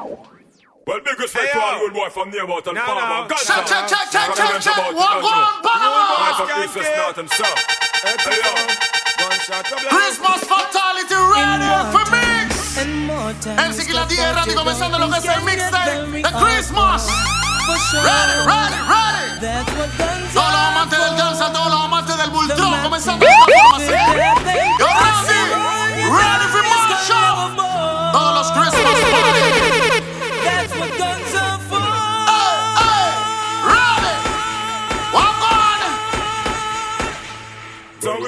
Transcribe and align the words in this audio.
Well, 0.00 1.00
big 1.04 1.20
respect 1.20 1.52
hey, 1.52 1.52
to 1.52 1.60
all 1.60 1.82
old 1.84 1.92
boy 1.92 2.08
from 2.08 2.32
Nearmouth 2.32 2.66
and 2.66 2.74
no, 2.74 2.82
Palmer. 2.82 3.04
No. 3.04 3.28
God, 3.28 3.38
shut, 3.38 3.68
shut, 3.68 3.84
shut, 3.84 4.08
shut, 4.08 4.32
shut, 4.32 4.62
shut. 4.64 4.94
One, 4.96 5.22
one, 5.22 5.60
Palmer. 5.60 6.40
Christmas 9.92 10.40
Fatality 10.48 11.14
Radio 11.14 11.84
for 11.92 12.04
Mix. 12.08 12.80
MC 12.80 13.84
Giladier 13.84 14.32
comenzando 14.56 14.98
lo 14.98 15.10
que 15.10 15.18
es 15.18 15.24
el 15.26 15.42
mixtape 15.42 16.22
de 16.22 16.32
Christmas. 16.40 17.06
Ready, 17.92 18.40
ready, 18.48 18.80
ready. 18.88 19.36
Todos 20.32 20.50
los 20.50 20.60
amantes 20.60 20.98
del 20.98 21.16
danza, 21.16 21.52
todos 21.52 21.70
los 21.70 21.80
amantes 21.80 22.16
del 22.16 22.30
bulldog, 22.30 22.82
comenzando 22.82 23.26
la 23.26 23.32
Yo, 24.78 24.86
Randy, 24.86 25.40
ready 26.08 26.46
for 26.48 26.62
my 26.64 26.96
show. 27.06 27.54
Todos 28.12 28.34
los 28.34 28.50
Christmas 28.50 29.00
party. 29.10 29.79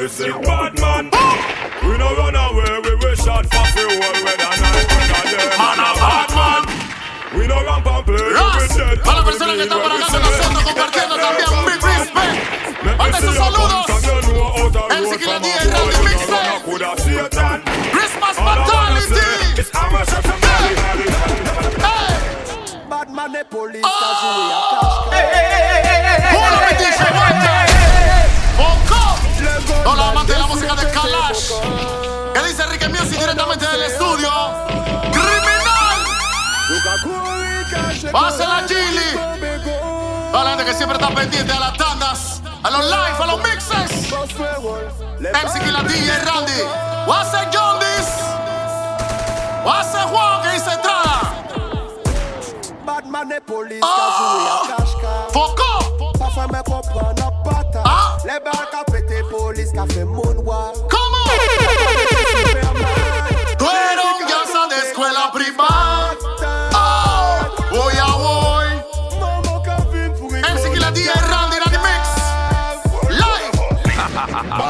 We 0.02 0.08
say 0.08 0.32
bad 0.42 0.74
man. 0.80 1.04
We 1.86 1.96
no 1.96 2.10
run 2.16 2.34
away, 2.34 2.80
we 2.82 2.94
wish 3.06 3.24
out 3.28 3.46
for 3.46 3.66
the 3.70 3.86
whole 3.86 4.18
weather 4.24 4.50
night. 4.58 4.88
Man 5.58 5.78
a 5.78 5.90
bad 6.02 6.30
man. 6.34 6.62
We 7.38 7.46
no 7.46 7.62
ramp 7.64 7.86
and 7.86 8.04
play, 8.04 8.16
we 8.18 8.34
Ras, 8.34 8.76
dead. 8.76 8.98
para 9.04 9.18
la 9.18 9.24
persona 9.24 9.54
que 9.54 9.62
está 9.62 9.76
por 9.80 9.92
acá 9.92 10.06
con 10.10 10.22
nosotros 10.22 10.62
compartiendo 10.64 11.14
también 11.16 11.48
un 11.56 11.64
big 11.66 11.82
respect. 11.86 12.34
Manda 12.98 13.18
esos 13.18 13.36
saludos. 13.36 13.86
MC 14.90 15.18
Killa 15.18 15.38
D 15.38 15.46
y 15.48 15.70
Randy 15.70 15.98
Mixtape. 16.02 17.62
Christmas 17.92 18.36
fatality. 18.36 19.20
Hey. 21.78 22.88
Bad 22.90 23.08
man 23.10 23.32
the 23.32 23.44
police 23.48 23.84
Oh. 23.84 23.88
cause 24.02 24.22
we 24.24 24.30
a 24.52 24.81
Pásela, 38.12 38.64
Chili. 38.66 39.18
Toda 40.30 40.44
la 40.44 40.50
gente 40.50 40.64
que 40.66 40.74
siempre 40.74 40.98
está 40.98 41.14
pendiente 41.14 41.50
a 41.50 41.60
las 41.60 41.76
tandas, 41.78 42.42
a 42.62 42.70
los 42.70 42.84
live, 42.84 43.22
a 43.22 43.26
los 43.26 43.38
mixes. 43.38 44.12
MC 45.18 45.64
Killa 45.64 45.82
DJ 45.82 46.18
Randy. 46.26 46.62
What's 47.06 47.32
up, 47.32 47.50
John 47.50 47.78
Dis? 47.80 48.08
What's 49.64 49.94
up, 49.94 50.10
Juan? 50.10 50.42
Que 50.42 50.50
dice 50.52 50.72
entrada. 50.72 51.32
Batman 52.84 53.28
de 53.30 53.40
police, 53.40 53.80
oh. 53.82 54.66
Focó. 55.32 56.12
Parfois, 56.18 56.48
me 56.48 56.62
comprend 56.64 57.18
la 57.18 57.30
pata. 57.42 57.82
Ah. 57.86 58.18
Les 58.26 58.40
barres 58.40 58.68
à 58.78 58.84
pété, 58.84 59.22
police, 59.30 59.72
café, 59.72 60.04
moonwalk. 60.04 60.76
Come 60.90 61.14
on. 61.14 63.01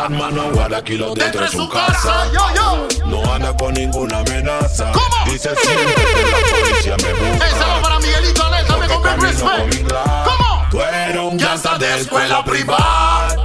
Batman 0.03 0.35
no 0.35 0.51
guarda 0.51 0.83
kilos 0.83 1.15
Dentro 1.15 1.43
de 1.43 1.49
su 1.49 1.69
casa. 1.69 2.27
Yo, 2.33 2.41
yo. 2.57 2.89
No 3.07 3.33
anda 3.33 3.57
con 3.57 3.73
ninguna 3.73 4.19
amenaza. 4.19 4.91
¿Cómo? 4.91 5.31
Dice 5.31 5.51
siempre 5.55 5.95
que 5.95 6.23
la 6.29 6.39
policía 6.51 6.97
me 6.97 7.13
busca. 7.13 7.47
Esa 7.47 7.67
va 7.67 7.83
para 7.83 7.99
Miguelito 8.01 8.43
con 8.43 9.21
mi 9.21 9.27
respect. 9.27 9.87
clan. 9.87 10.25
¿Cómo? 10.25 10.67
Tú 10.73 10.81
eres 10.81 11.17
un 11.17 11.39
Ya 11.39 11.47
gangsta 11.47 11.75
está 11.75 11.87
de 11.87 12.01
escuela 12.01 12.45
privada. 12.45 13.37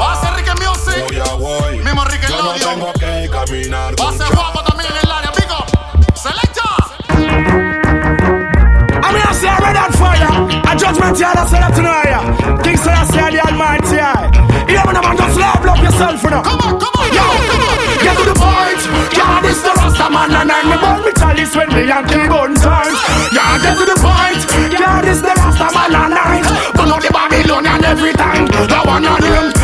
Va 0.00 0.12
a 0.12 0.20
ser 0.20 0.34
Ricky 0.34 0.50
Music. 0.64 1.04
Voy 1.06 1.20
a 1.20 1.34
voy. 1.34 1.78
Mismo 1.78 2.04
Ricky 2.04 2.26
Yo 2.26 2.42
no 2.42 2.52
tengo 2.54 2.92
que 2.94 3.30
caminar 3.30 3.94
Va 4.00 4.08
a 4.08 4.12
ser 4.12 4.34
guapo 4.34 4.64
también 4.64 4.90
en 4.90 5.06
el 5.06 5.12
área, 5.12 5.30
amigo. 5.30 5.64
Selecta. 6.16 6.60
I 9.02 9.12
mean, 9.12 9.22
I 9.22 9.32
say 9.32 9.48
read 9.48 9.76
that 9.76 9.94
fire. 9.94 10.26
A 10.66 10.76
judgment 10.76 11.16
here, 11.16 11.26
I 11.28 11.46
say 11.46 11.60
that 11.60 11.72
tonight. 11.72 12.62
King 12.64 12.76
Selassie, 12.76 13.30
the 13.30 13.40
Almighty. 13.46 14.50
You 14.70 14.76
know, 14.76 15.02
man, 15.02 15.19
yourself, 16.00 16.22
you 16.22 16.30
know. 16.30 16.42
Come 16.42 16.60
on, 16.60 16.80
come 16.80 16.96
on, 16.96 17.08
Yo, 17.12 17.26
come 17.52 17.64
on. 17.68 17.76
get 18.00 18.16
to 18.16 18.24
the 18.24 18.36
point. 18.36 18.80
Yeah, 19.12 19.40
this 19.42 19.60
the 19.62 19.72
Rasta 19.76 20.08
man, 20.08 20.32
and 20.32 20.50
I'm 20.50 20.70
the 20.70 20.78
ball 20.80 21.00
me 21.04 21.12
chalice 21.12 21.54
when 21.54 21.68
me 21.68 21.90
and 21.90 22.06
keep 22.08 22.30
on 22.32 22.54
time. 22.54 22.94
Yeah, 23.32 23.60
get 23.60 23.76
to 23.76 23.84
the 23.84 23.98
point. 24.00 24.40
Yeah, 24.72 25.02
this 25.02 25.20
the 25.20 25.32
Rasta 25.36 25.68
man, 25.76 25.94
and 25.94 26.14
I'm 26.14 26.42
Burn 26.74 26.92
out 26.92 27.02
the 27.02 27.10
Babylonian 27.12 27.84
every 27.84 28.12
time. 28.14 28.46
That 28.46 28.86
one 28.86 29.04
of 29.04 29.20
them. 29.20 29.59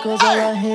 circles 0.00 0.22
I 0.22 0.54
him. 0.54 0.69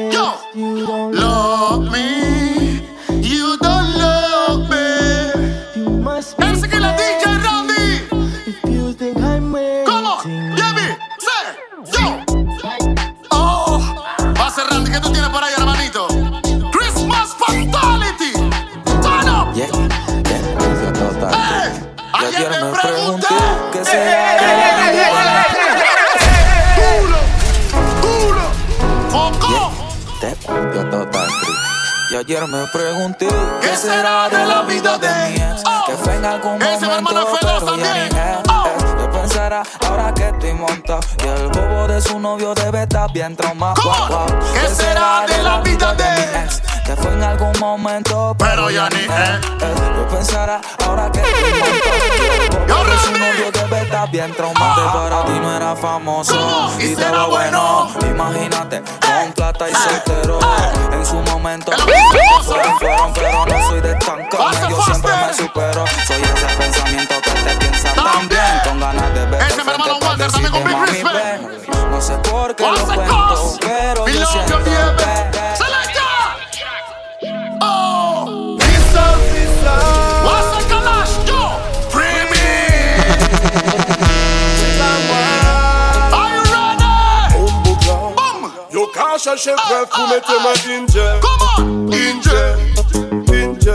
momento, 47.66 48.36
pero, 48.38 48.70
ya 48.70 48.88
ni 48.90 49.00
eh, 49.00 49.40
Yo 49.98 50.08
pensara 50.08 50.62
ahora 50.86 51.12
que 51.12 51.20
te 51.20 52.68
Yo 52.68 52.76
su 53.04 53.12
novio 53.12 53.52
debe 53.52 53.82
estar 53.82 54.10
bien 54.12 54.34
traumante 54.34 54.82
ah. 54.86 54.94
Para 54.94 55.26
ti 55.26 55.40
no 55.40 55.56
era 55.56 55.76
famoso. 55.76 56.72
Y 56.80 56.96
te 56.96 57.10
va 57.10 57.26
bueno. 57.26 57.90
Imagínate, 58.10 58.82
con 58.82 59.34
plata 59.34 59.70
y 59.70 59.72
eh. 59.72 59.76
soltero. 59.76 60.40
Eh. 60.40 60.96
En 60.96 61.06
su 61.06 61.16
momento 61.16 61.72
fueron 62.44 63.14
pero 63.14 63.46
no 63.46 63.70
soy 63.70 63.82
de 63.82 63.92
estancarme 63.92 64.70
Yo 64.70 64.82
siempre 64.84 65.12
me 65.28 65.34
supero. 65.34 65.86
Soy 66.06 66.22
ese 66.22 66.56
pensamiento 66.58 67.16
que 67.22 67.32
te 67.32 67.56
piensa 67.58 67.94
tan 67.94 68.30
bien. 68.30 68.62
Con 68.64 68.80
ganas 68.80 69.14
de 69.14 69.26
ver 69.26 69.42
Ese 69.42 69.64
mi 69.64 69.72
hermano 69.72 69.98
Walter 70.02 70.32
también 70.32 70.52
con 70.52 70.86
Big 70.86 71.90
No 71.90 72.02
sé 72.02 72.18
por 72.30 72.56
qué 72.56 72.64
lo 72.64 72.86
cuento 72.86 73.58
Pero 73.60 74.08
yo 74.08 74.26
siento 74.26 74.64
que 74.64 75.55
chercher 89.26 89.56
preuve 89.56 89.88
pour 89.90 90.08
mettre 90.08 90.34
ma 90.44 90.54
ninja. 90.68 91.20
Comment 91.22 91.62
Ninja, 91.90 92.56
ninja. 93.28 93.74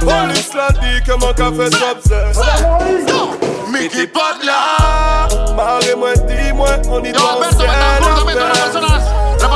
Police 0.00 0.54
l'a 0.54 0.70
dit 0.70 1.02
que 1.04 1.12
mon 1.12 1.32
café 1.34 1.70
s'obsesse. 1.76 2.40
Mais 3.70 3.88
qui 3.88 4.06
porte 4.06 4.42
moi, 5.96 6.14
dis-moi, 6.14 6.68
on 6.88 7.02
y 7.04 7.12
doit 7.12 7.38
faire 7.58 7.66
la 7.66 8.00
fête. 8.26 8.40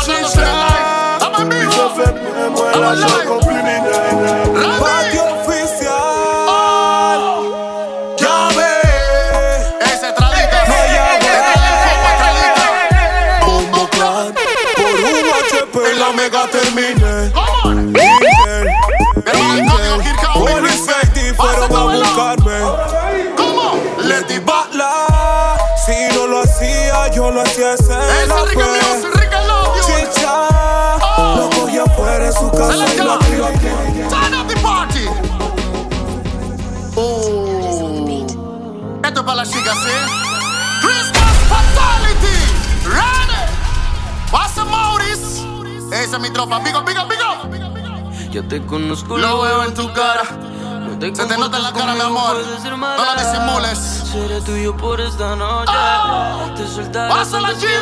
Chicha, 0.00 0.48
ils 1.50 1.68
ont 1.68 1.90
fait 1.96 2.12
moins, 2.50 2.72
moi. 4.80 5.29
chica 39.50 39.74
say? 39.74 39.90
¿eh? 39.90 40.06
Christmas 40.80 41.36
fatality! 41.50 42.38
Ready! 42.86 43.42
Pasa 44.30 44.64
Maurice. 44.64 45.42
Esa 45.92 46.16
es 46.16 46.20
mi 46.20 46.30
tropa. 46.30 46.58
Big 46.60 46.74
up, 46.74 46.84
big 46.86 46.96
up, 46.96 47.08
big 47.08 47.18
up. 47.20 48.30
Ya 48.30 48.42
te 48.42 48.60
conozco. 48.64 49.18
Lo 49.18 49.42
veo 49.42 49.64
en 49.64 49.74
tu 49.74 49.92
cara. 49.92 50.22
Se 51.00 51.10
te 51.12 51.38
nota 51.38 51.56
en 51.56 51.62
la 51.62 51.72
cara, 51.72 51.94
mi 51.94 52.00
amor. 52.02 52.36
No 52.36 53.04
la 53.04 53.14
disimules. 53.16 53.78
Seré 54.12 54.38
tuyo 54.42 54.76
por 54.76 55.00
esta 55.00 55.34
noche. 55.34 55.72
¡Oh! 55.74 56.50
Te 56.54 56.66
soltaré. 56.68 57.08
Pásala, 57.08 57.56
chili. 57.56 57.72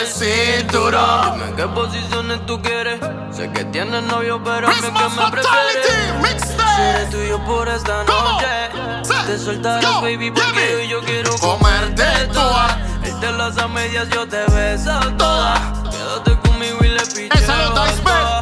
El 0.00 0.06
cinturón. 0.08 1.40
¿En 1.40 1.54
qué 1.54 1.68
posiciones 1.68 2.44
tú 2.44 2.60
quieres? 2.60 2.98
Sé 3.30 3.48
que 3.52 3.64
tienes 3.66 4.02
novio, 4.02 4.42
pero 4.42 4.66
me 4.66 4.74
que 4.74 4.90
me 4.90 5.30
prefieres. 5.30 6.42
Seré 6.76 7.06
tuyo 7.12 7.44
por 7.44 7.68
esta 7.68 8.02
noche. 8.02 8.46
Te 9.26 9.38
soltaré, 9.38 9.86
baby, 9.86 10.32
porque 10.32 10.88
yo 10.88 11.00
quiero 11.02 11.30
comerte 11.38 12.04
toda. 12.32 12.76
Él 13.04 13.20
te 13.20 13.30
las 13.30 13.56
a 13.56 13.68
medias, 13.68 14.08
yo 14.08 14.26
te 14.26 14.44
beso 14.46 14.98
toda. 15.16 15.54
Quédate 15.92 16.36
conmigo 16.40 16.78
y 16.80 16.88
le 16.88 17.06
pido. 17.06 17.34
Esa 17.36 17.62
es 17.62 18.02
la 18.02 18.40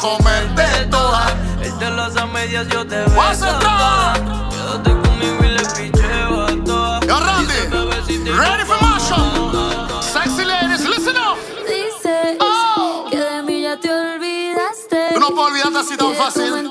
comerte 0.00 0.86
todas. 0.90 1.32
Él 1.62 1.72
te 1.78 1.90
las 1.90 2.16
a 2.16 2.26
medias, 2.26 2.66
yo 2.68 2.86
te 2.86 2.96
beso 2.96 3.46
a 3.46 3.58
todas. 3.58 4.18
Quédate 4.50 4.90
conmigo 4.90 5.44
y 5.44 5.48
le 5.48 5.62
picheo 5.76 6.42
a 6.42 6.64
todas. 6.64 7.06
Yo, 7.06 7.20
Randy, 7.20 8.30
ready 8.30 8.64
for 8.64 8.76
my 8.80 8.98
show. 8.98 10.02
Sexy 10.02 10.44
ladies, 10.44 10.86
listen 10.88 11.16
up. 11.16 11.36
Dices 11.66 12.38
oh. 12.40 13.06
que 13.10 13.18
de 13.18 13.42
mí 13.42 13.62
ya 13.62 13.78
te 13.78 13.92
olvidaste. 13.92 15.14
Tú 15.14 15.20
no 15.20 15.30
puedes 15.30 15.50
olvidarte 15.52 15.78
así 15.78 15.96
tan 15.96 16.14
fácil. 16.14 16.70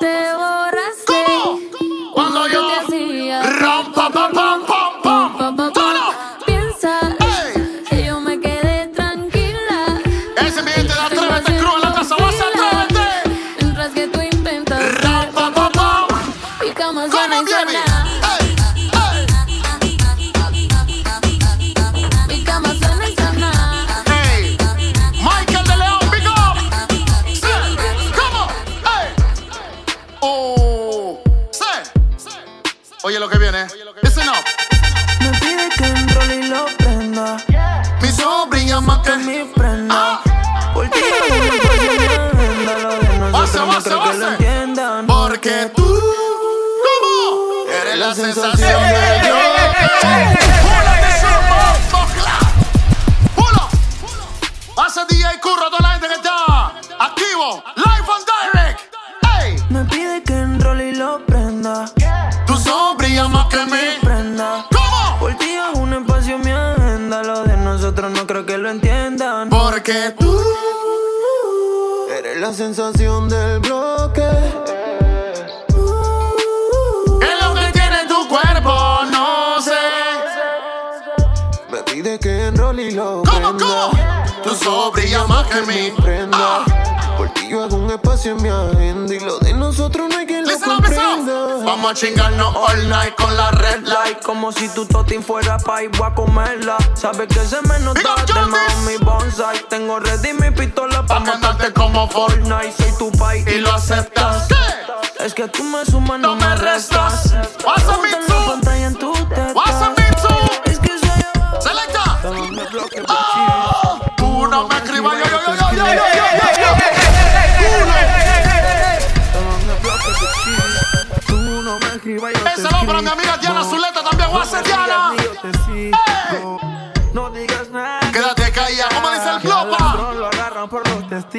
comerla. 96.14 96.78
Sabes 96.94 97.28
que 97.28 97.46
se 97.46 97.62
me 97.64 97.80
nota 97.80 98.16
el 98.28 98.86
mi 98.86 98.98
bonsai. 99.04 99.60
Tengo 99.70 100.00
ready 100.00 100.34
mi 100.34 100.52
pistola 100.52 101.06
pa' 101.06 101.20
matarte 101.20 101.74
como 101.74 102.08
Fortnite. 102.10 102.74
Soy 102.78 102.92
tu 102.98 103.12
pai 103.18 103.44
y, 103.48 103.60
lo 103.60 103.74
aceptas. 103.74 104.48
¿Qué? 104.48 105.26
Es 105.26 105.34
que 105.34 105.48
tú 105.48 105.64
me 105.64 105.84
sumas 105.86 106.20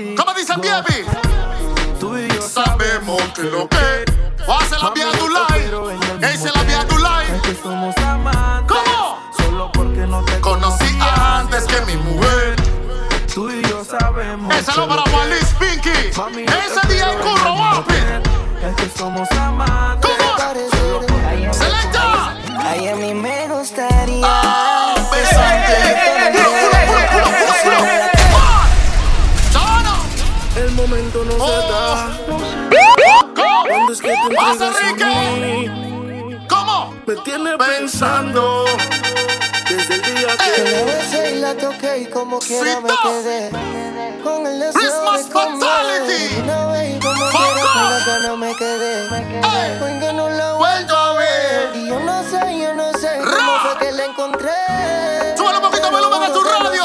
ti. 0.03 0.15
¿Cómo 0.17 0.35
dicen, 0.35 0.61
Biebi? 0.61 1.05
Tú 1.99 2.17
y 2.17 2.29
yo 2.29 2.43
sabemos 2.43 3.21
que 3.35 3.43
lo 3.43 3.69
que. 3.69 4.05
O 4.47 4.55
hace 4.55 4.77
la 4.79 4.91
vía 4.91 5.07
Dulay. 5.19 5.71
Ese 6.23 6.51
la 6.55 6.63
vía 6.63 6.85
Dulay. 6.85 7.27
Es 7.35 7.43
que 7.43 7.55
somos 7.63 7.95
¿Cómo? 8.67 9.19
Solo 9.37 9.71
porque 9.73 10.07
no 10.07 10.25
te 10.25 10.41
conocí 10.41 10.99
antes 11.01 11.65
que 11.65 11.81
mi 11.87 11.97
mujer. 11.97 12.57
Tú 13.35 13.51
y 13.51 13.63
yo 13.63 13.85
sabemos. 13.85 14.55
Ese 14.55 14.73
lo 14.77 14.89
para 14.89 15.03
Juan 15.03 15.31
Luis 15.31 15.55
Pinky. 15.59 15.91
Ese 15.91 16.95
día 16.95 17.13
el 17.13 17.19
curro, 17.19 17.55
guapi. 17.55 17.95
Es 17.95 18.77
que 18.77 18.99
somos 18.99 19.31
amantes. 19.33 20.08
Pensando. 37.69 38.65
Desde 39.69 39.95
el 39.97 40.03
día 40.03 40.29
Que 40.39 40.63
que 40.63 40.85
besé 40.85 41.31
y 41.33 41.41
la 41.41 41.55
toqué 41.55 41.99
y 41.99 42.07
como 42.07 42.39
quiera 42.39 42.81
me 42.81 42.89
quedé 43.03 43.51
Con 44.25 44.47
el 44.47 44.59
deseo 44.61 45.13
de 45.13 45.29
comer 45.29 45.61
fatality. 45.61 46.41
Una 46.43 46.67
vez 46.69 46.97
y 46.97 47.01
como 47.01 47.27
Fuck 47.27 47.41
quiera 47.43 47.61
con 47.61 47.83
off. 47.83 47.91
la 47.91 47.99
gana 48.07 48.37
me 48.37 48.55
quedé 48.57 50.13
no 50.15 50.29
la 50.31 50.53
Vuelto 50.55 50.97
a 50.97 51.13
ver. 51.15 51.71
Y 51.77 51.89
yo 51.89 52.01
no 52.01 52.23
sé, 52.23 52.59
yo 52.59 52.75
no 52.75 52.93
sé 52.95 53.21
Ra. 53.21 53.31
cómo 53.31 53.59
fue 53.61 53.79
que 53.87 53.93
la 53.93 54.05
encontré 54.07 54.51
Súbele 55.37 55.57
un 55.59 55.63
poquito 55.63 55.87
el 55.89 55.93
volumen 55.93 56.23
a 56.23 56.33
tu 56.33 56.43
radio. 56.43 56.78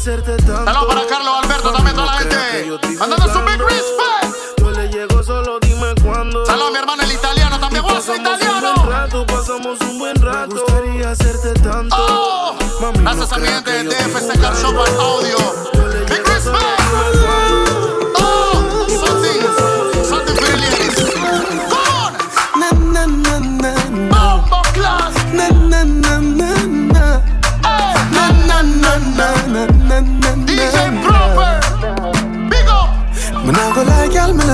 Hacerte 0.00 0.34
tanto. 0.38 0.64
Saludos 0.64 0.86
para 0.94 1.06
Carlos 1.06 1.34
Alberto, 1.42 1.72
también 1.72 1.94
toda 1.94 2.06
la 2.06 2.18
gente. 2.18 2.78
Mandando 2.98 3.32
su 3.32 3.38
big 3.40 3.60
respect. 3.60 4.58
Yo 4.58 4.70
le 4.70 4.88
llego, 4.88 5.22
solo 5.22 5.58
dime 5.60 5.94
cuándo. 6.02 6.46
Saludos 6.46 6.68
a 6.68 6.70
mi 6.70 6.78
hermano 6.78 7.02
el 7.02 7.12
italiano, 7.12 7.60
también 7.60 7.82
vos 7.82 7.92
Pasamos 7.92 8.16
un 8.18 8.24
buen 8.24 8.36
italiano. 8.38 8.86
rato, 8.90 9.26
pasamos 9.26 9.80
un 9.82 9.98
buen 9.98 10.16
rato. 10.22 10.54
Me 10.54 10.60
gustaría 10.62 11.10
hacerte 11.10 11.52
tanto. 11.60 11.96
Oh, 11.98 12.56
Mami, 12.80 12.98
gracias 13.00 13.28
no 13.30 13.36
a 13.36 13.38
mi 13.38 13.46
gente 13.48 13.70
de 13.70 13.84
tanto. 13.84 13.96
and 14.32 15.00
Audio. 15.00 15.69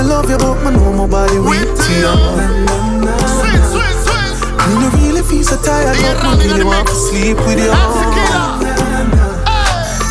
Love 0.07 0.29
you, 0.29 0.37
but 0.37 0.55
me 0.63 0.71
know 0.71 0.93
my 0.93 1.07
body 1.07 1.39
weak 1.39 1.67
With 1.67 1.77
to 1.85 1.91
you. 1.93 1.99
you. 1.99 2.15
Na, 2.15 2.47
na, 2.65 2.77
na. 3.03 3.13
Sweet, 3.27 3.63
sweet, 3.71 3.97
sweet. 4.05 4.35
Me 4.67 4.73
no 4.81 4.87
really 4.97 5.21
feel 5.23 5.43
so 5.43 5.57
tired, 5.61 5.95
The 5.95 6.01
but 6.15 6.23
Randy 6.23 6.45
me 6.47 6.51
really 6.53 6.63
want 6.65 6.87
to 6.87 6.95
sleep 6.95 7.37
with 7.45 7.59
you. 7.59 7.67
That's 7.71 7.95
the 7.99 8.05
killer. 8.15 8.45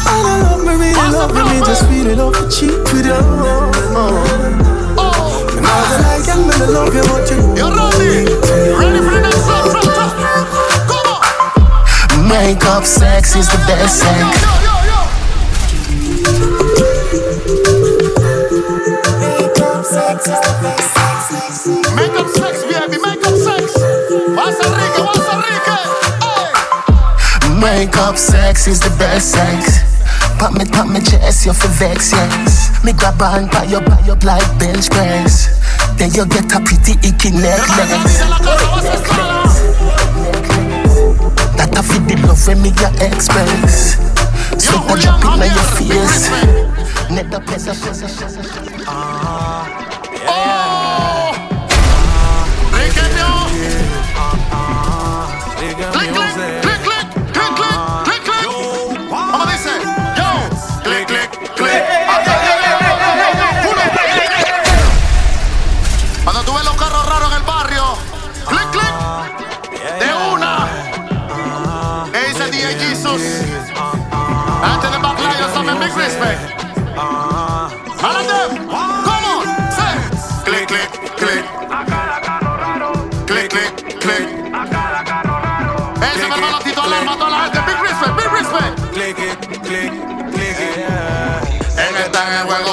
And 0.06 0.26
I 0.26 0.34
love 0.44 0.60
me, 0.64 0.72
really 0.76 0.94
What's 0.96 1.14
love 1.16 1.32
me, 1.34 1.42
me 1.48 1.58
just 1.66 1.82
feel 1.88 2.06
it 2.08 2.18
up 2.20 2.32
to 2.34 2.44
cheat 2.48 2.76
with 2.92 3.06
you. 3.06 3.16
oh. 3.16 4.20
Me 5.56 5.60
not 5.60 5.82
go 5.88 5.96
like 6.04 6.26
y'all, 6.28 6.44
me 6.44 6.54
I 6.54 6.66
love 6.68 6.94
you, 6.94 7.04
but 7.08 7.24
you 7.30 7.36
know 7.40 7.56
You're 7.56 7.72
my 7.72 7.88
ready. 7.96 7.96
body 7.96 8.28
weak 8.28 8.40
to 8.44 8.54
you. 8.56 8.74
Ready 8.76 9.00
for 9.00 9.12
the 9.16 9.20
next 9.24 9.44
round? 9.48 9.72
Drop, 9.72 9.84
drop. 9.84 10.48
Come 10.88 11.08
on. 12.20 12.28
Makeup 12.28 12.84
sex 12.84 13.34
is 13.36 13.48
the 13.48 13.58
best 13.66 14.02
Yo, 14.04 14.08
sex. 14.08 14.75
sex 19.86 20.24
sex. 20.24 21.66
Make 21.94 22.18
up 22.18 22.28
sex, 22.28 22.64
baby, 22.64 22.98
sex. 23.38 23.74
Más 24.34 24.54
rico, 24.58 25.04
más 27.60 28.18
sex 28.18 28.66
is 28.66 28.80
the 28.80 28.90
best 28.98 29.32
sex. 29.32 29.82
Pop 30.38 30.52
me, 30.52 30.64
pop 30.64 30.88
me 30.88 31.00
chest, 31.00 31.46
you 31.46 31.52
for 31.52 31.68
vex, 31.68 32.12
yes. 32.12 32.84
Me 32.84 32.92
grab 32.92 33.20
her 33.20 33.38
and 33.38 33.50
pop 33.50 33.68
your, 33.68 33.82
pop 33.82 34.04
your 34.06 34.16
like 34.24 34.58
bench 34.58 34.90
press. 34.90 35.60
Then 35.96 36.10
you 36.12 36.26
get 36.26 36.52
a 36.52 36.60
pretty 36.60 36.92
icky 37.06 37.30
necklace. 37.30 38.18
That 41.56 41.72
I 41.76 41.82
feel 41.82 42.02
the 42.02 42.16
love 42.26 42.46
when 42.46 42.62
me 42.62 42.70
get 42.72 43.00
express. 43.00 43.96
So 44.58 44.78
I 44.78 44.96
drop 45.00 45.22
it 45.24 45.46
in 45.46 45.52
your 45.54 45.68
face. 45.78 46.30
Never 47.10 47.40
press, 47.40 47.64
press, 47.64 47.80
press, 47.80 48.36
press. 48.36 48.65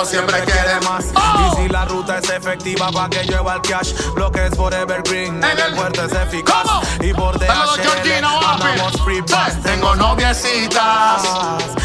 Siempre 0.06 0.44
quiere 0.44 0.80
más. 0.82 1.06
Y 1.06 1.56
si 1.56 1.70
la 1.70 1.86
ruta 1.86 2.18
es 2.20 2.30
efectiva 2.30 2.92
pa' 2.92 3.10
que 3.10 3.24
llueva 3.24 3.56
el 3.56 3.62
cash 3.62 3.94
Bloques 4.14 4.56
por 4.56 4.74
Evergreen, 4.74 5.44
en 5.44 5.60
el 5.60 5.76
puerto 5.76 6.06
es 6.06 6.14
eficaz 6.14 6.64
¿Cómo? 6.64 6.82
Y 7.02 7.14
por 7.14 7.40
DHL 7.40 8.24
andamos 8.24 9.02
free 9.04 9.22
pass 9.22 9.54
Sí, 9.54 9.60
Tengo 9.64 9.96
noviecitas 9.96 11.24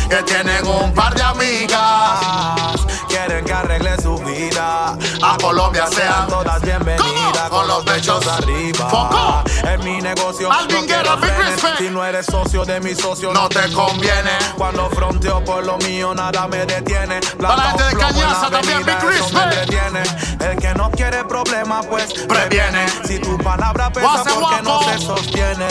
que 0.09 0.23
tienen 0.23 0.67
un 0.67 0.93
par 0.95 1.15
de 1.15 1.23
amigas. 1.23 2.87
Quieren 3.09 3.45
que 3.45 3.53
arregle 3.53 3.97
su 4.03 4.17
vida 4.19 4.97
A 5.23 5.37
Colombia 5.41 5.87
sean 5.87 6.29
todas 6.29 6.61
bienvenidas 6.61 7.49
con 7.49 7.67
los 7.67 7.83
pechos 7.85 8.27
arriba 8.27 8.89
Foco. 8.89 9.43
Es 9.47 9.85
mi 9.85 10.01
negocio, 10.01 10.53
Alvin 10.53 10.87
no. 10.87 11.77
Si 11.79 11.89
no 11.89 12.05
eres 12.05 12.27
socio 12.27 12.65
de 12.65 12.81
mi 12.81 12.95
socio 12.95 13.33
No 13.33 13.49
te 13.49 13.73
conviene. 13.73 14.31
Cuando 14.57 14.91
fronteo 14.91 15.43
por 15.45 15.65
lo 15.65 15.79
mío 15.79 16.15
nada 16.15 16.47
me 16.49 16.67
detiene 16.67 17.21
Para 17.41 17.57
la 17.57 17.63
gente 17.71 17.85
de 17.85 17.91
en 17.91 17.99
Cañaza 17.99 18.51
también, 18.51 18.85
big 18.85 19.01
respect. 19.01 20.43
El 20.43 20.59
que 20.59 20.75
no 20.75 20.91
quiere 20.91 21.25
problema 21.25 21.81
pues 21.83 22.13
Previene. 22.29 22.87
Si 23.07 23.19
tu 23.19 23.39
palabra 23.39 23.91
pesa 23.91 24.23
porque 24.25 24.63
no 24.63 24.83
se 24.83 24.99
sostiene 24.99 25.69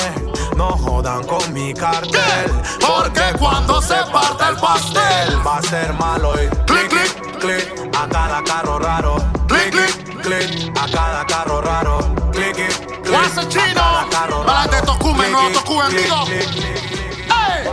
No 0.56 0.70
jodan 0.70 1.24
con 1.26 1.54
mi 1.54 1.74
cartel. 1.74 2.52
Porque 2.80 3.38
cuando 3.38 3.82
se 3.82 3.98
parte 4.12 4.44
el 4.50 4.56
pastel 4.58 5.46
Va 5.46 5.58
a 5.58 5.62
ser 5.62 5.94
malo 5.94 6.34
y 6.42 6.48
Clic, 6.66 6.90
clic. 6.90 7.27
Clic 7.98 8.04
A 8.04 8.08
cada 8.08 8.44
carro 8.44 8.80
raro 8.80 9.16
Clic, 9.48 9.72
clic. 9.72 10.22
clic 10.22 10.72
A 10.78 10.88
cada 10.88 11.26
carro 11.26 11.62
raro 11.62 12.00
Clic, 12.32 12.54
clic 12.56 12.72
a 13.14 13.50
chino. 13.50 14.10
carro 14.10 14.44
gente 14.44 14.76
de 14.76 14.82
raro. 14.82 14.86
Tocumen, 14.86 15.32
Clic, 15.34 15.40
clic, 15.40 15.54
Tocumen, 15.54 15.90
clic, 15.90 16.08
clic, 16.26 16.50
clic. 16.52 16.76
¡Ey! 17.32 17.68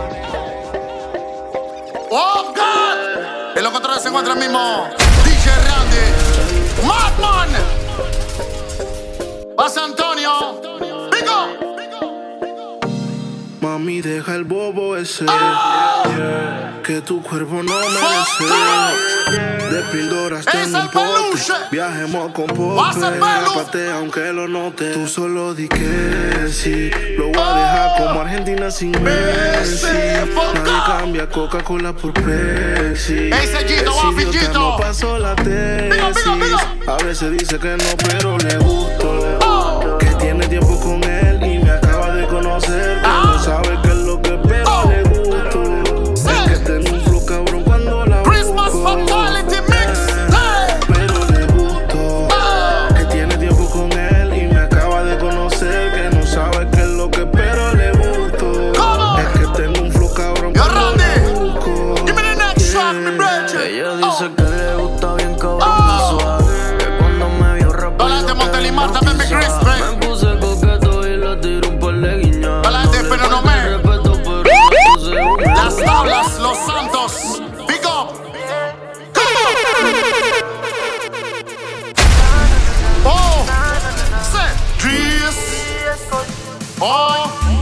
¡Oh, 2.09 2.53
God! 2.55 3.57
En 3.57 3.63
los 3.63 3.71
controles 3.73 4.01
se 4.01 4.07
encuentra 4.09 4.33
el 4.33 4.39
mismo 4.39 4.87
DJ 5.23 5.51
Randy. 5.67 6.87
Madman. 6.87 7.49
Pasa 9.55 9.83
Antonio. 9.83 10.61
Pico. 11.11 11.64
Mami, 13.65 13.99
deja 13.99 14.35
el 14.35 14.43
bobo 14.43 14.95
ese. 14.95 15.25
Que 16.83 17.01
tu 17.01 17.23
cuerpo 17.23 17.63
no 17.63 17.73
merece. 17.73 18.53
De 19.73 19.81
píldoras 19.91 20.45
tengo 20.45 20.81
un 20.81 20.87
pote. 20.89 21.41
Viajemos 21.71 22.31
con 22.31 22.45
pope. 22.45 22.79
Aparte, 22.79 23.91
aunque 23.91 24.31
lo 24.33 24.47
note. 24.47 24.91
Tú 24.91 25.07
solo 25.07 25.55
di 25.55 25.67
que 25.67 26.47
sí. 26.51 26.91
Lo 27.17 27.29
voy 27.29 27.41
a 27.41 27.55
dejar 27.55 27.97
como 27.97 28.21
Argentina 28.21 28.69
sin 28.69 28.91
Messi. 29.01 29.87
Nadie 29.87 30.81
cambia 30.85 31.27
Coca-Cola 31.27 31.91
por 31.91 32.13
Pepsi. 32.13 33.31
Ese 33.31 33.83
no 34.53 34.77
pasó 34.77 35.17
la 35.17 35.35
tesis. 35.35 36.23
A 36.85 37.03
veces 37.03 37.31
dice 37.31 37.57
que 37.57 37.75
no, 37.75 37.97
pero 37.97 38.37
le 38.37 38.57
gusto. 38.57 39.39
Oh. 39.41 39.97
Que 39.97 40.05
tiene 40.19 40.47
tiempo 40.47 40.74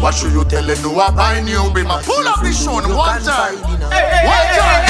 what 0.03 0.13
should 0.13 0.33
you 0.33 0.43
tell 0.43 0.63
them? 0.63 0.75
Do 0.81 0.99
I 0.99 1.09
buy 1.11 1.39
new 1.39 1.71
be 1.73 1.81
my 1.81 2.01
pull 2.03 2.27
up 2.27 2.41
the 2.41 2.51
show 2.51 2.73
one 2.73 3.23
time. 3.23 3.55
One 3.63 4.47
time. 4.59 4.83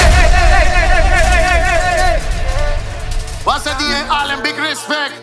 What's 3.46 3.62
the 3.62 3.70
DA 3.78 4.02
Allen? 4.10 4.42
Big 4.42 4.58
respect. 4.58 5.14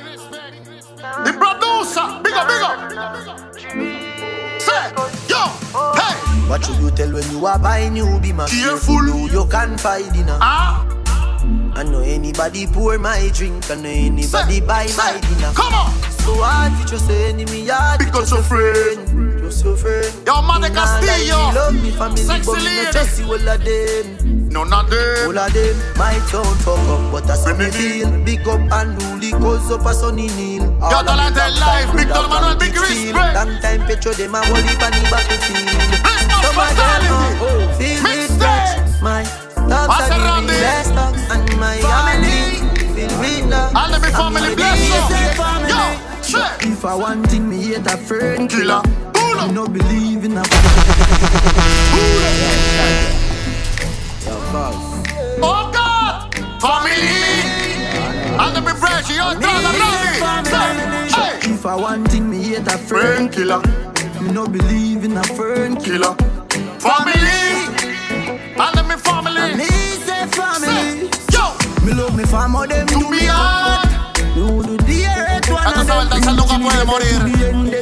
The 1.25 1.33
producer, 1.36 2.07
big 2.24 2.33
up, 2.39 2.48
big 2.48 2.62
up. 2.63 2.77
Say, 4.62 4.83
yo, 5.27 5.43
hey. 6.00 6.15
What 6.48 6.63
should 6.63 6.77
you 6.77 6.91
tell 6.91 7.12
when 7.12 7.29
you 7.31 7.45
are 7.45 7.60
buying 7.60 7.91
new 7.91 8.17
be 8.21 8.31
my 8.31 8.48
Careful. 8.48 8.95
who 8.95 9.29
you 9.29 9.45
can 9.48 9.77
find 9.77 10.13
dinner. 10.13 10.38
Ah, 10.39 10.88
I 11.75 11.83
know 11.83 12.00
anybody 12.00 12.65
pour 12.67 12.98
my 12.98 13.29
drink, 13.33 13.69
I 13.69 13.75
know 13.75 13.89
anybody 13.89 14.24
say, 14.24 14.62
buy 14.62 14.83
my 14.83 14.86
say, 14.86 15.19
dinner. 15.19 15.51
come 15.53 15.74
on. 15.74 15.91
So 16.24 16.36
hard 16.38 16.71
to 16.79 16.88
just 16.88 17.07
say 17.07 17.33
enemy, 17.33 17.67
hard 17.67 18.00
to 18.00 18.05
Because 18.05 18.29
just 18.29 18.31
your 18.31 18.39
a 18.39 18.43
friend, 18.43 19.30
just 19.51 19.65
your. 19.65 20.01
Yo, 20.25 20.41
Mother 20.41 20.70
Me 20.70 20.75
nah 20.75 20.84
lie, 20.84 21.01
Castillo. 21.01 21.51
love 21.53 21.84
me 21.84 21.91
family, 21.91 22.17
Sexy 22.17 22.46
but 22.46 22.58
me 22.63 22.84
not 22.84 22.93
just 22.93 23.17
see 23.17 23.24
all 23.24 23.36
of 23.36 23.63
them. 23.63 24.50
No, 24.50 24.63
not 24.63 24.89
them. 24.89 25.27
All 25.27 25.38
of 25.38 25.53
them, 25.53 25.75
my 25.98 26.15
town 26.31 26.55
fuck 26.63 26.79
up, 26.88 27.12
but 27.12 27.27
that's 27.27 27.46
how 27.46 27.55
me 27.55 27.70
feel. 27.72 28.10
Big 28.24 28.48
up 28.48 28.60
and 28.72 29.01
rule, 29.03 29.39
cause 29.39 29.72
up 29.72 29.86
a 29.86 29.93
sunny 29.93 30.27
kneel. 30.27 30.63
All 30.81 30.96
of 30.96 31.05
Dollar 31.05 31.29
me 31.29 31.36
Tell 31.36 31.53
Life, 31.60 31.96
Big 31.96 32.08
Dollar 32.08 32.51
of 32.51 32.60
big 32.60 32.75
respect. 32.75 33.36
Long 33.36 33.60
time 33.62 33.81
petro, 33.88 34.13
them 34.13 34.36
a 34.36 34.39
it 34.39 34.84
on 34.84 34.91
the 34.91 35.01
battlefield. 35.12 36.00
Of 36.31 36.41
them 36.41 36.53
fatality. 36.55 37.12
uh, 37.12 37.77
feel 37.77 38.00
Mixtape. 38.03 38.39
touch. 38.39 39.01
My 39.01 39.24
Pass 39.72 40.12
are 40.12 40.41
the 40.41 40.48
best 40.48 40.91
and 41.31 41.60
my 41.60 41.77
family 41.79 42.60
feel 42.96 43.48
love. 43.50 43.75
All 43.75 43.93
of 43.93 44.01
me 44.01 44.10
family 44.10 44.55
bless 44.55 44.79
you. 44.84 44.96
Yo, 45.70 45.79
check. 46.24 46.65
If 46.65 46.84
I 46.84 46.96
want 46.96 47.27
thing, 47.29 47.50
me 47.50 47.62
hate 47.62 47.88
a 47.88 47.98
friend 47.98 48.50
Killer. 48.50 49.10
Pull 49.41 49.48
Me 49.48 49.53
up. 49.53 49.55
no 49.55 49.67
believe 49.67 50.25
in 50.25 50.38
a 50.38 50.43
Oh 55.41 55.71
God, 55.74 56.33
family. 56.62 57.01
And 58.38 58.55
the 58.55 58.62
pressure, 58.79 59.13
yo, 59.13 59.33
them 59.33 59.63
nothing. 59.79 61.10
Hey, 61.10 61.53
If 61.53 61.65
I 61.65 61.75
want 61.75 62.12
thing, 62.12 62.29
me 62.29 62.43
hate 62.43 62.67
a 62.67 62.77
friend 62.77 63.31
killer, 63.31 63.62
Me 64.21 64.31
no 64.31 64.45
believe 64.48 65.05
in 65.05 65.17
a 65.17 65.24
friend 65.24 65.83
killer. 65.83 66.13
Family. 66.77 67.42
And 68.61 68.77
the 68.77 68.83
me 68.87 68.96
family. 68.96 69.55
Me 69.55 69.65
say 70.05 70.27
family 70.27 71.09
Say, 71.09 71.09
Yo, 71.33 71.55
Me 71.83 71.94
love 71.94 72.15
me 72.15 72.25
family, 72.25 72.68
them 72.68 72.85
to 72.87 73.09
me 73.09 73.25
hard. 73.25 73.89
You 74.35 74.61
do 74.63 74.77
the 74.77 75.05
earth 75.07 75.50
one 75.50 75.63
Ya 75.63 75.74
tú 75.74 75.81
of 75.81 75.87
sabes, 75.87 76.03
el 76.03 76.09
them 76.09 76.22
danzar 76.22 76.35
nunca 76.35 76.53
preaching 76.55 76.63
puede 76.63 76.85
morir. 76.85 77.80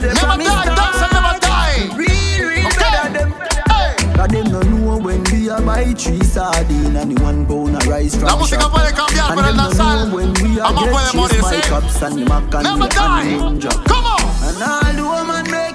Cause 4.19 4.27
them 4.31 4.51
no 4.51 4.59
know 4.59 4.97
when 4.97 5.23
we 5.31 5.49
are 5.49 5.61
buy 5.61 5.93
three 5.93 6.21
sardine 6.21 6.97
and 6.97 7.17
one 7.21 7.45
pound 7.45 7.77
of 7.77 7.87
rise 7.87 8.17
from 8.17 8.27
La 8.27 8.35
música 8.35 8.69
puede 8.69 8.93
cambiar, 8.93 9.33
pero 9.33 9.47
el 9.47 9.55
danzal 9.55 10.11
Vamos 10.11 10.83
a 10.83 10.91
poder 10.91 11.15
morirse 11.15 11.61
Never 12.61 12.89
die. 12.89 13.37
Come 13.87 14.05
on. 14.05 14.19
And 14.43 14.61
all 14.61 14.93
the 14.93 15.03
woman 15.03 15.68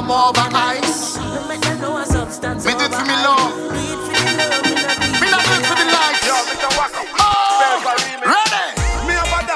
I'm 0.00 0.08
over 0.08 0.48
ice. 0.56 1.20
Me 1.20 1.52
did 1.60 2.88
for 2.88 3.04
me 3.04 3.16
love. 3.20 3.52
Me 3.68 5.28
not 5.28 5.44
did 5.44 5.60
for 5.60 5.76
the 5.76 5.84
lights. 5.92 6.24
Yo, 6.24 6.40
Mr. 6.48 6.72
Wacko. 6.72 7.04
Ready. 8.24 8.64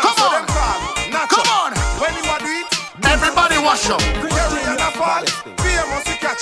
Come 0.05 0.21
on. 0.21 0.45
Come 1.33 1.49
on. 1.49 1.73
Everybody 3.09 3.57
wash 3.65 3.89
up. 3.89 4.05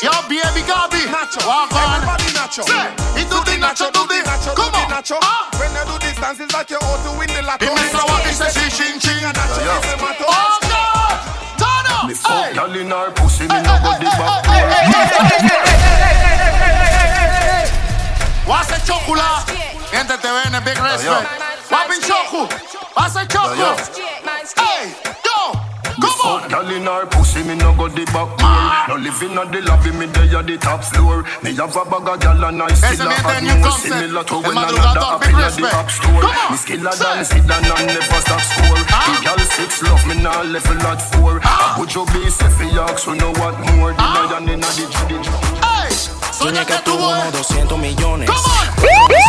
Yo, 0.02 0.10
baby 0.26 0.66
Gabi, 0.66 1.06
walk 1.46 1.70
on. 1.70 2.02
Everybody 2.02 2.34
nacho. 2.34 2.66
Say, 2.66 3.22
it 3.22 3.30
do, 3.30 3.38
the 3.46 3.54
nacho, 3.62 3.86
do 3.94 4.02
the 4.10 4.18
nacho, 4.26 4.50
come 4.56 4.74
on. 4.74 4.90
Nacho. 4.90 5.18
Ah. 5.22 5.46
When 5.60 5.70
you 5.70 5.84
do 5.86 6.04
these 6.04 6.18
dances 6.18 6.52
like 6.52 6.70
you're 6.70 6.82
out 6.82 6.98
to 7.06 7.16
win 7.16 7.28
the 7.28 7.42
lotto. 7.46 7.66
The 7.66 7.70
Mr. 7.70 8.02
Wabi 8.08 8.32
says 8.32 8.52
she 8.52 8.66
ching 8.82 8.98
ching. 8.98 9.22
Yo, 9.22 9.30
yo. 9.30 9.78
Oh, 10.26 10.58
God. 10.62 11.01
Fuck 12.22 12.54
girl 12.54 12.76
in 12.76 12.92
our 12.92 13.10
pussy, 13.10 13.44
me 13.44 13.58
no 13.62 13.78
go 13.82 13.98
the 13.98 14.04
back 14.04 14.44
door. 14.46 15.62
What's 18.46 18.68
the 18.68 18.78
chocula? 18.86 19.44
Gente 19.90 20.18
te 20.18 20.28
ve 20.28 20.56
en 20.56 20.64
big 20.64 20.78
restaurant. 20.78 21.26
Wapin 21.70 22.00
choco. 22.00 22.48
what's 22.94 23.14
the 23.14 23.26
choco? 23.26 23.76
Hey! 24.56 25.11
Come 26.02 26.20
on. 26.26 26.48
girl 26.50 26.70
in 26.74 26.86
her 26.86 27.06
pussy, 27.06 27.42
me 27.46 27.54
no 27.54 27.70
go 27.78 27.86
the 27.88 28.04
back 28.10 28.30
door. 28.38 28.62
No 28.90 28.94
living 28.98 29.38
at 29.38 29.48
the 29.54 29.60
lobby, 29.62 29.90
me 29.94 30.06
dey 30.10 30.34
at 30.34 30.46
the 30.46 30.56
top 30.58 30.82
floor. 30.84 31.22
Me 31.42 31.54
have 31.54 31.76
a 31.76 31.84
bag 31.86 32.08
of 32.10 32.18
gyal 32.18 32.42
and 32.48 32.62
I 32.62 32.68
still 32.74 33.06
a 33.06 33.14
have 33.14 33.42
new 33.42 33.54
more 33.54 33.70
concept. 33.70 33.94
similar 33.94 34.24
to 34.24 34.34
when 34.42 34.56
another 34.58 35.00
happy 35.00 35.32
at 35.38 35.54
the 35.54 35.66
app 35.70 35.88
store. 35.90 36.22
Me 36.50 36.56
skill 36.58 36.86
a 36.86 36.92
dance, 36.98 37.28
sit 37.30 37.46
down 37.46 37.64
and 37.64 37.86
never 37.86 38.20
stop 38.26 38.42
score. 38.42 38.82
The 38.82 39.18
gyal 39.22 39.40
six 39.54 39.82
love 39.82 40.02
me 40.06 40.14
now 40.22 40.42
level 40.42 40.82
at 40.90 41.00
four. 41.14 41.38
Ah. 41.44 41.76
Would 41.78 41.94
you 41.94 42.04
be 42.12 42.28
safe 42.30 42.52
for 42.58 42.64
yaks, 42.64 43.04
so 43.04 43.14
know 43.14 43.30
what 43.38 43.54
more? 43.76 43.92
The 43.94 44.02
lion 44.02 44.48
in 44.48 44.60
the 44.60 44.86
judge. 44.90 45.61
Sueña 46.42 46.66
que 46.66 46.74
tuvo 46.78 47.08
unos 47.08 47.32
200 47.32 47.78
millones. 47.78 48.28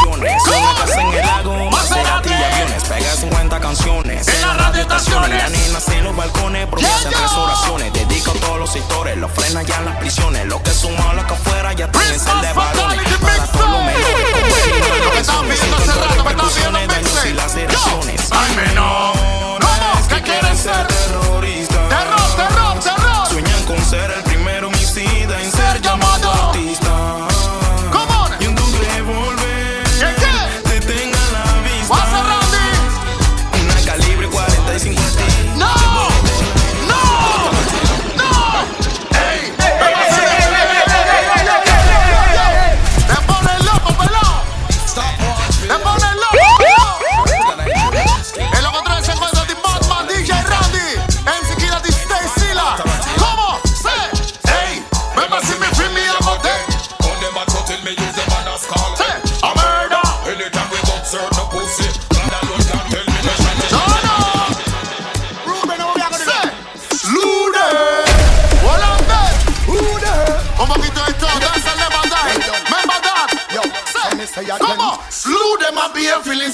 Una 0.08 0.76
casa 0.76 1.02
en 1.02 1.14
el 1.14 1.26
lago, 1.28 1.70
Maserati. 1.70 1.70
Maserati 1.70 2.30
y 2.30 2.34
aviones. 2.34 2.84
Pega 2.86 3.16
50 3.16 3.60
canciones. 3.60 4.28
En 4.28 4.42
las 4.42 4.58
radioestaciones. 4.58 5.44
La 5.44 5.50
nena 5.50 5.80
en 5.92 6.04
los 6.06 6.16
balcones. 6.16 6.68
Promesa 6.70 7.10
tres 7.10 7.32
oraciones. 7.34 7.94
Dedico 7.94 8.32
a 8.32 8.34
todos 8.34 8.60
los 8.62 8.72
sectores. 8.72 9.16
Los 9.18 9.32
frena 9.32 9.62
ya 9.62 9.78
en 9.78 9.86
las 9.86 9.98
prisiones. 9.98 10.48
Los 10.48 10.62
que 10.62 10.72
que 10.72 11.34
afuera 11.34 11.74
ya 11.74 11.92
tienen 11.92 12.20
de 12.20 12.54
balones. 12.54 13.18
Para 13.20 13.46
todos 13.46 13.70
los 13.70 15.06
Lo 15.06 15.12
que 15.12 15.20
estaban 15.20 15.48
pidiendo 15.48 15.78
hace 15.78 15.92
rato, 15.92 16.24
me 16.24 16.32
estaban 16.32 16.66
pidiendo 16.66 16.84
repercusiones, 16.84 16.88
daños 16.88 17.12
y 17.12 17.30
mixtape. 17.30 17.34
laceraciones. 17.36 18.30
Yo. 18.30 18.38
Ay, 18.40 18.56
menor. 18.56 19.14
¿Cómo? 19.62 20.08
¿Qué 20.10 20.22
quieren 20.24 20.58
ser? 20.58 20.88
terroristas. 20.88 21.90
Terror, 21.90 22.36
terror, 22.36 22.80
terror. 22.80 23.28
Sueñan 23.30 23.64
con 23.66 23.86
ser 23.86 24.10
el 24.10 24.24
primer 24.24 24.66
homicida 24.66 25.40
en 25.42 25.52
ser 25.52 25.80
llamado 25.80 26.13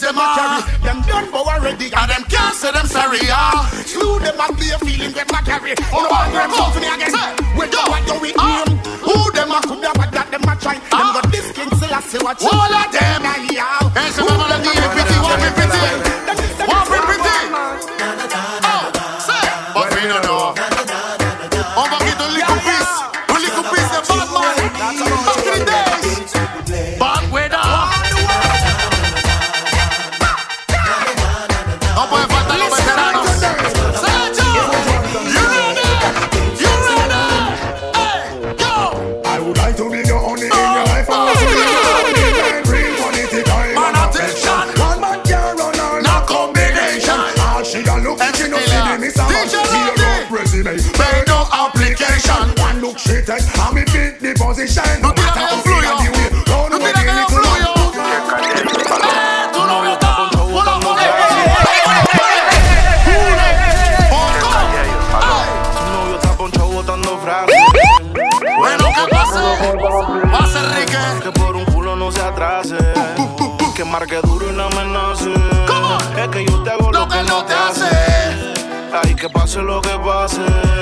them 0.09 0.17
a 0.17 0.25
carry. 0.35 0.59
Them 0.81 0.99
done 1.05 1.27
for 1.29 1.43
already. 1.45 1.87
And 1.93 2.09
them 2.09 2.23
can't 2.25 2.55
say 2.55 2.71
them 2.71 2.87
sorry, 2.87 3.19
ah. 3.29 3.69
Slew 3.85 4.19
them 4.19 4.39
a 4.39 4.47
feeling 4.81 5.13
them 5.13 5.29
a 5.29 5.39
carry. 5.45 5.73
On 5.93 6.01
the 6.03 6.09
one 6.09 6.31
them 6.33 6.51
company 6.51 6.87
again. 6.89 7.13
We 7.57 7.65
do 7.69 7.81
what 7.85 8.07
you 8.07 8.17
with 8.19 8.35
Ah. 8.37 8.65
Who 9.05 9.15
them 9.31 9.51
a 9.51 9.59
Could 9.61 9.83
have 9.85 10.11
that 10.11 10.27
them 10.31 10.49
a 10.49 10.53
try. 10.57 10.77
Ah. 10.91 10.97
Them 10.97 11.07
got 11.21 11.25
this 11.31 11.51
king 11.51 11.69
still 11.77 11.93
a 11.93 12.01
see 12.01 12.17
what 12.19 12.41
you. 12.41 12.49
All 12.49 12.73
of 12.73 12.91
them. 12.91 13.23
Yeah. 13.49 13.49
Ese 13.49 13.58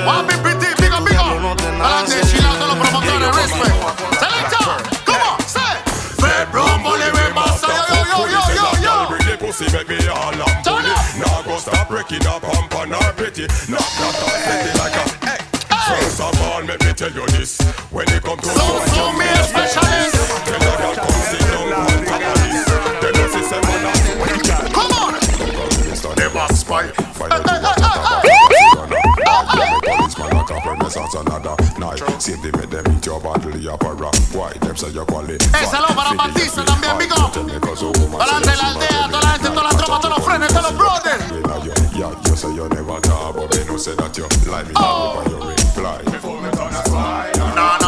pase. 0.08 0.24
Papi, 0.26 0.34
piti, 0.42 0.82
pico, 0.82 1.04
pico. 1.04 1.20
Adelante, 1.20 2.20
chilando 2.26 2.66
los 2.66 2.76
promotores, 2.76 3.36
respect. 3.36 3.74
Selecta, 4.18 4.58
¿cómo? 5.04 5.36
Se. 5.46 5.68
Fed 6.20 6.48
Rumble, 6.52 6.98
le 6.98 7.10
ve 7.10 7.34
más 7.34 7.62
allá, 7.62 8.04
yo, 8.10 8.26
yo, 8.26 8.28
yo, 8.28 8.42
yo, 8.54 8.68
yo. 8.82 9.08
Bring 9.08 9.26
the 9.26 9.36
pussy, 9.38 9.64
make 9.72 9.88
me 9.88 9.96
all 10.08 10.40
up 10.40 10.64
bully. 10.64 10.94
Now 11.18 11.42
go 11.44 11.58
stop 11.58 11.88
breaking 11.88 12.26
up, 12.26 12.42
pump 12.42 12.74
on 12.74 12.92
our 12.92 13.12
pity. 13.12 13.46
Knock, 13.68 13.80
knock, 14.00 14.14
knock, 14.20 14.36
set 14.44 14.66
it 14.66 14.78
like 14.78 14.96
a 14.96 15.04
hey. 15.26 15.38
First 15.88 16.20
of 16.20 16.42
all, 16.42 16.62
let 16.64 16.80
me 16.84 16.92
tell 16.92 17.12
you 17.12 17.27
renaissance 31.08 31.14
another 31.14 31.56
night. 31.78 32.20
Save 32.20 32.42
them, 32.42 32.52
make 32.60 32.70
them 32.70 32.96
eat 32.96 33.06
your 33.06 33.20
bottle, 33.20 33.56
your 33.56 33.78
para. 33.78 34.10
Why? 34.32 34.52
Them 34.60 34.76
say 34.76 34.90
you 34.90 35.04
quality. 35.04 35.44
Eh, 35.54 35.66
saludo 35.70 35.94
para 35.94 36.14
Batista 36.14 36.64
también, 36.64 36.98
pico. 36.98 37.16
Adelante 37.16 38.56
la 38.56 38.68
aldea, 38.68 39.08
toda 39.08 39.22
la 39.22 39.30
gente, 39.30 39.48
toda 39.48 39.62
la 39.62 39.70
tropa, 39.70 40.00
todos 40.00 40.18
los 40.18 40.24
frenes, 40.26 40.48
todos 40.48 40.72
los 40.72 40.78
brothers. 40.78 41.24
Yeah, 41.96 42.14
you 42.26 42.36
say 42.36 42.54
you 42.54 42.68
never 42.68 43.00
talk, 43.00 43.34
but 43.34 43.56
me 43.56 43.64
no 43.64 43.76
say 43.76 43.94
that 43.96 44.16
you 44.16 44.28
lie 44.50 44.62
me 44.62 44.72
oh. 44.76 45.24
your 45.28 45.40
reply. 45.50 46.02
No, 47.54 47.76
no, 47.80 47.87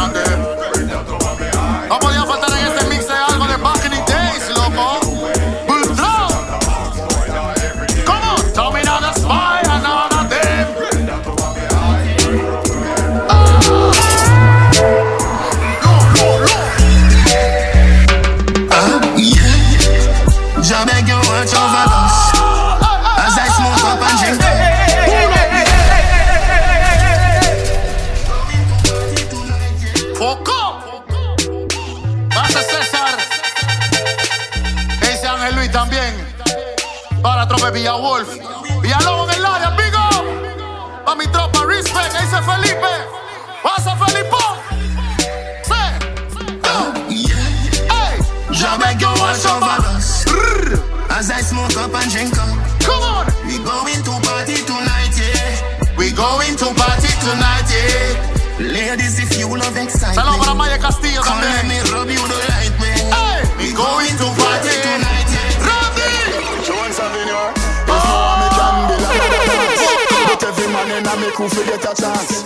and 71.11 71.19
make 71.21 71.35
who 71.35 71.49
forget 71.49 71.83
a 71.83 71.91
chance. 71.91 72.43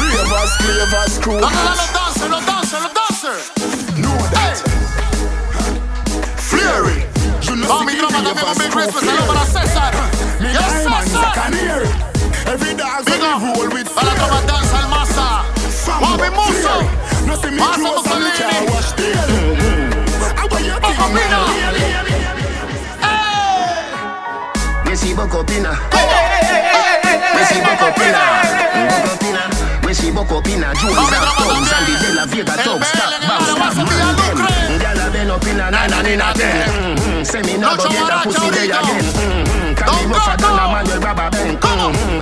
Ravers, 0.00 0.52
clavers, 0.56 1.18
crew. 1.20 1.36
I'm 1.36 1.52
not 1.52 1.76
a 1.76 1.86
dancer, 1.92 2.28
no 2.32 2.40
dancer, 2.40 2.80
no 2.80 2.88
dancer. 2.96 3.36
Know 4.00 4.16
that. 4.32 4.56
Fleary. 6.40 7.04
You 7.44 7.56
know 7.60 7.84
me, 7.84 7.92
you 7.92 8.02
know 8.02 8.08
me, 8.08 8.16
I'm 8.24 8.32
a 8.32 8.54
big 8.56 8.72
Christmas. 8.72 9.04
I 9.04 9.12
know 9.20 9.26
what 9.28 9.36
I. 9.36 9.44
Me 10.40 10.48
yes, 10.48 10.64
sir, 10.84 11.00
sir. 11.12 11.28
Canary. 11.36 11.92
Every 12.48 12.72
dog 12.72 13.04
we 13.04 13.20
roll 13.20 13.68
with 13.68 13.88
fire. 13.88 14.08
I'm 14.08 14.32
a 14.32 14.40
dancer, 14.48 14.86
master. 14.88 15.44
Want 16.00 16.16
me 16.20 16.28
more 16.32 16.56
so? 16.64 16.74
Nothing 17.28 17.54
me 17.56 17.60
close 17.60 18.06
and 18.08 18.24
you 18.24 18.32
can't 18.32 18.70
wash 18.70 18.92
the 18.96 19.12
I 20.36 20.48
want 20.50 20.64
your 20.64 20.80
thing, 20.80 20.98
man. 21.12 21.32
Hey! 23.04 24.90
You 24.90 24.96
see, 24.96 25.12
Boko 25.14 25.44
Pina. 25.44 25.74
Hey! 25.92 26.85
When 27.36 27.44
she 27.52 27.60
buck 27.60 27.82
up 27.84 28.00
in 28.00 28.16
her, 28.16 28.32
buck 28.88 29.12
up 29.12 29.20
in. 29.28 29.36
When 29.84 29.94
she 29.94 30.08
buck 30.10 30.32
up 30.32 30.48
in 30.48 30.64
jewels 30.80 31.12
and 31.12 31.20
and 31.68 31.84
the 31.84 31.94
De 32.00 32.08
La 32.16 32.24
Vega 32.24 32.56
thugs 32.64 32.88
stop, 32.88 33.12
stop, 33.12 33.28
man 33.28 33.44
them. 34.24 34.80
Gyal 34.80 35.00
a 35.04 35.12
bend 35.12 35.30
up 35.30 35.44
in 35.44 35.56
nine 35.58 35.92
and 35.92 36.08
in 36.08 36.24
ten. 36.32 37.24
Say 37.26 37.42
me 37.42 37.58
no 37.58 37.76
go 37.76 37.84
get 37.92 38.24
pussy 38.24 38.48
day 38.56 38.72
again. 38.72 39.04
Mm, 39.04 39.20
mm, 39.20 39.52
mm. 39.52 39.76
Can 39.76 39.88
me 39.92 40.02
rougher 40.16 40.36
than 40.40 40.56
a 40.56 40.64
manual 40.72 41.00
rubber 41.04 41.28
band. 41.28 41.60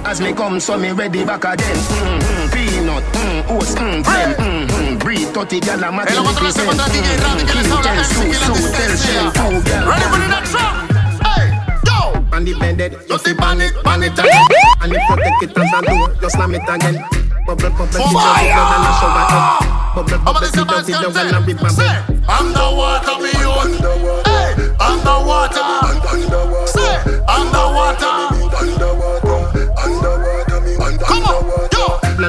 As 0.04 0.20
me 0.20 0.32
come, 0.32 0.58
so 0.58 0.76
me 0.76 0.90
ready 0.90 1.24
back 1.24 1.44
again. 1.44 1.78
Peanut, 2.50 3.04
oats, 3.48 3.74
blend, 3.76 4.98
breathe, 4.98 5.28
thirty 5.28 5.60
gyal 5.60 5.88
a 5.88 5.92
matter 5.92 6.20
represent. 6.26 6.74
Kill, 7.46 7.82
tell, 7.82 8.02
sue, 8.02 8.34
tell, 8.34 8.96
shell, 8.98 9.30
two 9.30 9.62
gyal. 9.62 9.86
Ready 9.86 10.06
for 10.10 10.18
the 10.18 10.28
next 10.28 10.50
song? 10.50 10.93
And 12.34 12.48
the 12.48 12.54
bended, 12.58 12.92
you 13.08 13.16
fi 13.18 13.32
ban 13.32 13.60
it, 13.60 13.72
ban 13.84 14.02
it 14.02 14.12
again 14.18 14.42
And 14.82 14.92
if 14.92 15.02
you 15.08 15.16
take 15.22 15.50
it 15.50 15.56
as 15.56 15.72
a 15.72 15.82
door, 15.86 16.10
you 16.20 16.30
slam 16.30 16.54
it 16.54 16.62
again. 16.66 16.98
Bubble, 17.46 17.70
bubble, 17.70 17.86
the 17.86 17.98
dirty 18.02 18.50
love 18.50 18.74
and 18.74 18.84
a 18.84 18.92
shower 18.98 19.24
head 19.30 19.94
Bubble, 19.94 20.18
bubble, 20.18 20.40
the 20.40 20.64
dirty 20.66 20.92
love 20.94 21.16
and 21.16 21.36
a 21.36 21.40
rip 21.46 21.62
my 21.62 21.70
bed 21.76 22.02
Underwater, 22.26 23.22
me 23.22 23.30
own. 23.46 23.78
Hey, 24.26 24.50
underwater. 24.80 25.62
Say, 26.66 26.96
underwater. 27.28 28.33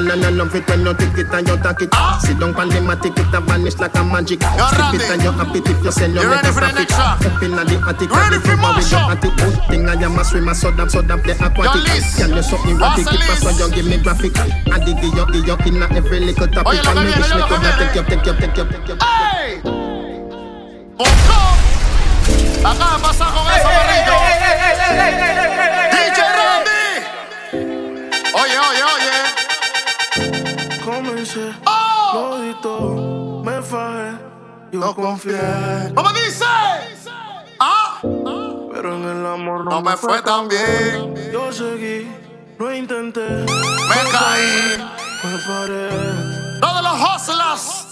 Yo. 0.06 0.14
No, 0.14 0.14
no, 0.14 0.30
no, 0.30 0.44
love 0.44 0.54
it 0.54 0.68
when 0.68 0.80
you 0.86 0.94
take 0.94 1.18
it 1.18 1.32
and 1.34 1.48
you 1.48 1.56
take 1.56 1.82
it 1.82 1.90
Sit 2.20 2.38
down 2.38 2.54
pan 2.54 2.68
the 2.68 2.78
matic, 2.80 3.18
it 3.18 3.34
a 3.34 3.40
vanish 3.40 3.78
like 3.78 3.94
a 3.96 4.04
magic 4.04 4.40
Skip 4.42 4.94
it 4.94 5.10
and 5.10 5.22
you 5.22 5.32
happy 5.32 5.58
if 5.58 5.84
you 5.84 5.90
sell, 5.92 6.10
you 6.10 6.20
You 6.20 6.30
ready 6.30 6.48
for 6.48 6.60
the 6.60 6.70
profit 6.70 6.78
next 6.78 6.98
round? 6.98 7.26
Up 7.26 7.42
in 7.42 7.50
the 7.50 7.76
attic, 7.86 8.10
Ready 8.10 8.36
and 8.36 8.44
for 8.44 8.50
the 8.50 8.56
power 8.56 8.76
with 8.76 8.86
mash 8.86 8.92
your 8.92 9.10
attic 9.10 9.34
Good 9.36 9.56
thing 9.66 9.88
I 9.88 9.94
am 9.98 10.18
a 10.18 10.22
swimmer, 10.24 10.54
so 10.54 10.70
damn, 10.70 10.88
so 10.88 11.02
damn, 11.02 11.20
play 11.22 11.34
aquatic 11.34 11.82
Can 12.16 12.30
you 12.34 12.42
something 12.42 12.76
erratic, 12.78 13.06
What's 13.06 13.26
the 13.26 13.34
it 13.34 13.38
so 13.42 13.50
Liz? 13.50 13.58
you 13.58 13.68
give 13.74 13.86
me 13.90 13.96
graphic 13.98 14.38
I 14.38 14.78
dig 14.78 15.02
it, 15.02 15.10
you, 15.10 15.26
you 15.42 15.56
in 15.66 15.82
a 15.82 15.86
every 15.90 16.20
little 16.20 16.48
topic 16.48 16.70
Oye, 16.70 16.82
lo 16.86 16.92
que 16.94 16.98
And 16.98 17.06
me 17.06 17.10
wish 17.10 17.34
me 17.34 17.42
could 17.42 17.62
have 17.66 17.78
take 17.80 17.94
you, 17.96 18.02
take 18.06 18.26
you, 18.26 18.34
take 18.38 18.56
you, 18.56 18.64
take 18.70 18.88
you 18.88 18.96
Hey. 19.02 19.60
Bonco. 20.96 21.40
Acaba 22.64 22.96
de 22.96 23.02
pasar 23.02 23.28
con 23.34 23.46
eso, 23.52 23.68
perrito. 23.68 24.14
DJ 25.92 26.18
Randy. 26.36 26.82
Oye, 28.34 28.58
oye, 28.58 28.82
oye. 28.82 29.45
Comencé, 31.26 31.52
Oh. 31.66 32.10
lo 32.14 32.40
di 32.40 32.54
todo, 32.62 33.42
me 33.42 33.60
fajé, 33.60 34.16
yo 34.70 34.94
confié, 34.94 35.92
¿Cómo 35.94 36.08
dice? 36.12 36.44
Ah, 37.58 37.98
pero 38.72 38.94
en 38.94 39.02
el 39.04 39.26
amor 39.26 39.64
no, 39.64 39.70
no 39.72 39.82
me 39.82 39.96
fue 39.96 40.22
tan 40.22 40.46
bien. 40.46 41.32
Yo 41.32 41.52
seguí, 41.52 42.08
lo 42.58 42.72
intenté, 42.72 43.28
Me 43.28 44.10
caí. 44.12 44.78
me 45.24 45.38
paré. 45.48 45.88
Todos 46.60 46.82
los 46.82 47.00
hustlers. 47.00 47.86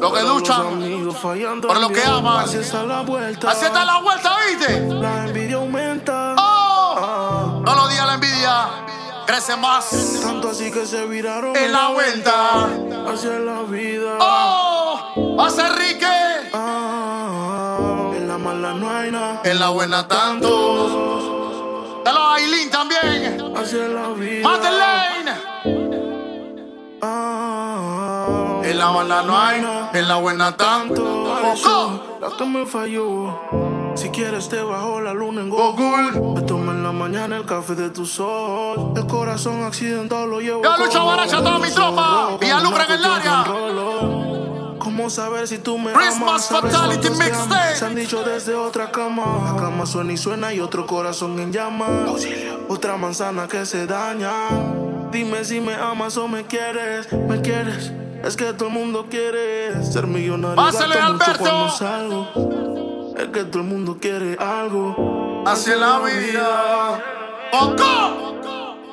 Los 0.00 0.12
que 0.12 0.22
luchan. 0.22 1.60
por 1.60 1.80
lo 1.80 1.88
que 1.90 2.02
aman. 2.04 2.44
Así 2.44 2.58
está 2.58 2.82
la 2.84 3.02
vuelta. 3.02 3.50
Así 3.50 3.66
está 3.66 3.84
la 3.84 4.00
vuelta, 4.00 4.36
¿viste? 4.48 4.80
La 4.88 5.26
envidia 5.26 5.56
aumenta. 5.56 6.34
Oh. 6.38 7.62
Todos 7.64 7.76
los 7.76 7.90
días 7.90 8.06
la 8.06 8.14
envidia 8.14 8.68
crece 9.26 9.56
más. 9.56 10.20
Tanto 10.22 10.50
así 10.50 10.70
que 10.70 10.86
se 10.86 11.04
viraron 11.06 11.56
En 11.56 11.72
la 11.72 11.88
vuelta. 11.88 12.68
hacia 13.12 13.38
la 13.38 13.62
vida. 13.62 14.18
Oh, 14.20 15.36
hace 15.40 15.62
Enrique. 15.66 16.06
Ah, 16.52 18.10
en 18.14 18.28
la 18.28 18.38
mala 18.38 18.72
no 18.74 18.90
hay 18.90 19.10
nada. 19.10 19.40
En 19.44 19.58
la 19.58 19.68
buena 19.70 20.06
tanto. 20.08 22.02
Dale 22.04 22.18
a 22.18 22.34
Aileen 22.34 22.70
también. 22.70 23.52
Hacia 23.56 23.88
la 23.88 24.08
vida. 24.08 24.42
Madeleine. 24.48 25.32
Ah, 27.02 28.60
En 28.64 28.78
la 28.78 28.90
mala 28.90 29.22
no 29.22 29.38
hay, 29.38 29.64
en 29.92 30.08
la 30.08 30.16
buena 30.16 30.56
tanto. 30.56 31.24
La 32.20 32.28
que 32.36 32.44
me 32.46 32.66
falló. 32.66 33.75
Si 33.96 34.10
quieres 34.10 34.48
te 34.48 34.60
bajo 34.62 35.00
la 35.00 35.14
luna 35.14 35.40
en 35.40 35.48
Google. 35.50 36.20
Me 36.34 36.42
tomo 36.42 36.70
en 36.72 36.82
la 36.82 36.92
mañana 36.92 37.36
el 37.38 37.46
café 37.46 37.74
de 37.74 37.90
tu 37.90 38.04
sol. 38.04 38.92
El 38.94 39.06
corazón 39.06 39.62
accidentado 39.64 40.26
lo 40.26 40.40
llevo. 40.40 40.62
Ya, 40.62 40.76
Lucha 40.76 40.98
como 40.98 41.10
Baracha, 41.10 41.38
toda 41.38 41.58
mi 41.58 41.70
tropa. 41.70 42.26
rojo, 42.26 42.38
Villalucra 42.38 42.84
en 42.84 42.92
el 42.92 43.04
área. 43.04 43.44
¿Cómo 44.78 45.10
saber 45.10 45.48
si 45.48 45.58
tú 45.58 45.78
me 45.78 45.92
Christmas 45.92 46.28
amas? 46.28 46.44
¿Sabes 46.44 46.72
Fatality? 46.76 47.10
Mixtape. 47.10 47.74
Se 47.74 47.84
han 47.86 47.94
dicho 47.94 48.22
desde 48.22 48.54
otra 48.54 48.90
cama. 48.92 49.52
La 49.52 49.60
cama 49.60 49.86
suena 49.86 50.12
y 50.12 50.16
suena 50.16 50.52
y 50.52 50.60
otro 50.60 50.86
corazón 50.86 51.38
en 51.40 51.52
llamas. 51.52 52.26
Otra 52.68 52.96
manzana 52.96 53.48
que 53.48 53.64
se 53.66 53.86
daña. 53.86 54.30
Dime 55.10 55.44
si 55.44 55.60
me 55.60 55.74
amas 55.74 56.16
o 56.18 56.28
me 56.28 56.44
quieres. 56.44 57.10
¿Me 57.12 57.40
quieres? 57.40 57.92
Es 58.22 58.36
que 58.36 58.52
todo 58.52 58.68
el 58.68 58.74
mundo 58.74 59.06
quiere 59.10 59.82
ser 59.84 60.06
millonario. 60.06 60.56
Pásale, 60.56 60.96
Alberto. 60.96 61.38
cuando 61.38 61.70
salgo. 61.70 62.65
Es 63.16 63.28
que 63.28 63.44
todo 63.44 63.62
el 63.62 63.68
mundo 63.68 63.96
quiere 64.00 64.36
algo. 64.38 65.42
Hacia 65.46 65.76
la 65.76 65.98
vida. 66.00 67.00
Coco. 67.50 68.34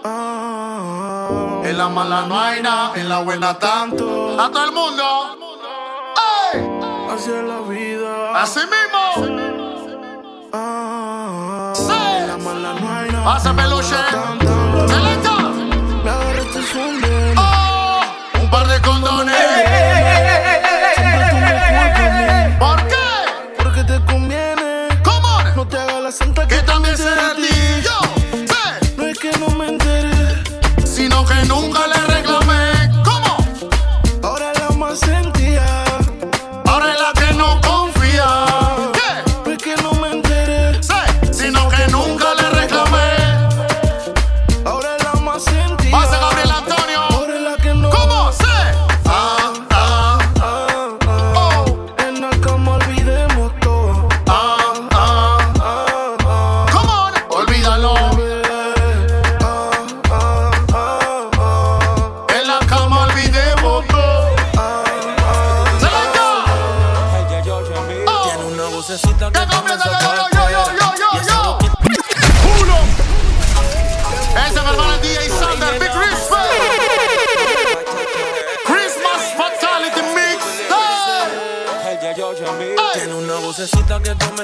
Ah, 0.05 1.62
En 1.63 1.77
la 1.77 1.89
mala 1.89 2.25
no 2.27 2.39
hay 2.39 2.62
nada, 2.62 2.91
en 2.95 3.09
la 3.09 3.19
buena 3.19 3.57
tanto. 3.59 4.39
A 4.39 4.49
todo 4.51 4.63
el 4.65 4.71
mundo. 4.71 5.03
¡Ey! 6.53 6.62
hacia 7.13 7.41
la 7.43 7.59
vida. 7.62 8.41
Así 8.41 8.59
mismo. 8.59 9.27
Ah, 10.53 11.73
Sí. 11.75 11.91
en 12.19 12.27
la 12.27 12.38
mala 12.38 12.73
no 12.79 12.95
hay 12.95 13.12
nada. 13.12 13.23
Pasa 13.25 13.53
peluche. 13.53 13.95
Selecta. 14.88 15.31
Me 16.03 16.09
agarraste 16.09 16.59
un. 16.79 17.38
Oh, 17.38 18.01
un 18.41 18.49
par 18.49 18.67
de 18.67 18.81
condones. 18.81 19.36
Siempre 19.36 19.83
siento 26.13 26.47
que 26.47 26.56
então, 26.56 26.72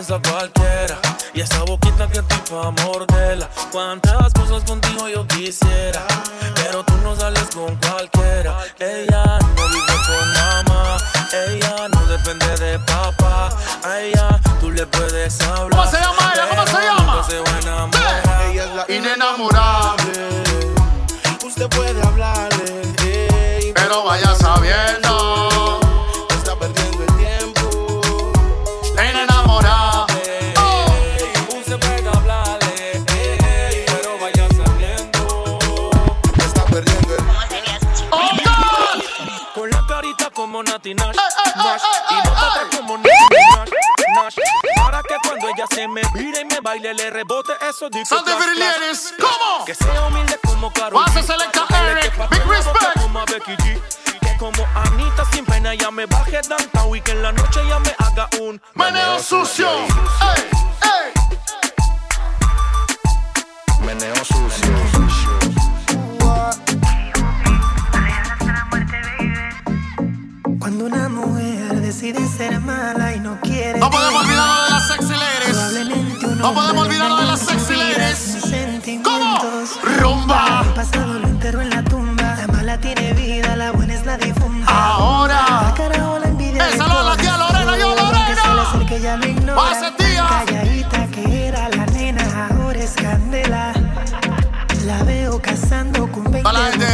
comienza 0.09 0.19
cualquiera. 0.31 0.97
Y 1.33 1.41
esa 1.41 1.63
boquita 1.63 2.07
que 2.07 2.19
estoy 2.19 2.37
pa' 2.49 2.71
morderla. 2.71 3.49
Cuántas 3.71 4.33
cosas 4.33 4.63
contigo 4.63 5.07
yo 5.07 5.27
quisiera. 5.27 6.05
Pero 6.55 6.83
tú 6.83 6.93
no 7.03 7.15
sales 7.15 7.47
con 7.53 7.75
cualquiera. 7.75 8.57
Ella 8.79 9.23
no 9.55 9.67
vive 9.69 9.95
con 10.07 10.33
mamá. 10.33 10.97
Ella 11.47 11.87
no 11.89 12.05
depende 12.05 12.47
de 12.57 12.79
papá. 12.79 13.49
A 13.83 13.99
ella 13.99 14.39
tú 14.59 14.71
le 14.71 14.85
puedes 14.87 15.39
hablar. 15.41 15.69
¿Cómo 15.69 15.85
se 15.85 15.97
llama 15.99 16.33
ella? 16.33 16.49
¿Cómo 16.49 16.67
se 16.67 16.81
llama? 16.81 17.23
se 17.23 17.39
va 17.39 17.49
a 17.49 17.59
enamorar. 17.59 18.41
Ella 18.49 18.63
es 18.63 18.75
la 18.75 18.85
Inenamorable. 18.95 20.29
Usted 21.45 21.69
puede 21.69 22.01
hablarle, 22.01 22.81
ey, 23.03 23.73
Pero 23.73 24.03
vaya 24.03 24.33
sabiendo. 24.35 25.08
Se 45.79 45.87
me 45.87 46.01
vire 46.13 46.41
y 46.41 46.45
me 46.45 46.59
baile 46.59 46.93
Le 46.93 47.09
rebote 47.09 47.53
eso 47.69 47.87
Santi. 47.89 48.03
¿Cómo? 49.17 49.65
Que 49.65 49.73
sea 49.73 50.07
humilde 50.07 50.37
como 50.45 50.71
Karol 50.73 51.05
Pase 51.05 51.21
G. 51.21 51.23
selecta 51.23 51.65
Eric, 51.69 52.17
pa' 52.17 52.27
big 52.27 52.43
respect. 52.47 53.01
como 53.01 53.19
a 53.19 53.25
Becky 53.25 53.55
G. 53.63 53.81
Que 54.19 54.37
como 54.37 54.67
Anita 54.75 55.23
sin 55.31 55.45
pena 55.45 55.73
ya 55.75 55.89
me 55.89 56.05
baje 56.05 56.41
downtown 56.41 56.97
Y 56.97 57.01
que 57.01 57.11
en 57.11 57.23
la 57.23 57.31
noche 57.31 57.61
ya 57.67 57.79
me 57.79 57.95
haga 57.97 58.27
un 58.41 58.61
Meneo 58.75 59.19
sucio. 59.19 59.69
Ey, 59.69 60.49
ey. 60.81 61.13
Meneo 63.85 64.15
sucio. 64.25 64.69
Cuando 70.59 70.85
una 70.85 71.07
mujer 71.09 71.75
decide 71.75 72.27
ser 72.27 72.59
mala 72.59 73.15
y 73.15 73.19
no 73.21 73.39
quiere. 73.41 73.79
No 73.79 73.89
podemos 73.89 74.23
olvidarnos 74.25 74.69
de. 74.69 74.69
Probablemente 74.69 75.03
un 75.03 75.08
No 76.39 76.53
podemos 76.53 76.87
olvidarnos 76.87 77.19
de 77.19 77.25
las 77.25 77.39
sexy 77.41 77.75
ladies. 77.75 78.37
¿Cómo? 79.03 79.39
Rumba. 79.99 80.63
El 80.65 80.73
pasado 80.73 81.19
lo 81.19 81.27
enterró 81.27 81.61
en 81.61 81.69
la 81.69 81.83
tumba. 81.83 82.37
La 82.37 82.47
mala 82.47 82.79
tiene 82.79 83.11
vida, 83.13 83.57
la 83.57 83.71
buena 83.71 83.93
es 83.93 84.05
la 84.05 84.17
difunta. 84.17 84.65
Ahora. 84.65 85.35
La 85.63 85.73
cara 85.75 86.09
o 86.09 86.17
la 86.17 87.17
tía 87.17 87.37
Lorena, 87.37 87.77
yo 87.77 87.93
Lorena. 87.93 89.53
Pase, 89.53 89.91
tía. 89.97 90.25
Calladita 90.45 91.07
que 91.07 91.47
era 91.47 91.67
la 91.67 91.85
nena, 91.87 92.47
ahora 92.51 92.79
es 92.79 92.91
candela. 92.91 93.73
La 94.85 95.03
veo 95.03 95.41
cazando 95.41 96.09
con 96.09 96.23
20 96.23 96.41
Para 96.41 96.59
la 96.59 96.71
gente. 96.71 96.85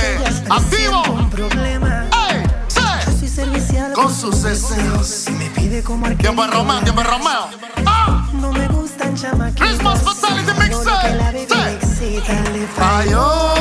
Activo. 0.50 1.04
pareciendo 1.04 1.14
un 1.14 1.30
problema. 1.30 2.06
Ey, 2.32 2.44
sí. 2.68 3.78
Con 3.94 4.14
sus 4.14 4.42
deseos. 4.42 5.26
Me 5.38 5.52
pide 5.52 5.84
como 5.84 6.10
Tiempo 6.16 6.42
de 6.42 6.52
Romeo, 6.52 6.82
tiempo 6.82 7.02
de 7.02 7.08
Romeo. 7.08 7.48
Ah. 7.86 8.25
Christmas, 9.56 10.00
Es 10.00 10.04
fatality 10.04 10.52
mixtape. 10.54 11.86
Seguro 11.86 12.26
Bye. 12.78 13.55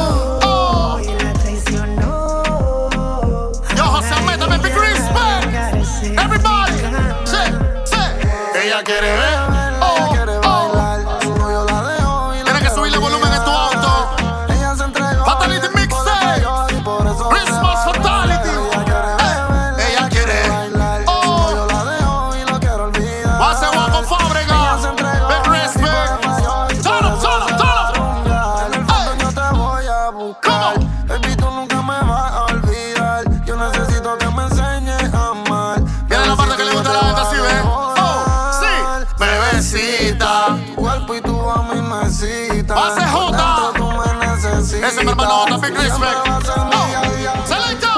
Buscar. 30.72 31.07
Baby, 31.07 31.37
tú 31.37 31.50
nunca 31.50 31.83
me 31.83 32.00
vas 32.09 32.33
a 32.33 32.44
olvidar. 32.44 33.44
Yo 33.44 33.57
necesito 33.57 34.18
que 34.18 34.27
me 34.29 34.42
enseñes 34.44 35.14
a 35.14 35.29
amar. 35.29 35.81
Viene 36.09 36.27
la 36.27 36.37
parte 36.37 36.57
que 36.57 36.64
le 36.64 36.72
gusta 36.72 36.92
la 36.92 37.00
gente 37.00 37.20
así, 37.20 37.37
¿ves? 37.37 37.62
Oh, 37.64 38.50
sí. 38.61 39.05
Bebecita. 39.18 40.59
Tu 40.66 40.74
cuerpo 40.74 41.14
y 41.14 41.20
tu 41.20 41.50
a 41.50 41.62
mí 41.62 41.81
me 41.81 42.11
cita. 42.11 42.74
Va 42.74 42.88
a 42.88 42.94
ser 42.94 43.09
Jota. 43.09 43.37
Dentro 43.37 43.72
tú 43.77 43.87
me 43.92 44.27
necesitas. 44.27 44.92
Ese 44.92 45.00
es 45.00 45.05
mi 45.05 45.11
hermano 45.11 45.31
Jota, 45.31 45.57
big 45.59 45.77
respect. 45.77 46.16
Oh, 46.27 47.46
selecta. 47.46 47.92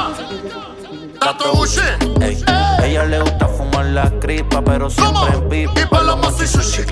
Tato 1.21 1.55
Bushi. 1.55 1.81
Ey, 2.21 2.45
ella 2.87 3.05
le 3.05 3.21
gusta 3.21 3.49
fumar 3.49 3.87
la 3.87 4.11
cripa, 4.21 4.63
pero 4.63 4.89
siempre 4.89 5.35
en 5.35 5.49
pipa. 5.49 5.81
Y 5.81 5.87
por 5.87 6.03
los 6.05 6.37
sushi. 6.37 6.83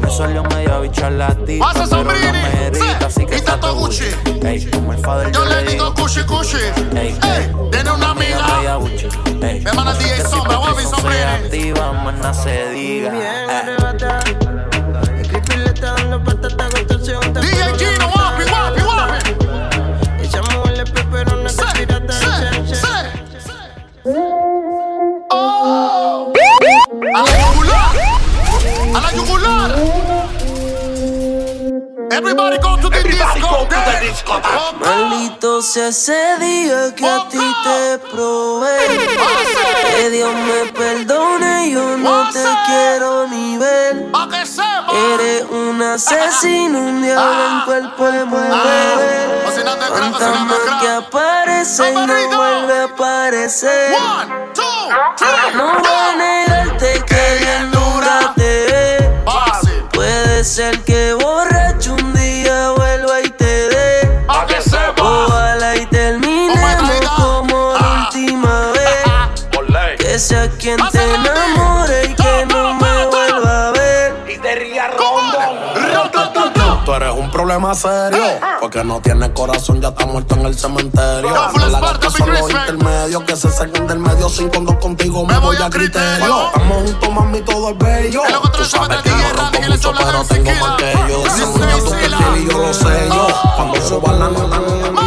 Me 0.00 0.10
salió 0.10 0.42
media 0.44 0.78
bicha 0.78 1.10
la 1.10 1.34
tipa, 1.34 1.72
pero 1.74 2.04
no 2.04 2.32
me 2.32 2.66
herita, 2.66 3.06
así 3.06 3.26
que 3.26 3.36
está 3.36 3.58
todo 3.58 3.74
Gucci. 3.74 4.04
Ey, 4.42 4.66
como 4.70 4.92
el 4.92 4.98
fader 4.98 5.32
yo 5.32 5.44
le 5.44 5.64
digo 5.64 5.92
Gucci 5.92 6.22
Gucci. 6.22 6.58
Ey, 6.96 7.18
tiene 7.70 7.90
una 7.92 8.10
amiga. 8.10 8.78
Me 9.40 9.72
manda 9.72 9.94
DJ 9.94 10.26
Sombra, 10.28 10.58
Wabi 10.58 10.84
Sombra. 10.84 11.34
activa, 11.34 11.92
más 11.92 12.14
nada 12.14 12.34
se 12.34 12.70
diga. 12.70 13.12
DJ 17.40 17.99
Everybody 32.50 32.62
go 32.62 32.82
to 32.82 32.90
the 32.90 33.02
disco. 34.00 34.40
Maldito 34.80 35.62
sea 35.62 35.88
ese 35.88 36.36
día 36.40 36.92
que 36.96 37.06
a 37.06 37.28
ti 37.28 37.38
te 37.38 37.98
probé. 38.10 38.76
Que 39.96 40.10
Dios 40.10 40.34
me 40.34 40.72
perdone, 40.72 41.70
yo 41.70 41.96
no 41.96 42.28
te 42.30 42.44
quiero 42.66 43.28
ni 43.28 43.56
ver. 43.56 44.06
Eres 45.14 45.44
un 45.50 45.80
asesino, 45.80 46.78
un 46.78 47.02
diablo 47.02 47.46
en 47.50 47.60
cuerpo 47.66 48.04
de 48.06 48.24
mujer. 48.24 49.44
Fantasma 49.92 50.56
que 50.80 50.88
aparece 50.88 51.90
y 51.90 51.94
no 51.94 52.36
vuelve 52.36 52.80
a 52.80 52.84
aparecer. 52.84 53.94
No 55.54 55.78
voy 55.78 55.86
a 55.86 56.16
negarte 56.16 57.04
que 57.06 57.36
bien 57.38 57.70
dura. 57.70 58.32
te 58.34 58.42
ve. 58.42 59.10
Puede 59.92 60.42
ser 60.44 60.80
que 60.84 60.89
problema 77.40 77.74
serio. 77.74 78.22
Porque 78.60 78.84
no 78.84 79.00
tienes 79.00 79.30
corazón, 79.30 79.80
ya 79.80 79.88
está 79.88 80.04
muerto 80.04 80.34
en 80.34 80.46
el 80.46 80.58
cementerio. 80.58 81.30
No 81.30 81.68
la 81.68 81.98
que 81.98 82.10
son 82.10 82.30
los 82.30 82.50
intermedios 82.50 83.22
que 83.24 83.36
se 83.36 83.50
saquen 83.50 83.86
del 83.86 83.98
medio. 83.98 84.28
Sin 84.28 84.48
cuando 84.48 84.78
contigo 84.78 85.24
me 85.24 85.38
voy 85.38 85.56
a 85.56 85.70
criterio. 85.70 86.46
Estamos 86.46 86.82
juntos, 86.84 87.10
mami, 87.10 87.40
todo 87.40 87.70
es 87.70 87.78
bello. 87.78 88.22
Tú 88.52 88.64
sabes 88.64 89.00
que 89.02 89.10
no 89.10 89.32
rompo 89.32 89.62
mucho, 89.62 89.92
pero 89.96 90.24
tengo 90.24 90.50
más 90.60 90.76
que 90.76 90.92
yo. 91.08 91.22
Desarrolla 91.22 91.78
tu 91.78 91.90
perfil 91.90 92.36
y 92.36 92.50
yo 92.50 92.58
lo 92.58 92.74
sé 92.74 93.08
yo. 93.08 93.26
Cuando 93.56 93.88
suba 93.88 94.12
la 94.12 94.28
nota, 94.28 94.99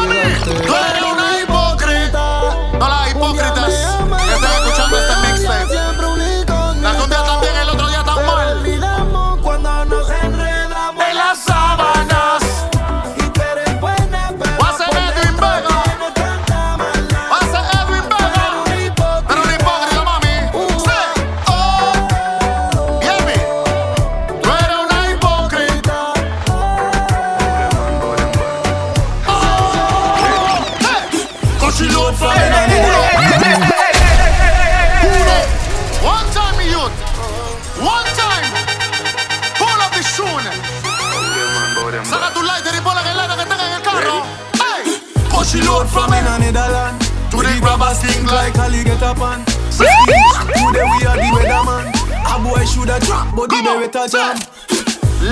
like 49.03 49.11
Ali 49.11 49.11
get 49.11 49.11
up 49.11 49.21
on. 49.21 49.45
Today 49.45 50.87
we 50.87 51.05
are 51.05 51.17
the 51.17 51.29
weatherman. 51.35 51.85
A 52.23 52.39
boy 52.41 52.65
shoulda 52.65 52.99
drop, 53.01 53.35
but 53.35 53.49
the 53.49 53.55
beretta 53.55 54.07
jam. 54.09 54.37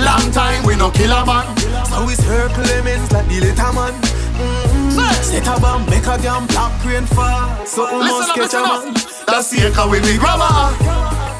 Long 0.04 0.30
time 0.32 0.64
we 0.66 0.76
no 0.76 0.90
kill 0.90 1.12
a 1.12 1.24
man. 1.24 1.56
So 1.88 2.06
we 2.06 2.14
circle 2.14 2.64
lemons 2.64 3.10
like 3.12 3.26
the 3.28 3.40
little 3.40 3.72
man. 3.72 3.92
Mm-hmm. 3.92 5.22
Set 5.22 5.46
a 5.46 5.60
bomb, 5.60 5.86
make 5.86 6.06
a 6.06 6.18
damn 6.18 6.46
black 6.46 6.84
rain 6.84 7.06
fall. 7.06 7.66
So 7.66 7.84
we 7.98 8.04
must 8.04 8.34
catch 8.34 8.54
a 8.54 8.62
man. 8.62 8.94
That's 9.26 9.50
the 9.50 9.68
echo 9.68 9.90
with 9.90 10.04
the 10.04 10.18
grabber. 10.18 10.72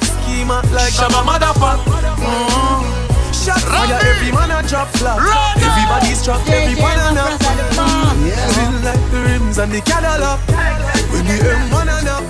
Schema 0.05 0.63
like 0.73 0.93
Shabba 0.93 1.25
motherfuck. 1.25 1.81
Shot 3.33 3.61
fire, 3.61 3.99
every 4.05 4.31
man 4.31 4.51
a 4.51 4.63
drop 4.69 4.89
flat. 4.97 5.19
Randy. 5.19 5.67
Everybody's 5.67 6.23
trapped, 6.23 6.49
every 6.49 6.77
banana. 6.77 7.25
Moving 8.21 8.85
like 8.85 9.11
the 9.11 9.21
rims 9.27 9.59
and 9.59 9.73
the 9.73 9.81
Cadillac. 9.81 10.92
When 11.23 11.39
the 11.39 11.55
M1 11.55 11.87
and 11.87 12.09
up. 12.09 12.25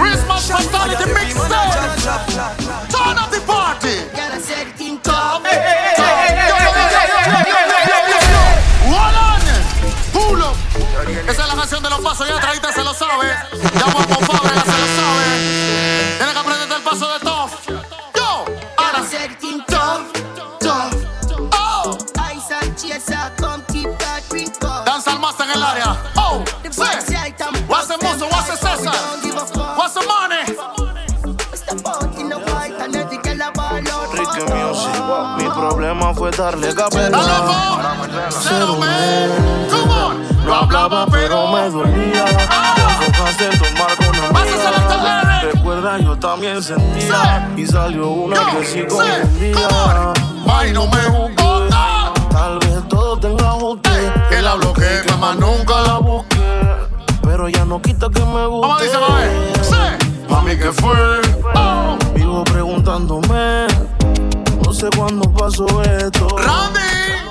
Christmas 0.00 0.48
fatality 0.48 1.04
mixtape. 1.12 2.08
Turn 2.88 3.18
up 3.18 3.30
the 3.30 3.40
party. 3.44 4.08
Top. 5.02 5.42
Pull 10.12 10.42
up. 10.42 10.56
Esa 11.28 11.42
es 11.42 11.48
la 11.48 11.54
canción 11.54 11.82
de 11.82 11.90
los 11.90 12.00
pasos, 12.00 12.28
ya 12.28 12.40
traíste 12.40 12.72
se 12.72 12.82
lo 12.82 12.94
sabe. 12.94 13.26
Llamo 13.74 13.98
a 13.98 14.04
Fábrega, 14.24 14.62
se 14.62 14.78
lo 14.78 14.86
sabe. 14.96 15.24
Tienes 16.16 16.32
que 16.32 16.38
aprenderte 16.38 16.74
el 16.76 16.82
paso 16.82 17.12
de 17.12 17.20
Toff. 17.20 17.68
Yo. 17.68 18.44
Ahora. 18.78 19.02
Toff. 19.68 20.00
Toff. 20.60 20.94
Oh. 21.52 21.98
Danza 24.86 25.10
al 25.12 25.20
master 25.20 25.46
en 25.46 25.52
el 25.52 25.62
área. 25.62 26.19
Fue 36.14 36.30
darle 36.30 36.74
capela. 36.74 37.18
Come 39.70 39.92
on. 39.92 40.44
No 40.44 40.54
hablaba, 40.54 41.06
pero 41.06 41.52
me 41.52 41.70
dolía. 41.70 42.24
Enfocaste 42.26 43.44
en 43.46 43.58
tomar 43.58 43.96
con 43.96 44.36
amiga. 44.36 45.40
Recuerda, 45.52 45.98
yo 45.98 46.16
también 46.18 46.62
sentía. 46.62 47.50
Y 47.56 47.66
salió 47.66 48.08
una 48.08 48.36
que 48.50 48.64
sí 48.64 48.84
confundía. 48.88 50.12
Ay, 50.48 50.72
no 50.72 50.86
me 50.86 51.02
jugó. 51.04 51.68
Ah. 51.72 52.12
Tal 52.30 52.58
vez 52.58 52.88
todo 52.88 53.18
tenga 53.18 53.54
usted. 53.54 54.12
Que 54.28 54.42
la 54.42 54.54
bloqueé, 54.54 55.02
que 55.06 55.12
más 55.14 55.36
nunca 55.36 55.80
la 55.82 55.98
busqué. 55.98 56.36
Pero 57.22 57.48
ya 57.48 57.64
no 57.64 57.80
quita 57.80 58.08
que 58.08 58.20
me 58.20 58.46
guste. 58.46 58.66
¿Cómo 58.66 58.78
dice, 58.78 58.98
mami? 60.28 60.56
¿qué 60.56 60.72
fue? 60.72 61.20
Vivo 62.14 62.42
preguntándome. 62.44 63.66
No 64.70 64.74
sé 64.76 64.88
cuándo 64.96 65.28
pasó 65.32 65.66
esto. 65.82 66.28
Randy. 66.38 66.78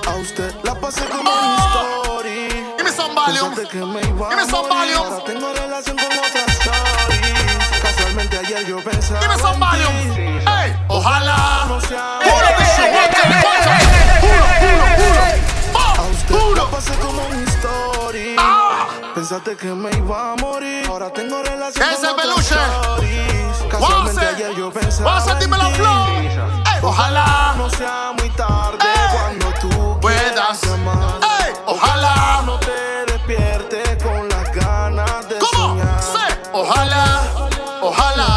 A 0.05 0.15
usted 0.15 0.53
la 0.61 0.75
pasé 0.75 1.05
como 1.05 1.29
Oh. 1.31 1.37
una 1.39 2.01
story. 2.01 2.49
Give 2.75 2.83
me 2.83 2.91
some 2.91 3.15
volume. 3.15 3.55
Pensaste 3.55 3.67
que 3.69 3.85
me 3.85 4.01
iba 4.01 4.27
a 4.27 4.29
Give 4.31 4.43
me 4.43 4.51
some 4.51 4.67
morir. 4.67 4.97
volume. 4.97 5.15
Ahora 5.15 5.23
tengo 5.23 5.53
relación 5.53 5.95
con 5.95 6.07
otras 6.19 6.47
stories. 6.59 7.81
Casualmente 7.81 8.37
ayer 8.39 8.65
yo 8.67 8.83
pensaba 8.83 9.21
Give 9.21 9.33
me 9.33 9.39
some 9.41 9.53
en 9.53 9.59
volume. 9.61 10.15
ti. 10.15 10.45
Hey, 10.49 10.83
ojalá. 10.89 11.65
No 11.69 11.79
sea-. 11.79 12.19
A 12.19 12.25
la 16.57 16.63
up. 16.65 16.71
pasé 16.71 16.93
como 16.95 17.21
una 17.25 17.43
story. 17.51 18.35
Ah. 18.37 18.85
Pensaste 19.15 19.55
que 19.55 19.67
me 19.67 19.89
iba 19.91 20.33
a 20.33 20.35
morir. 20.35 20.85
Ahora 20.89 21.09
tengo 21.13 21.41
relación 21.41 21.87
Ese 21.89 22.05
con 22.07 22.15
peluche. 22.17 22.55
Casualmente 23.71 24.27
ayer 24.27 24.55
yo 24.57 24.71
pensaba 24.73 25.11
Guase, 25.13 25.31
en 25.31 25.39
dímelo, 25.39 25.67
ti. 25.69 25.73
flow. 25.75 26.68
Ojalá. 26.81 27.53
No 27.57 27.69
sea 27.69 28.11
muy 28.17 28.29
tarde 28.31 28.77
Ey. 28.81 29.17
cuando 29.17 29.45
tú 29.59 29.99
Puedas. 30.01 30.61
llamar. 30.63 31.19
Ey, 31.45 31.53
ojalá. 31.65 32.41
No 32.45 32.57
te 32.59 33.05
despiertes 33.11 34.01
con 34.03 34.27
las 34.29 34.51
ganas 34.53 35.27
de 35.29 35.39
¿Cómo? 35.39 35.79
soñar. 35.79 36.01
Sí. 36.01 36.35
Ojalá. 36.53 37.21
Ojalá. 37.35 37.79
Ojalá, 37.81 38.28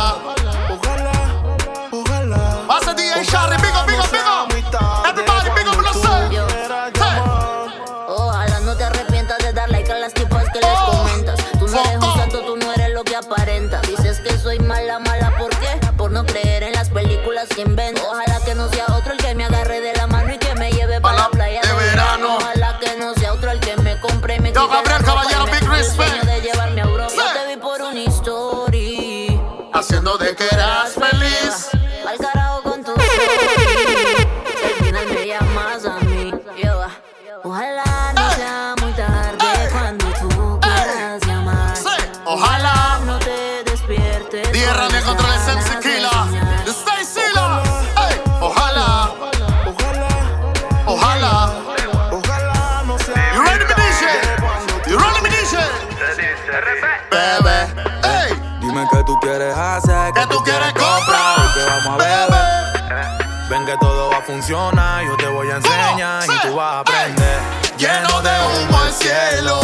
funciona, 64.52 65.02
yo 65.02 65.16
te 65.16 65.26
voy 65.28 65.48
a 65.48 65.56
enseñar 65.56 66.24
y 66.24 66.46
tú 66.46 66.54
vas 66.56 66.74
a 66.74 66.80
aprender. 66.80 67.40
Lleno 67.78 68.20
de 68.20 68.30
humo 68.30 68.84
el 68.84 68.92
cielo, 68.92 69.60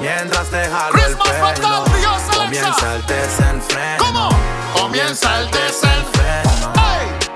mientras 0.00 0.48
te 0.48 0.68
jalo 0.68 0.98
el 1.06 1.16
pelo. 1.16 1.84
Comienza 2.34 2.94
el 2.94 3.06
desenfreno. 3.06 4.28
Comienza 4.74 5.40
el 5.40 5.50
desenfreno. 5.50 6.72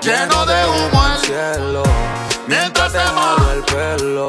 Lleno 0.01 0.45
de 0.45 0.65
humo 0.65 1.07
el 1.07 1.19
cielo. 1.19 1.83
Mientras 2.47 2.93
te 2.93 2.99
jalo 2.99 3.51
el 3.51 3.63
pelo, 3.63 4.27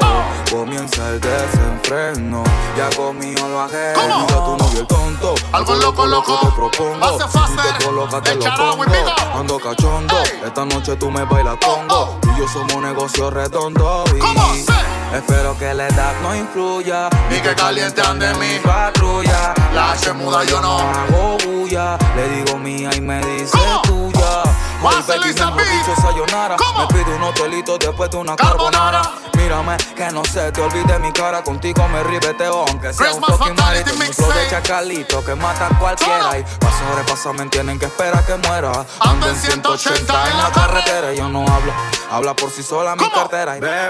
comienza 0.51 1.09
el 1.09 1.21
desenfreno. 1.21 2.43
Ya 2.77 2.89
conmigo 2.95 3.47
lo 3.47 3.61
ajeno, 3.61 4.27
tu 4.27 4.57
novio 4.57 4.81
el 4.81 4.87
tonto. 4.87 5.35
Algo 5.53 5.75
loco, 5.75 6.05
loco. 6.05 6.39
te 6.39 6.51
propongo. 6.51 7.17
Si 7.17 7.55
te 7.55 7.85
colocas, 7.85 8.21
te 8.21 8.35
lo 8.35 8.43
pongo. 8.43 8.85
Ando 9.33 9.57
cachondo, 9.57 10.21
esta 10.45 10.65
noche 10.65 10.95
tú 10.97 11.09
me 11.09 11.23
bailas 11.23 11.57
congo. 11.65 12.18
Y 12.18 12.18
yo 12.39 12.47
somos 12.47 12.73
un 12.73 12.83
negocio 12.83 13.29
redondo. 13.29 14.05
Y 14.15 15.15
espero 15.15 15.57
que 15.57 15.73
la 15.73 15.87
edad 15.87 16.13
no 16.21 16.35
influya. 16.35 17.09
Ni 17.29 17.39
que 17.41 17.53
caliente 17.53 18.01
ande 18.01 18.33
mi 18.35 18.59
patrulla. 18.59 19.53
La 19.73 19.91
H 19.91 20.13
muda 20.13 20.43
yo 20.45 20.61
no 20.61 20.79
hago 20.79 21.37
bulla. 21.45 21.97
Le 22.15 22.29
digo 22.29 22.57
mía 22.57 22.91
y 22.95 23.01
me 23.01 23.19
dice 23.25 23.57
tuya. 23.83 24.43
Mejor 24.81 25.57
dicho 25.57 26.01
sayonara. 26.01 26.55
Me 26.77 26.87
pido 26.87 27.15
un 27.15 27.23
hotelito 27.23 27.77
después 27.77 28.09
de 28.09 28.17
una 28.17 28.35
carbonara. 28.35 29.01
Mírame, 29.33 29.77
que 29.95 30.09
no 30.11 30.23
se 30.23 30.51
te 30.51 30.61
olvide 30.61 30.99
mi 30.99 31.11
cara 31.11 31.41
Contigo 31.43 31.87
me 31.87 32.03
ribeteo 32.03 32.65
aunque 32.67 32.93
sea 32.93 33.13
un 33.13 33.23
fucking 33.23 33.55
marito. 33.55 33.91
Un 33.93 34.13
flow 34.13 34.31
de 34.31 34.49
chacalito 34.49 35.23
que 35.23 35.35
mata 35.35 35.67
a 35.67 35.77
cualquiera. 35.77 36.37
Y 36.37 36.43
pa' 36.43 36.71
sobrepasarme 36.71 37.47
tienen 37.47 37.77
que 37.77 37.85
esperar 37.85 38.25
que 38.25 38.35
muera. 38.35 38.85
Ando 39.01 39.29
en 39.29 39.35
180 39.35 40.31
en 40.31 40.37
la 40.37 40.51
carretera 40.51 41.13
Yo 41.13 41.27
no 41.27 41.41
hablo, 41.41 41.73
habla 42.11 42.33
por 42.35 42.49
sí 42.49 42.63
sola 42.63 42.95
mi 42.95 43.09
cartera. 43.09 43.57
Y 43.57 43.59
bebé, 43.59 43.87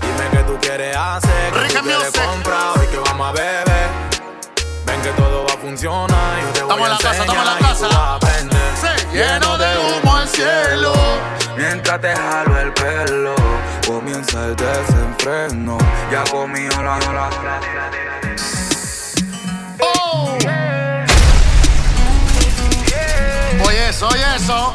dime 0.00 0.30
qué 0.32 0.38
tú 0.44 0.58
quieres 0.60 0.96
hacer 0.96 1.52
¿Qué 1.52 1.74
tú 1.74 1.84
quieres 1.84 2.12
comprar 2.12 2.78
Hoy 2.78 2.86
que 2.86 2.98
vamos 2.98 3.28
a 3.28 3.32
beber. 3.32 3.90
Ven 4.84 5.02
que 5.02 5.10
todo 5.10 5.46
va 5.46 5.54
a 5.54 5.56
funcionar 5.58 6.40
Yo 6.40 6.52
te 6.52 6.62
voy 6.62 6.82
a 6.82 6.92
enseñar 6.94 7.60
y 7.60 7.62
tú 7.62 7.62
vas 7.62 7.82
a 7.82 8.14
aprender 8.14 8.59
lleno 9.12 9.58
de 9.58 9.66
humo 9.78 10.18
el 10.18 10.28
cielo. 10.28 10.92
Mientras 11.56 12.00
te 12.00 12.14
jalo 12.14 12.58
el 12.60 12.72
pelo, 12.72 13.34
comienza 13.86 14.46
el 14.46 14.56
desenfreno. 14.56 15.78
Ya 16.10 16.24
conmigo 16.24 16.82
la 16.82 16.98
la 16.98 17.30
Oh. 19.82 20.36
Oye 23.66 23.88
eso, 23.88 24.08
oye 24.08 24.24
eso. 24.36 24.74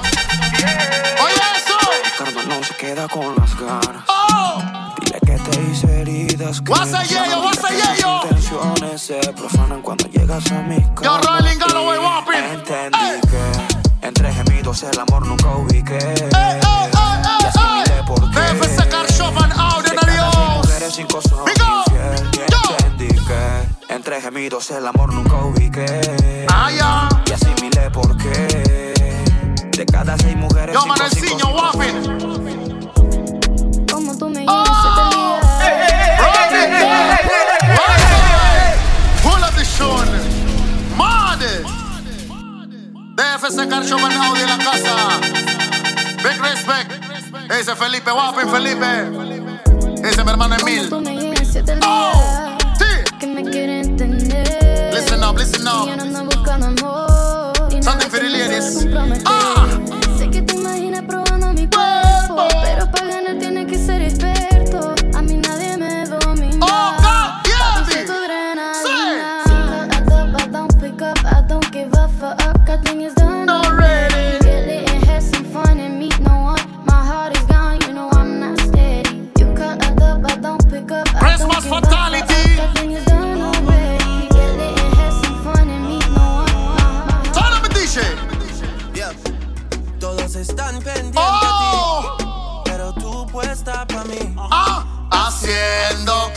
Oye 1.23 1.41
eso. 1.55 1.77
Ricardo 2.03 2.43
no 2.47 2.63
se 2.63 2.75
queda 2.75 3.07
con 3.07 3.35
las 3.35 3.55
ganas. 3.59 4.03
Oh. 4.07 4.61
Dile 5.01 5.19
que 5.25 5.39
te 5.39 5.61
hice 5.61 6.01
heridas 6.01 6.61
que 6.61 6.71
What's 6.71 6.93
a 6.93 7.03
yeyo, 7.03 7.41
what's 7.41 7.63
a 7.63 7.69
yeyo? 7.69 8.21
intenciones 8.23 9.01
se 9.01 9.19
profanan 9.33 9.81
cuando 9.81 10.07
llegas 10.07 10.51
a 10.51 10.61
mi 10.61 10.81
casa. 10.93 11.03
Yo 11.03 11.17
Rolling 11.17 11.57
Galloway 11.59 11.97
Wapping. 11.99 12.43
Entendí 12.43 13.21
que 13.29 13.74
entre 14.05 14.31
gemidos 14.31 14.83
el 14.83 14.99
amor 14.99 15.25
nunca 15.25 15.47
ubiqué. 15.55 15.97
y 15.97 17.45
asimilé 17.45 18.03
por 18.05 18.19
qué. 18.31 18.39
DFC 18.39 18.87
Car 18.89 19.07
Shop 19.11 19.35
and 19.41 19.53
Ordinary 19.59 20.13
mujeres 20.57 20.93
sin 20.93 21.07
cosas 21.07 21.33
infiel. 21.47 22.29
Y 22.33 22.39
entendí 22.83 23.07
que 23.07 23.93
entre 23.93 24.21
gemidos 24.21 24.69
el 24.71 24.85
amor 24.85 25.11
nunca 25.13 25.35
ubiqué. 25.43 26.45
Ah, 26.53 26.69
ya. 26.71 27.09
Y 27.25 27.31
asimilé 27.31 27.89
por 27.91 28.15
qué. 28.17 28.93
De 29.75 29.85
cada 29.85 30.15
seis 30.17 30.35
mujeres 30.37 30.73
Yo, 30.73 30.81
cinco, 30.81 30.95
Manelciño 30.95 31.37
cinco, 31.37 31.49
Wapping. 31.55 31.97
Como 33.91 34.17
tú 34.17 34.29
me 34.29 34.45
Oh. 34.47 35.24
DFC 43.15 43.69
Car 43.69 43.83
Shop 43.85 43.99
and 43.99 44.13
Audi 44.13 44.41
en 44.41 44.49
la 44.49 44.57
casa. 44.57 44.95
Big 46.17 46.41
respect. 46.41 46.91
Ese 47.49 47.75
Felipe 47.75 48.11
Wapping, 48.11 48.49
Felipe. 48.49 50.07
Ese 50.07 50.23
mi 50.23 50.31
hermano 50.31 50.55
Emil. 50.55 50.89
Oh. 51.83 52.57
día 52.77 53.03
Que 53.19 53.27
me 53.27 53.43
quiere 53.43 53.79
entender 53.79 54.91
Listen 54.93 55.23
up, 55.23 55.37
listen 55.37 55.65
up. 55.67 55.85
Y 55.85 55.89
yo 55.89 55.95
no 55.95 56.03
ando 56.03 56.25
buscando 56.25 56.65
amor 56.67 57.53
Y 57.71 57.79
nada 57.79 57.83
Something 57.83 58.09
for 58.09 58.19
the 58.19 58.29
ladies. 58.29 58.87
Ah. 59.25 59.67
Sé 60.17 60.29
que 60.29 60.41
te 60.41 60.55
imaginas 60.55 61.03
probando 61.03 61.24
pa' 93.83 94.03
mí. 94.05 94.33
Ah, 94.37 94.85
haciendo 95.11 96.31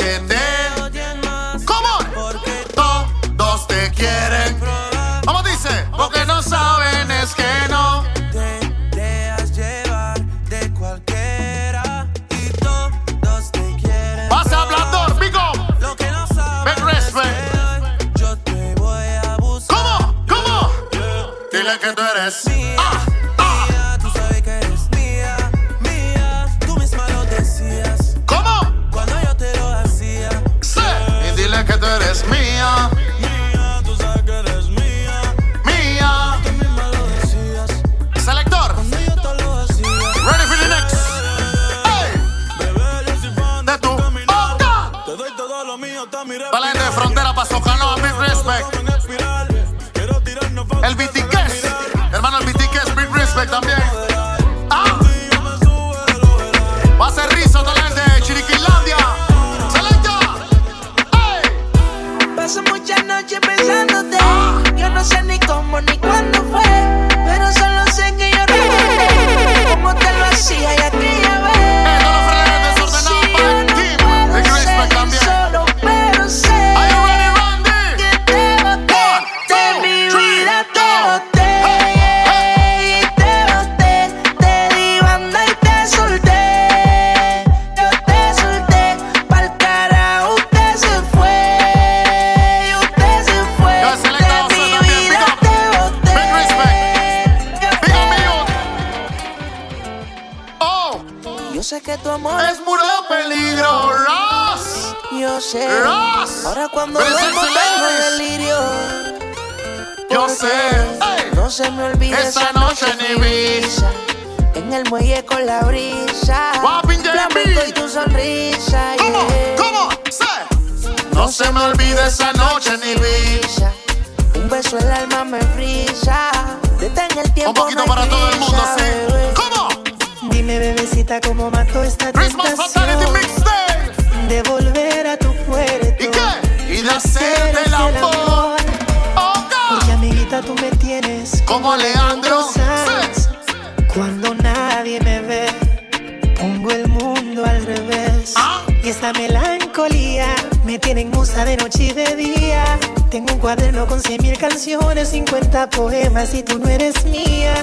y 151.89 151.93
de 151.93 152.17
día. 152.17 152.65
Tengo 153.11 153.33
un 153.33 153.39
cuaderno 153.41 153.87
con 153.87 154.01
cien 154.01 154.23
mil 154.23 154.37
canciones, 154.39 155.09
50 155.09 155.71
poemas 155.71 156.35
y 156.35 156.43
tú 156.43 156.59
no 156.59 156.69
eres 156.69 157.05
mía. 157.05 157.55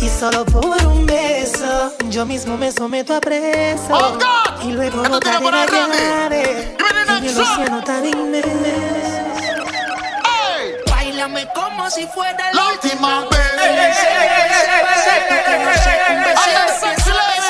Y 0.00 0.08
solo 0.08 0.44
por 0.44 0.64
un 0.86 1.06
beso, 1.06 1.92
yo 2.10 2.26
mismo 2.26 2.56
me 2.56 2.70
someto 2.70 3.14
a 3.14 3.20
preso. 3.20 3.88
Oh, 3.90 4.18
y 4.64 4.72
luego 4.72 5.02
ahí, 5.02 5.10
Randy. 5.22 5.50
navegaré 5.50 6.76
en 7.18 7.24
el 7.24 7.40
océano 7.40 7.82
tan 7.82 8.06
inmenso. 8.06 8.48
Bailame 10.90 11.48
como 11.54 11.90
si 11.90 12.06
fuera 12.06 12.52
La 12.52 12.68
última 12.72 13.20
vez. 13.22 13.36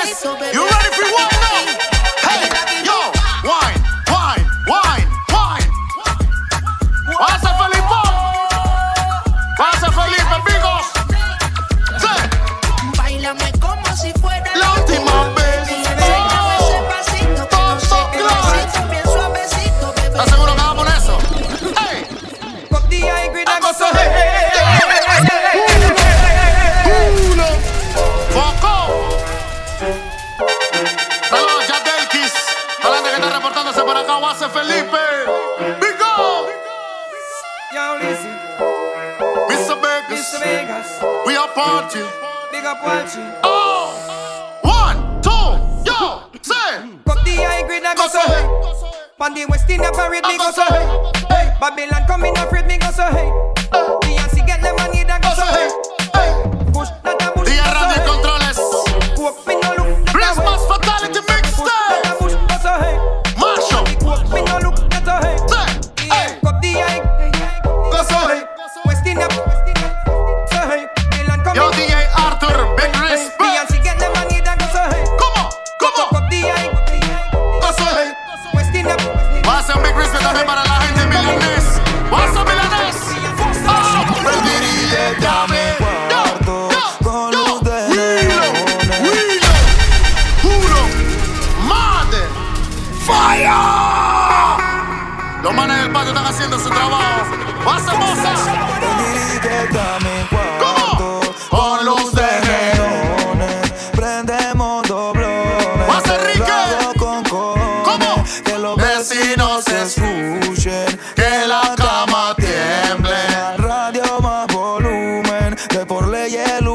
Ready 0.06 0.14
for 0.14 0.75
Felipe. 34.56 35.04
Big 35.80 35.98
Go. 36.00 36.48
Yo, 37.76 37.98
listen. 38.00 38.32
Mr. 39.52 39.76
Vegas. 39.82 40.32
Mr. 40.32 40.40
Vegas. 40.40 40.88
We 41.26 41.36
are 41.36 41.48
party. 41.48 42.00
Big 42.50 42.64
up 42.64 42.78
Walchi. 42.80 43.20
Oh. 43.44 43.92
One, 44.62 45.20
two, 45.20 45.30
yo, 45.84 46.24
say. 46.40 46.88
Cut 47.04 47.20
the 47.26 47.36
high 47.36 47.66
grade, 47.66 47.84
I 47.84 47.94
go 47.96 48.08
so 48.08 48.20
hey. 48.20 48.48
Pan 49.18 49.34
the 49.34 49.44
West 49.44 49.68
India 49.68 49.92
parade, 49.92 50.24
me 50.24 50.38
go 50.38 50.50
so 50.50 50.64
hey. 50.64 50.86
Hey, 51.28 51.56
Babylon 51.60 52.06
coming 52.06 52.34
afraid, 52.38 52.66
me 52.66 52.78
go 52.78 52.90
so 52.92 53.04
hey. 53.12 53.28
Beyonce 54.08 54.40
get 54.46 54.62
the 54.62 54.72
money, 54.80 55.04
that 55.04 55.20
go 55.20 55.36
so 55.36 55.44
hey. 55.52 55.68
Hey, 56.16 56.72
push 56.72 56.88
that 57.04 57.20
a 57.20 57.30
push. 57.32 57.46
Día 57.46 58.05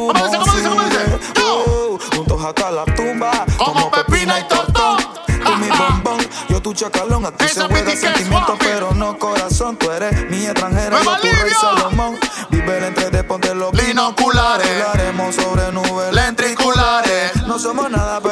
¿Cómo 0.08 0.26
dice, 0.26 0.38
cómo 0.38 0.54
dice, 0.54 0.70
cómo 0.70 0.84
dice? 0.84 2.16
juntos 2.16 2.44
hasta 2.44 2.72
la 2.72 2.86
tumba. 2.86 3.46
Como 3.58 3.92
Pepina 3.92 4.40
y 4.40 4.44
Totón. 4.48 4.98
Tú 5.44 5.56
mi 5.58 5.70
bombón, 5.70 6.20
yo 6.50 6.62
tu 6.62 6.74
chacalón. 6.74 7.26
Aquí 7.26 7.46
se 7.46 7.52
Esa 7.52 7.66
juega 7.66 7.86
que 7.86 7.94
es 7.94 8.00
sentimiento, 8.00 8.56
pero 8.60 8.94
no 8.94 9.18
corazón. 9.18 9.78
Tú 9.78 9.90
eres 9.92 10.30
mi 10.30 10.46
extranjera, 10.46 10.90
¡Nueva 10.90 11.20
yo 11.22 11.22
tu 11.22 11.36
rey! 11.36 11.54
Salomón. 11.60 12.20
Vive 12.50 12.88
entre 12.88 13.10
de 13.10 13.24
ponte 13.24 13.54
los 13.56 13.72
Binoculares. 13.72 14.68
Hablaremos 14.68 15.36
sobre 15.36 15.72
nubes 15.72 16.14
Lentriculares. 16.14 17.36
No 17.48 17.58
somos 17.58 17.90
nada, 17.90 18.20
pero 18.22 18.31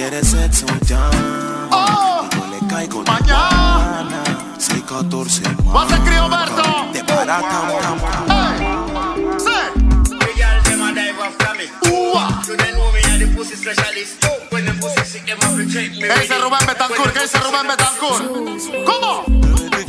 quiere 0.00 0.24
sexo 0.24 0.66
ya. 0.86 1.10
Oh. 1.70 2.26
Y 2.32 2.50
le 2.50 2.68
caigo 2.68 3.02
mañana. 3.04 4.22
6, 4.58 4.82
14 4.88 5.42
más. 5.64 5.74
Va 5.76 5.82
a 5.82 5.88
ser 5.88 6.00
Crioberto. 6.00 6.62
De 6.94 7.04
para 7.04 7.40
cam, 7.40 7.68
cam, 7.82 7.98
cam. 8.26 9.38
Sí. 9.38 9.60
Real 10.24 10.62
them 10.62 10.82
a 10.82 10.94
dive 10.94 11.20
off 11.20 11.34
from 11.36 11.56
me. 11.58 11.66
Ooh. 11.90 12.44
So 12.44 12.56
they 12.56 12.72
know 12.72 12.90
me 12.92 13.00
as 13.00 13.18
the 13.18 13.26
pussy 13.36 13.56
specialist. 13.56 14.24
When 14.50 14.64
them 14.64 14.78
pussy 14.78 15.04
sick, 15.04 15.26
them 15.26 15.38
have 15.42 15.56
to 15.56 15.68
check 15.68 15.92
me. 15.92 16.08
¿Qué 16.08 16.20
dice 16.20 16.38
Rubén 16.38 16.66
Betancourt? 16.66 17.12
¿Qué 17.12 17.20
dice 17.20 17.38
Rubén 17.38 17.66
Betancourt? 17.68 18.24
¿Cómo? 18.86 19.40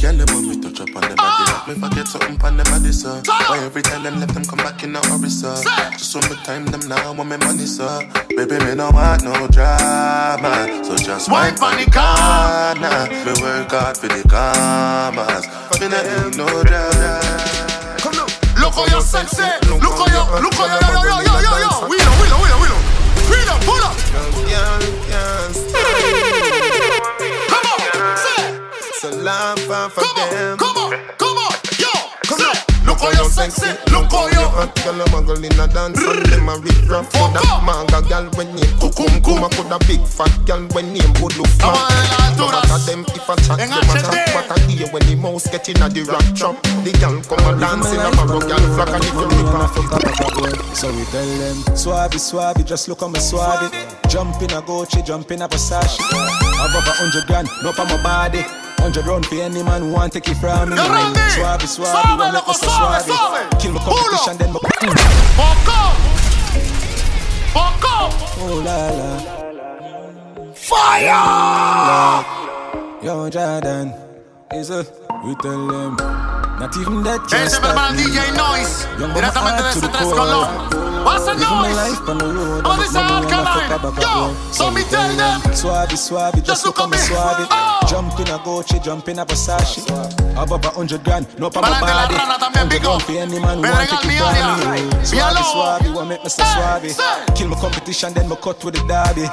Girl, 0.01 0.17
them 0.17 0.33
want 0.33 0.47
me 0.47 0.57
touch 0.57 0.81
up 0.81 0.95
on 0.95 1.01
them 1.01 1.15
ah. 1.19 1.63
me 1.67 1.75
forget 1.75 2.07
something 2.07 2.41
on 2.43 2.57
them 2.57 2.65
body. 2.71 2.89
Why 3.27 3.59
every 3.63 3.83
time 3.83 4.01
them 4.01 4.19
left 4.19 4.33
them 4.33 4.43
come 4.43 4.57
back 4.57 4.81
in 4.83 4.95
a 4.95 4.99
hurry, 5.07 5.29
sir? 5.29 5.53
Just 5.91 6.15
one 6.15 6.25
more 6.25 6.43
time, 6.43 6.65
them 6.65 6.81
now 6.89 7.13
want 7.13 7.29
me 7.29 7.37
money, 7.37 7.67
sir. 7.67 8.09
Baby, 8.41 8.57
me 8.65 8.73
no 8.73 8.89
want 8.89 9.23
no 9.23 9.45
drama. 9.49 10.83
So 10.83 10.95
just 10.95 11.29
wipe 11.29 11.61
on 11.61 11.77
the 11.77 11.85
corner. 11.93 13.05
Me 13.23 13.39
work 13.39 13.69
hard 13.69 13.95
for 13.95 14.07
the 14.07 14.23
commas. 14.27 15.45
Me 15.79 15.87
not 15.87 16.01
do 16.01 16.37
no 16.39 16.63
drama. 16.63 17.21
Look 18.59 18.73
how 18.73 18.85
you're 18.87 19.01
sexy. 19.01 19.43
Look 19.69 19.83
how 19.83 20.07
you, 20.09 20.41
look 20.41 20.55
how 20.55 20.65
you, 20.65 20.79
yo, 20.89 21.03
yo, 21.03 21.21
yo. 21.21 21.30
You 35.01 35.11
hot 35.11 35.25
a 35.25 35.33
muggle 35.33 35.43
in 35.43 35.59
a 35.59 35.67
dance 35.67 35.99
and 35.99 36.25
them 36.25 36.49
a 36.49 36.57
rip 36.59 36.89
rap 36.89 37.05
for 37.05 37.29
that 37.33 37.63
manga 37.65 38.01
girl 38.07 38.29
when 38.37 38.47
name 38.55 38.73
kukum 38.79 39.23
kum 39.23 39.43
a 39.43 39.49
put 39.49 39.71
a 39.71 39.77
big 39.87 40.05
fat 40.05 40.31
girl 40.45 40.61
when 40.73 40.93
name 40.93 41.13
would 41.21 41.35
look 41.37 41.47
fat. 41.47 42.37
No 42.37 42.47
matter 42.47 42.79
them 42.85 43.05
if 43.07 43.29
a 43.29 43.35
chat 43.41 43.57
them 43.57 43.71
a 43.71 43.95
chat 43.97 44.33
what 44.33 44.51
a 44.51 44.59
hear 44.67 44.87
when 44.89 45.03
the 45.07 45.15
mouse 45.15 45.47
get 45.49 45.67
in 45.69 45.81
a 45.81 45.89
the 45.89 46.03
rock 46.03 46.25
trap. 46.35 46.55
The 46.83 46.91
girl 46.99 47.21
come 47.25 47.45
a 47.45 47.59
dance 47.59 47.91
in 47.93 47.99
a 47.99 48.09
marrow 48.15 48.41
girl 48.41 48.65
flock 48.75 48.89
and 48.89 49.03
if 49.03 49.13
you 49.13 49.27
rip 49.27 49.53
off 49.55 49.77
it. 49.77 50.75
So 50.75 50.87
we 50.91 51.03
tell 51.05 51.25
them, 51.25 51.57
Swabby, 51.75 52.17
Swabby, 52.17 52.65
just 52.65 52.87
look 52.87 53.03
on 53.03 53.11
me 53.11 53.19
Swabby. 53.19 53.69
Jump 54.09 54.41
in 54.41 54.51
a 54.51 54.61
Gucci, 54.61 55.05
jump 55.05 55.29
in 55.31 55.41
a 55.41 55.47
Versace. 55.47 55.99
Above 55.99 56.87
a 56.87 56.93
hundred 56.97 57.27
grand, 57.27 57.47
no 57.63 57.71
for 57.71 57.85
my 57.85 58.01
body. 58.01 58.43
Hundred 58.81 59.05
round 59.05 59.25
for 59.27 59.35
any 59.35 59.61
man 59.61 59.81
who 59.83 59.91
want 59.93 60.11
take 60.13 60.27
it 60.27 60.35
from 60.37 60.71
me. 60.71 60.75
Swabby, 60.75 61.67
Swabby, 61.69 62.17
when 62.17 62.33
so 62.55 62.67
Swabby. 62.67 63.61
Kill 63.61 63.73
my 63.73 63.79
competition, 63.79 64.37
then 64.37 64.51
my. 64.51 64.59
Fuck 65.37 65.69
up. 65.69 65.95
Fuck 67.53 67.85
up. 67.85 68.11
Oh 68.41 68.57
la 68.65 68.77
la. 68.99 69.09
Fire. 70.55 71.21
Yo, 73.03 73.29
Jordan, 73.29 73.93
is 74.51 74.69
a 74.71 74.83
we 75.25 75.35
tell 75.35 75.67
them. 75.67 75.95
Not 76.59 76.75
even 76.77 77.03
that 77.03 77.25
Ese 77.25 77.45
es 77.45 77.59
hermano 77.59 77.97
DJ 77.97 78.31
Noise. 78.35 78.87
Directamente 79.13 79.63
desde 79.63 79.87
Tres 79.89 80.09
Colón. 80.13 80.90
What's 81.03 81.25
the 81.25 81.33
noise? 81.33 81.99
What 82.63 82.79
is 82.85 82.93
the 82.93 82.99
alkaline? 82.99 83.69
Yo, 84.01 84.33
so 84.51 84.71
me 84.71 84.83
tell 84.83 85.09
them. 85.15 85.41
Swabby, 85.51 85.97
Swabby, 85.97 86.43
just 86.43 86.65
look 86.65 86.79
on 86.79 86.89
me 86.89 86.97
Swabby. 86.97 87.47
Oh. 87.49 87.79
Jump 87.89 88.19
in 88.19 88.27
a 88.27 88.37
Gucci, 88.39 88.83
jump 88.83 89.07
in 89.09 89.19
a 89.19 89.25
Versace. 89.25 89.85
Above 90.37 90.65
a 90.65 90.69
hundred 90.69 91.03
grand, 91.03 91.27
no 91.39 91.49
pa 91.49 91.61
my 91.61 91.79
Balance 91.81 92.09
de 92.11 92.17
la 92.17 92.37
body. 92.37 92.55
Hundred 92.55 92.69
big 92.69 92.85
up. 92.85 92.87
round 92.87 93.03
for 93.03 93.11
any 93.11 93.39
man 93.39 93.57
who 93.57 93.63
want 93.63 93.79
regal 93.79 93.97
take 93.97 94.07
mi 94.07 94.15
it 94.15 94.21
me. 94.21 94.81
Swabby, 95.03 95.19
Míralo. 95.19 95.41
Swabby, 95.51 95.93
what 95.93 96.05
make 96.05 96.23
me 96.23 96.29
say 96.29 96.43
Swabby. 96.43 97.35
Kill 97.35 97.47
my 97.49 97.59
competition, 97.59 98.13
then 98.13 98.29
me 98.29 98.35
cut 98.35 98.63
with 98.63 98.75
the 98.75 98.83
derby. 98.87 99.25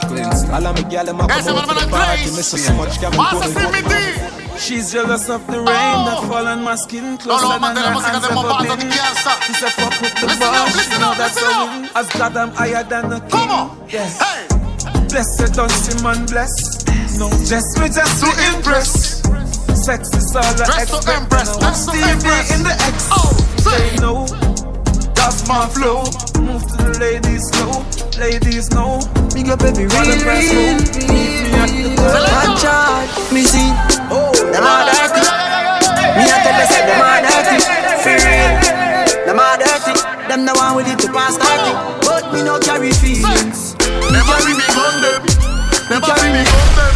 All 0.52 0.66
of 0.66 0.74
me 0.74 0.82
gyal 0.90 1.06
them 1.06 1.20
a 1.20 1.28
come 1.28 1.38
Ese 1.38 1.48
es 1.48 1.52
mi 1.52 1.60
out 1.60 1.68
to 1.68 1.74
the 1.74 1.90
party. 1.90 2.22
Trace. 2.22 2.36
Me 2.36 2.42
say 2.42 2.58
so 2.58 2.72
much 2.74 2.98
can 2.98 3.10
me 3.12 3.18
What's 3.18 4.47
She's 4.58 4.92
jealous 4.92 5.30
of 5.30 5.46
the 5.46 5.58
rain 5.58 5.66
oh. 5.66 6.04
that 6.10 6.28
fall 6.28 6.46
on 6.46 6.62
my 6.64 6.74
skin 6.74 7.16
closer 7.16 7.46
no, 7.46 7.58
no, 7.58 7.74
than 7.74 7.76
her 7.76 8.00
hands 8.02 8.26
ever 8.26 8.42
been. 8.58 8.90
She 8.90 9.54
said, 9.54 9.70
fuck 9.78 9.94
with 10.02 10.14
the 10.18 10.26
boss, 10.26 10.74
she 10.82 10.98
know 10.98 11.14
that's 11.14 11.38
a 11.38 11.46
win. 11.46 11.90
As 11.94 12.08
God, 12.10 12.36
I'm 12.36 12.50
higher 12.50 12.82
than 12.82 13.12
a 13.12 13.20
king. 13.20 13.30
Come 13.30 13.50
on. 13.50 13.88
Yes. 13.88 14.18
Hey. 14.18 14.58
Blessed 15.08 15.58
on 15.58 15.70
Simon, 15.70 16.26
bless. 16.26 16.50
No, 17.18 17.30
just 17.46 17.78
me, 17.78 17.86
just 17.86 18.18
to 18.18 18.28
impress. 18.50 19.22
Sex 19.78 20.10
is 20.12 20.34
all 20.34 20.42
I 20.42 20.82
expect. 20.82 21.06
To 21.06 21.10
I 21.10 21.54
want 21.62 21.78
TV 21.94 22.26
in 22.50 22.62
the 22.66 22.74
X. 22.82 23.08
Oh, 23.14 23.30
say 23.62 23.96
no. 24.02 24.26
That's 25.14 25.46
my 25.46 25.66
flow. 25.70 26.02
Move 26.42 26.66
to 26.66 26.76
the 26.82 26.98
ladies, 26.98 27.46
slow, 27.54 27.86
Ladies, 28.18 28.70
know, 28.70 28.98
Big 29.32 29.48
up 29.48 29.62
every 29.62 29.86
real, 29.86 30.02
real, 30.02 30.18
real, 30.18 30.34
real, 30.34 30.78
me 31.06 31.46
real, 31.46 31.94
the 31.94 32.02
real, 32.02 32.26
I 32.26 32.58
charge. 32.58 33.32
Me 33.32 33.42
see. 33.42 33.97
Oh, 34.10 34.32
them 34.32 34.64
are 34.64 34.84
dirty. 34.88 35.22
Me 36.16 36.24
a 36.24 36.36
tell 36.42 36.56
you 36.56 36.66
say 36.66 36.82
them 36.88 37.00
are 37.00 37.20
dirty. 37.20 37.58
For 38.02 38.16
real, 38.16 38.52
them 39.26 39.38
are 39.38 39.56
dirty. 39.58 39.94
Them 40.28 40.44
the 40.44 40.52
one 40.54 40.76
with 40.76 40.88
it 40.88 40.98
to 41.00 41.08
pass 41.12 41.36
dirty. 41.36 41.72
But 42.04 42.32
me 42.32 42.42
no 42.42 42.58
carry 42.58 42.92
feelings. 42.92 43.76
Me 44.12 44.20
carry 44.24 44.54
me 44.56 44.64
gun 44.72 45.00
them. 45.04 45.22
Me 45.88 45.96
carry 46.00 46.28
me 46.32 46.42
gun 46.44 46.68
them. 46.76 46.94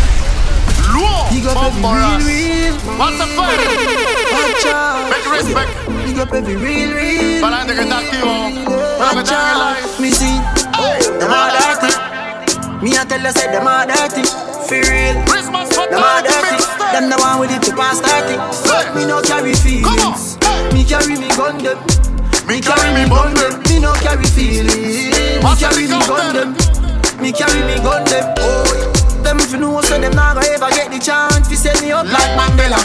Lourd. 0.93 1.29
Big 1.33 1.47
up 1.49 1.57
every 1.65 1.81
real, 1.81 2.19
real. 2.25 2.75
What's 3.01 3.17
the 3.17 3.27
fun? 3.37 3.57
Watch 4.33 4.67
out. 4.69 5.09
Make 5.09 5.27
respect. 5.33 5.73
Big 6.05 6.19
up 6.19 6.33
every 6.33 6.57
real, 6.57 6.91
real. 6.93 7.41
Para 7.41 7.51
la 7.51 7.65
gente 7.65 7.75
que 7.75 7.83
está 7.83 7.99
activo. 7.99 8.53
Watch 8.99 9.33
out, 9.33 10.01
me 10.01 10.11
see. 10.11 10.41
Them 11.21 11.31
are 11.31 11.51
dirty. 11.53 11.93
Me 12.83 12.97
a 12.97 13.05
tell 13.05 13.23
you 13.23 13.33
say 13.33 13.49
them 13.53 13.67
are 13.67 13.87
dirty. 13.87 14.25
For 14.69 14.81
real. 14.81 15.15
Them 15.91 16.03
are 16.03 16.23
dirty. 16.23 16.82
Them 16.93 17.09
the 17.09 17.17
one 17.17 17.41
with 17.41 17.51
it 17.51 17.63
to 17.65 17.73
pass 17.73 18.05
dirty. 18.05 18.37
But 18.69 18.93
me 18.95 19.09
no 19.09 19.23
carry 19.25 19.57
feelings. 19.57 20.37
Me 20.77 20.85
carry 20.85 21.17
me 21.17 21.29
gun 21.33 21.57
them. 21.57 21.81
Me 22.45 22.61
carry 22.61 22.93
me 22.93 23.09
bun 23.09 23.33
them. 23.33 23.65
Me 23.65 23.81
no 23.81 23.97
carry 24.05 24.29
feelings. 24.29 25.17
Me 25.41 25.51
carry 25.57 25.89
me 25.89 25.97
gun 26.05 26.37
them. 26.37 26.53
Me 27.17 27.33
carry 27.33 27.65
me 27.65 27.81
gun 27.81 28.05
them. 28.05 28.35
Oh, 28.45 28.69
them 29.25 29.41
if 29.41 29.53
you 29.53 29.59
know 29.59 29.81
so 29.81 29.99
them 29.99 30.13
not 30.13 30.37
gonna 30.37 30.53
ever 30.53 30.69
get 30.77 30.93
the 30.93 30.99
chance 31.01 31.49
to 31.49 31.57
set 31.57 31.81
me 31.81 31.93
up 31.93 32.05
like 32.05 32.37
Mandela. 32.37 32.77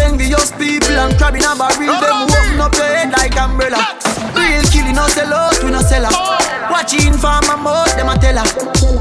Envious 0.00 0.50
people 0.52 0.96
and 0.96 1.12
crabbing 1.18 1.44
a 1.44 1.52
barrel, 1.52 2.00
them 2.00 2.24
open 2.24 2.60
up 2.60 2.72
your 2.72 2.88
head 2.88 3.12
like 3.12 3.36
umbrella. 3.36 4.00
Real 4.32 4.64
killing, 4.72 4.96
no 4.96 5.06
sell 5.08 5.34
out, 5.34 5.62
we 5.62 5.70
no 5.70 5.82
sell 5.82 6.06
out. 6.06 6.40
Watching 6.70 7.12
for 7.12 7.36
my 7.44 7.56
mouth, 7.60 7.94
them 7.96 8.08
a 8.08 8.16
tell 8.16 8.38
her. 8.40 8.99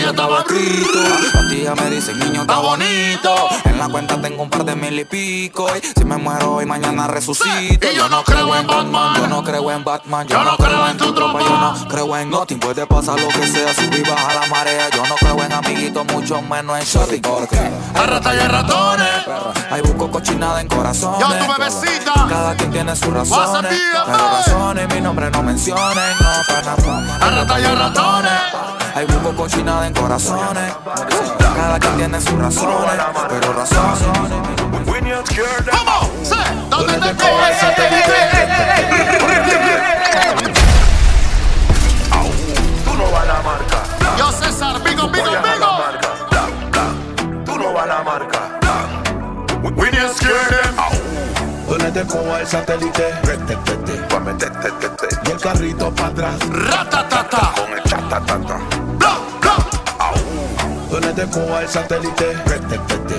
Ya 0.00 0.10
estaba 0.10 0.40
escrito. 0.40 0.98
Las 1.34 1.50
tías 1.50 1.76
me 1.80 1.90
dicen, 1.90 2.18
niño, 2.18 2.42
está 2.42 2.58
bonito. 2.58 3.34
En 3.64 3.78
la 3.78 3.88
cuenta 3.88 4.20
tengo 4.20 4.42
un 4.42 4.50
par 4.50 4.64
de 4.64 4.74
mil 4.74 4.98
y 4.98 5.04
pico. 5.04 5.68
Y 5.76 5.86
si 5.98 6.04
me 6.04 6.16
muero 6.16 6.54
hoy, 6.54 6.66
mañana 6.66 7.06
resucito. 7.06 7.86
Y 7.90 7.96
yo 7.96 8.08
no 8.08 8.22
creo 8.24 8.54
en 8.56 8.66
Batman. 8.66 9.16
Yo 9.16 9.26
no 9.26 9.44
creo 9.44 9.70
en 9.70 9.84
Batman. 9.84 10.26
Yo 10.26 10.42
no 10.42 10.56
creo 10.56 10.88
en 10.88 10.96
tu 10.96 11.14
tropa. 11.14 11.40
Yo 11.40 11.58
no 11.58 11.88
creo 11.88 12.16
en 12.16 12.30
nothing. 12.30 12.58
Puede 12.58 12.86
pasar 12.86 13.20
lo 13.20 13.28
que 13.28 13.46
sea, 13.46 13.74
subir 13.74 14.04
y 14.06 14.10
baja 14.10 14.34
la 14.34 14.46
marea. 14.46 14.88
Yo 14.90 15.06
no 15.06 15.14
creo 15.16 15.42
en 15.42 15.52
amiguitos, 15.52 16.06
mucho 16.12 16.42
menos 16.42 16.78
en 16.78 16.84
shorty. 16.84 17.20
Porque 17.20 17.58
hay 17.58 18.06
ratas 18.06 18.34
y 18.34 18.38
hay 18.38 18.48
ratones. 18.48 19.08
Hay 19.70 19.80
busco 19.82 20.10
cochinada 20.10 20.60
en 20.60 20.68
corazones. 20.68 21.20
Yo 21.20 21.46
tu 21.46 21.52
bebecita. 21.52 22.26
Cada 22.28 22.54
quien 22.56 22.70
tiene 22.70 22.96
sus 22.96 23.12
razones. 23.12 23.72
Pero 24.06 24.18
razones, 24.18 24.94
mi 24.94 25.00
nombre 25.00 25.30
no 25.30 25.42
mencionen. 25.42 26.16
No, 26.20 26.26
para 26.46 26.76
nada. 26.76 27.18
Hay 27.20 27.30
ratas 27.34 27.60
y 27.60 27.64
hay 27.64 27.74
ratones. 27.74 28.32
Hay 28.94 29.06
busco 29.06 29.36
cochinada 29.36 29.86
en 29.86 29.87
corazones. 29.92 30.72
Cada 31.56 31.78
quien 31.78 31.96
tiene 31.96 32.20
sus 32.20 32.38
razones. 32.38 33.00
Pero 33.28 33.52
razones. 33.52 34.48
¿Cómo? 35.70 36.10
Sé, 36.22 36.36
¿dónde 36.70 36.94
te 36.94 37.16
coge 37.16 37.50
ese 37.50 37.66
Tú 42.84 42.94
no 42.94 43.10
vas 43.10 43.22
a 43.22 43.26
la 43.26 43.42
marca. 43.42 43.82
Yo 44.16 44.32
César, 44.32 44.82
bigo, 44.82 45.08
bigo, 45.08 45.30
bigo. 45.30 45.70
Tú 47.44 47.58
no 47.58 47.72
vas 47.72 47.84
a 47.84 47.86
la 47.86 48.02
marca. 48.02 48.58
We 49.62 49.90
them. 49.90 50.76
Donde 51.68 51.90
te 51.92 52.06
coja 52.06 52.40
el 52.40 52.46
satélite. 52.46 53.14
Y 55.24 55.30
el 55.30 55.40
carrito 55.40 55.94
para 55.94 56.08
atrás, 56.08 56.38
Ratatata. 56.48 57.52
Con 57.54 57.72
el 57.72 57.82
chatatata. 57.84 58.97
Donde 61.00 61.24
te 61.24 61.30
coja 61.30 61.62
el 61.62 61.68
satélite, 61.68 62.34
rete, 62.46 62.78
tete. 62.88 63.18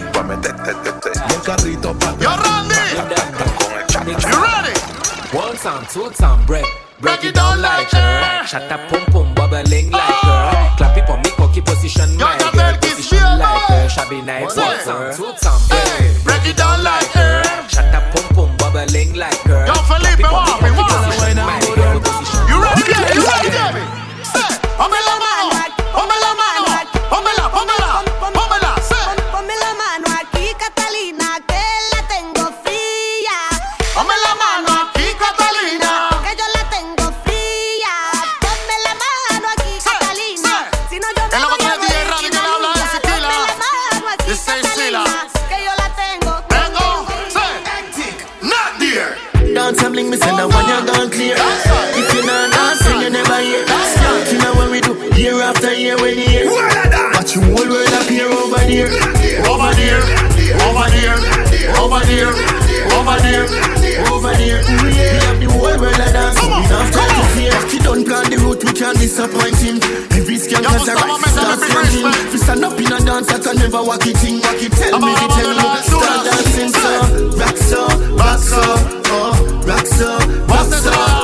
Y 1.29 1.33
el 1.33 1.41
carrito 1.41 1.93
para 1.99 2.17
Yo 2.17 2.29
atrás. 2.31 2.65
Randy. 3.93 4.11
You 4.11 4.43
ready? 4.43 4.73
One 5.33 5.57
time, 5.57 5.85
two 5.91 6.09
time, 6.11 6.45
break. 6.45 6.65
Break 6.99 7.23
it 7.23 7.35
down 7.35 7.61
like 7.61 7.89
her. 7.91 8.45
Shut 8.47 8.71
up, 8.71 8.79
pum 8.89 9.05
pum, 9.11 9.33
bubbling 9.33 9.91
like 9.91 10.01
her. 10.01 10.51
Oh. 10.51 10.73
Clap 10.77 10.97
it 10.97 11.05
for 11.07 11.17
me, 11.17 11.29
cocky 11.37 11.61
position, 11.61 12.17
my 12.17 12.37
girl. 12.53 12.75
Position 12.81 13.39
like 13.39 13.61
her. 13.69 13.89
Shabby 13.89 14.21
nice, 14.21 14.55
one 14.55 14.77
time, 14.83 15.15
two 15.15 15.31
time, 15.39 15.61
break. 15.69 16.23
Break 16.23 16.45
it 16.47 16.57
down 16.57 16.83
like 16.83 17.07
her. 17.11 17.43
Shut 17.69 17.93
up, 17.95 18.03
pum 18.13 18.35
pum, 18.35 18.57
bubbling 18.57 19.13
like 19.15 19.39
her. 19.43 19.65
Yo, 19.67 19.73
Felipe, 19.87 20.19
Clap 20.19 20.19
it 20.19 20.25
for 20.27 20.63
me, 20.63 20.69
wapi, 20.69 20.75
cocky 20.75 20.83
wapi. 20.83 21.05
position, 21.05 21.37
my 21.37 21.59
girl. 21.75 22.01
You 22.49 22.61
ready, 22.61 22.83
like 22.83 22.99
Debbie? 22.99 23.15
You 23.15 23.25
ready, 23.25 23.49
Debbie? 23.49 23.98
the 50.39 50.47
when 50.47 50.65
you 50.71 50.79
don't 50.87 51.11
clear. 51.11 51.35
If 51.35 52.07
you're 52.15 52.25
not 52.25 52.51
dancing, 52.51 53.01
you 53.03 53.09
never 53.09 53.39
hear. 53.43 53.65
Skank, 53.67 54.31
you 54.31 54.39
know 54.39 54.53
what 54.55 54.71
we 54.71 54.79
do 54.79 54.93
year 55.19 55.35
after 55.43 55.73
year 55.73 55.97
when 55.99 56.15
hear. 56.15 56.47
Watch 57.15 57.35
your 57.35 57.43
whole 57.43 57.67
world 57.67 57.93
appear 57.99 58.27
over 58.31 58.63
there, 58.63 58.87
over 59.51 59.71
there, 59.75 59.99
over 60.63 60.87
there, 60.95 61.17
over 61.75 62.01
there, 62.07 62.31
over 62.95 63.17
there, 63.19 63.45
over 64.07 64.33
there. 64.39 64.59
We 64.63 64.95
have 64.95 65.39
the 65.43 65.47
whole 65.51 65.75
world 65.75 65.99
a 65.99 66.07
dance. 66.07 66.39
We 66.39 66.63
have 66.71 66.89
time 66.95 67.11
to 67.19 67.23
fear. 67.35 67.53
If 67.67 67.73
you 67.73 67.81
don't 67.83 68.03
plan 68.07 68.31
the 68.31 68.37
route, 68.39 68.63
we 68.63 68.71
can 68.71 68.95
disappoint 68.95 69.59
him. 69.59 69.75
Every 70.15 70.39
skank 70.39 70.63
has 70.63 70.87
a 70.87 70.95
right 70.95 71.19
start 71.35 71.59
skanking. 71.59 72.07
If 72.27 72.33
you 72.33 72.39
stand 72.39 72.63
up 72.63 72.79
in 72.79 72.87
a 72.87 72.99
dance, 73.03 73.27
I 73.27 73.39
can 73.39 73.55
never 73.59 73.83
walk 73.83 74.07
it 74.07 74.23
in. 74.23 74.39
Walk 74.39 74.61
it, 74.63 74.71
tell 74.71 74.99
me, 75.03 75.11
tell 75.35 75.51
me. 75.51 75.65
Start 75.83 76.19
dancing, 76.23 76.71
sir. 76.71 76.99
Rock, 77.35 77.57
sir. 77.57 77.87
Rock, 78.15 78.39
sir 78.39 78.99
up, 80.01 80.49
what's 80.49 80.85
up? 80.87 81.18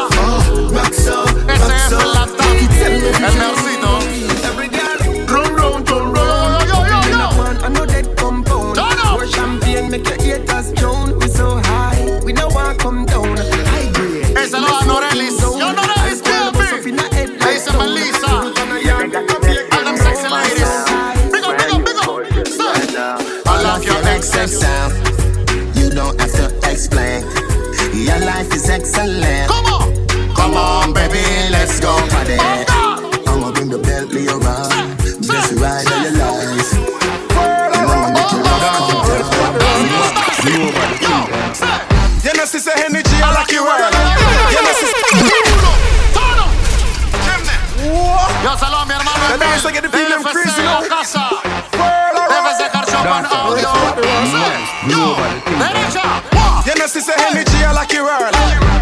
a 57.66 57.74
lucky 57.74 58.00
world. 58.00 58.34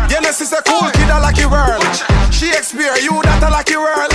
Genesis 0.10 0.52
a 0.52 0.62
cool 0.64 0.90
kid, 0.92 1.10
a 1.10 1.20
lucky 1.20 1.48
girl, 1.48 1.80
she 2.32 2.52
Shakespeare, 2.52 2.96
you 3.00 3.22
that 3.24 3.42
a 3.42 3.50
lucky 3.50 3.80
girl. 3.80 4.12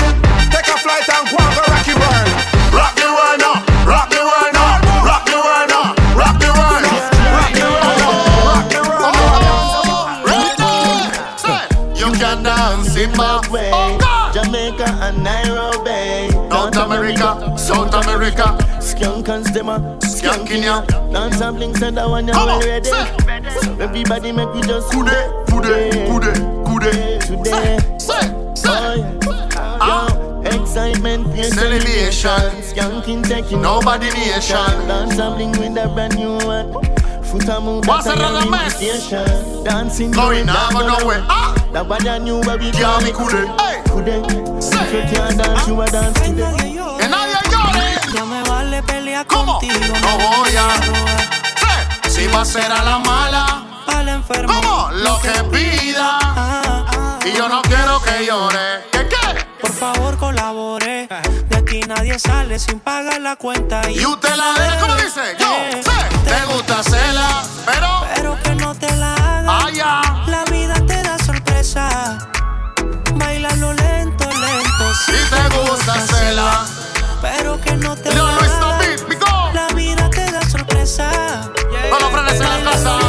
Take 0.53 0.69
a 0.69 0.77
flight 0.79 1.09
and 1.09 1.25
go 1.33 1.37
and 1.41 1.55
go 1.57 1.63
rocky 1.73 1.95
world. 1.97 2.29
Rock 2.77 2.95
the 3.01 3.09
world 3.09 3.41
now, 3.41 3.65
rock 3.89 4.13
the 4.13 4.21
world 4.21 4.53
now, 4.53 4.79
rock 5.09 5.25
the 5.25 5.39
world 5.41 5.69
now, 5.73 5.97
rock 6.13 6.37
the 6.37 6.51
world 6.53 6.85
now. 6.85 7.09
Oh, 9.01 9.25
oh, 9.49 10.29
oh. 11.45 11.97
You 11.97 12.13
can 12.13 12.43
dance 12.45 12.97
in 12.97 13.11
my 13.17 13.41
way, 13.49 13.73
Jamaica 14.37 14.89
and 15.09 15.25
Nairobi, 15.25 16.29
North 16.49 16.77
America, 16.77 17.57
South 17.57 17.95
America, 17.95 18.59
Skunk 18.81 19.29
and 19.29 19.47
Stimmer, 19.47 19.99
skanking 20.19 20.63
ya. 20.65 20.81
Dance 21.13 21.41
and 21.41 21.57
blink, 21.57 21.77
said 21.77 21.95
that 21.95 22.09
one 22.09 22.27
you 22.27 22.33
Come 22.33 22.49
on, 22.49 22.61
ready. 22.61 22.91
Everybody 23.81 24.33
make 24.33 24.53
we 24.53 24.61
just 24.63 24.91
Kude, 24.91 25.15
kude, 25.47 25.91
kude, 26.09 26.33
kude. 26.67 26.91
today. 27.45 27.79
Say, 27.99 28.55
say. 28.55 28.99
Yo, 29.81 30.43
excitement, 30.45 31.27
Celebration. 31.45 32.51
Skanking, 32.63 33.23
taking 33.27 33.63
Nobody 33.63 34.11
nation. 34.11 34.57
Dance 34.89 35.19
and 35.19 35.57
with 35.59 35.77
a 35.79 35.89
brand 35.95 36.17
new 36.17 36.37
one. 36.47 36.73
Foot 37.25 37.49
a 37.49 37.61
move, 37.61 37.85
a 37.85 38.11
another 38.11 38.47
invitation. 38.47 39.65
Dancing, 39.65 40.11
Going 40.11 40.47
that, 40.47 40.71
but 40.73 40.87
nowhere. 40.87 41.23
Ah. 41.29 41.55
That 41.73 41.87
what 41.87 42.07
I 42.07 42.17
knew 42.19 42.41
where 42.41 42.57
we 42.57 42.71
me 43.05 43.13
kude. 43.13 43.45
Kude. 43.93 44.17
If 44.81 44.93
you 44.93 45.17
can't 45.17 45.37
dance, 45.37 45.69
you 45.69 45.81
a 45.81 45.87
dance 45.87 46.19
today. 46.21 46.68
Contigo. 49.59 49.95
No 50.01 50.19
voy 50.19 50.57
a. 50.57 52.09
Si 52.09 52.27
va 52.29 52.43
a 52.43 52.45
ser 52.45 52.71
a 52.71 52.83
la 52.83 52.99
mala. 52.99 53.65
Al 53.87 54.09
enfermo. 54.09 54.55
¿Cómo? 54.61 54.91
Lo 54.93 55.21
que 55.21 55.33
pida. 55.45 56.85
Y 57.25 57.33
yo 57.37 57.49
no 57.49 57.63
quiero 57.63 58.01
que 58.03 58.27
llore. 58.27 58.85
¿Qué 58.93 59.09
qué? 59.09 59.47
Por 59.61 59.73
favor, 59.73 60.17
colabore. 60.19 61.09
De 61.49 61.57
aquí 61.57 61.81
nadie 61.81 62.19
sale 62.19 62.59
sin 62.59 62.81
pagar 62.81 63.21
la 63.21 63.37
cuenta. 63.37 63.89
Y 63.91 64.05
usted 64.05 64.35
la 64.35 64.53
deja, 64.55 64.79
¿cómo 64.81 64.95
dice? 64.97 65.37
Yo 65.39 65.83
sé. 65.83 65.99
Te 66.25 66.53
gusta 66.53 66.81
hacerla, 66.81 67.43
pero. 67.67 67.89
Pero 68.15 68.39
que 68.43 68.55
no 68.55 68.75
te 68.75 68.97
la 68.97 69.15
haga. 69.15 69.47
Ah, 69.49 69.71
ya. 69.71 70.01
La 70.27 70.45
vida 70.45 70.75
te 70.87 71.03
da 71.03 71.19
sorpresa. 71.19 72.19
Bailalo 73.15 73.73
lento, 73.73 74.25
lento. 74.25 74.95
Si 75.07 75.13
te 75.13 75.57
gusta 75.59 75.95
hacerla. 75.95 76.65
Pero 77.21 77.61
que 77.61 77.77
no 77.77 77.97
te 77.97 78.11
la 78.11 78.17
no 78.17 78.27
haga. 78.29 78.69
it, 78.75 78.78
da 80.97 81.13
sorpresa. 81.13 81.51
No 81.91 81.99
lo 81.99 82.11
frenes 82.11 82.41
en 82.41 82.65
la 82.65 82.71
casa. 82.71 83.08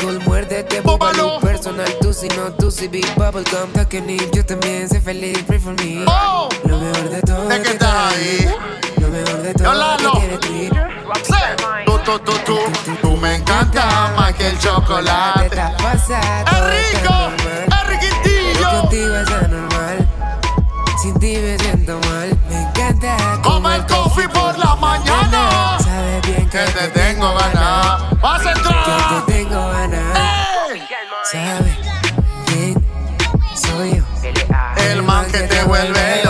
Cool 0.00 0.20
Muérdete, 0.26 0.80
bóbalo, 0.80 1.38
personal 1.40 1.86
Tú 2.00 2.12
si 2.12 2.28
no, 2.28 2.52
tú 2.58 2.70
si 2.70 2.88
big 2.88 3.06
bubblegum 3.14 3.70
Talking 3.72 4.10
it, 4.10 4.30
yo 4.34 4.44
también 4.44 4.88
sé 4.88 5.00
feliz, 5.00 5.38
pray 5.46 5.58
for 5.58 5.72
me 5.74 6.04
Oh. 6.06 6.48
Lo 6.64 6.78
mejor 6.78 7.10
de 7.10 7.22
todo 7.22 7.48
¿De 7.48 7.62
qué 7.62 7.70
estás 7.70 8.12
ahí? 8.14 8.48
Lo 8.98 9.08
mejor 9.08 9.42
de 9.42 9.54
todo 9.54 9.72
Yolando. 9.72 10.12
que 10.12 10.38
ti 10.38 10.70
Sí. 11.24 11.34
Tú, 11.86 11.98
tú, 12.04 12.18
tú, 12.20 12.32
tú. 12.46 12.58
Tú 13.02 13.16
me 13.16 13.34
encanta 13.36 14.12
más 14.16 14.32
que 14.34 14.46
el 14.48 14.56
Te 14.58 14.68
chocolate. 14.68 15.46
estás 15.46 16.10
¡Es 16.10 16.92
rico! 16.94 17.14
¡Es 17.68 17.86
riquitillo! 17.88 18.70
contigo 18.80 19.16
es 19.16 19.30
anormal 19.30 20.08
Sin 21.02 21.18
ti 21.18 21.36
me 21.36 21.58
siento 21.58 21.98
mal 22.08 22.38
Me 22.48 22.62
encanta 22.62 23.40
Come 23.42 23.76
el 23.76 23.86
coffee 23.86 24.28
por 24.28 24.56
la 24.58 24.76
mañana. 24.76 25.78
Sabes 25.82 26.22
bien 26.26 26.48
que, 26.48 26.58
Que 26.58 26.70
te 26.72 26.88
tengo 26.88 27.34
ganas. 27.34 28.20
¡Vas 28.20 28.40
a 28.40 28.42
Que 28.44 28.58
entrar! 28.58 28.79
Que 35.30 35.42
te 35.42 35.62
vuelve 35.64 36.29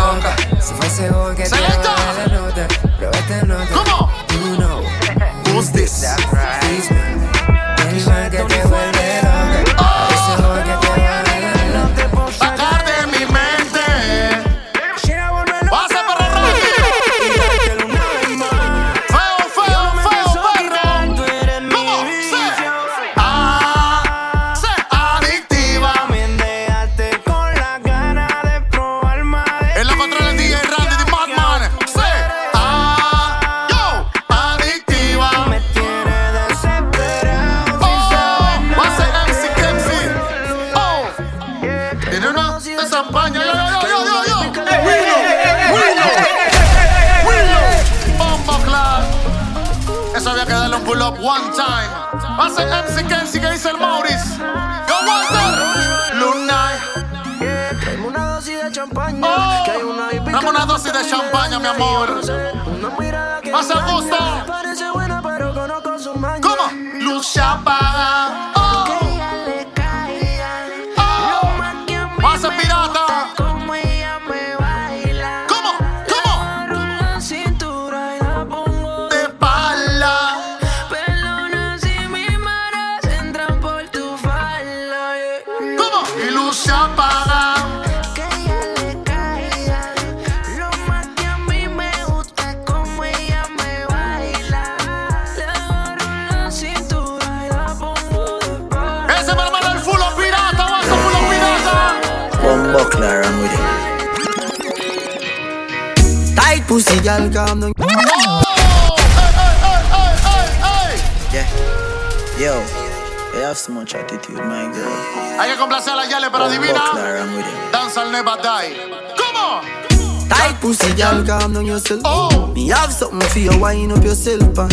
calm 121.99 122.31
down 122.31 122.31
yourself. 122.31 122.55
Me 122.55 122.69
have 122.69 122.93
something 122.93 123.29
for 123.29 123.39
you, 123.39 123.59
wind 123.61 123.93
up 123.93 124.05
yourself. 124.05 124.59
Uh. 124.59 124.69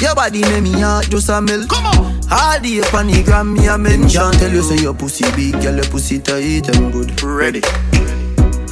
Your 0.00 0.14
body 0.14 0.40
make 0.42 0.62
me 0.62 0.80
heart 0.80 1.08
just 1.10 1.28
a 1.28 1.40
melt. 1.40 1.68
Come 1.68 1.86
on. 1.86 2.20
All 2.30 2.58
day 2.60 2.78
upon 2.78 3.06
the 3.08 3.22
gram, 3.22 3.54
me 3.54 3.68
a 3.68 3.78
mention. 3.78 4.32
Tell 4.32 4.50
you 4.50 4.62
say 4.62 4.82
your 4.82 4.94
pussy 4.94 5.24
big, 5.36 5.52
girl, 5.62 5.76
your 5.76 5.84
pussy 5.84 6.18
tight 6.18 6.68
and 6.74 6.92
good. 6.92 7.22
Ready. 7.22 7.60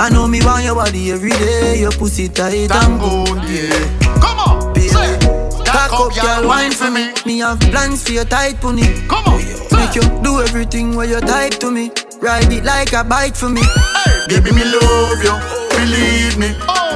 I 0.01 0.09
know 0.11 0.27
me 0.27 0.43
want 0.43 0.65
your 0.65 0.75
body 0.75 1.13
every 1.13 1.31
day. 1.31 1.81
Your 1.81 1.93
pussy 1.93 2.29
tight 2.29 2.73
and 2.73 3.01
good. 3.01 3.45
Yeah. 3.49 4.21
Come 4.21 4.39
on. 4.39 4.73
Baby. 4.73 4.89
Say. 4.89 5.19
Cock 5.65 5.93
up, 5.93 6.15
girl, 6.15 6.49
wine 6.49 6.73
for 6.73 6.91
me. 6.91 7.13
Me 7.27 7.39
have 7.39 7.61
plans 7.61 8.03
for 8.03 8.13
your 8.13 8.25
tight 8.25 8.61
pony. 8.61 8.83
Come 9.07 9.25
on. 9.27 9.39
Make 9.77 9.95
you 9.95 10.03
do 10.23 10.41
everything 10.41 10.97
where 10.97 11.07
you 11.07 11.21
type 11.21 11.53
to 11.61 11.71
me. 11.71 11.91
Ride 12.21 12.51
it 12.53 12.65
like 12.65 12.93
a 12.93 13.05
bike 13.05 13.37
for 13.37 13.49
me. 13.49 13.63
Hey. 13.63 14.27
Baby, 14.29 14.53
me 14.53 14.65
love 14.65 15.23
you. 15.23 15.37
Believe 15.77 16.39
me. 16.39 16.57
Oh. 16.69 16.90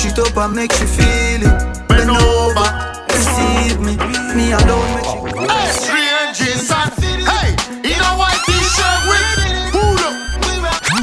Push 0.00 0.12
it 0.12 0.18
up 0.18 0.36
and 0.38 0.54
make 0.54 0.72
you 0.80 0.86
feel 0.86 1.42
it. 1.44 1.86
Bend 1.86 2.08
over. 2.08 2.68
Receive 3.12 3.78
me. 3.80 4.00
Me 4.34 4.52
alone 4.52 4.94
make 4.96 5.04
you. 5.12 5.20
Hey. 5.44 5.68
Strange 5.76 6.40
and 6.40 7.28
Hey. 7.28 7.52
In 7.84 8.00
a 8.00 8.12
white 8.16 8.40
t-shirt 8.46 9.00
with 9.10 9.72
Pull 9.76 10.00
up. 10.00 10.16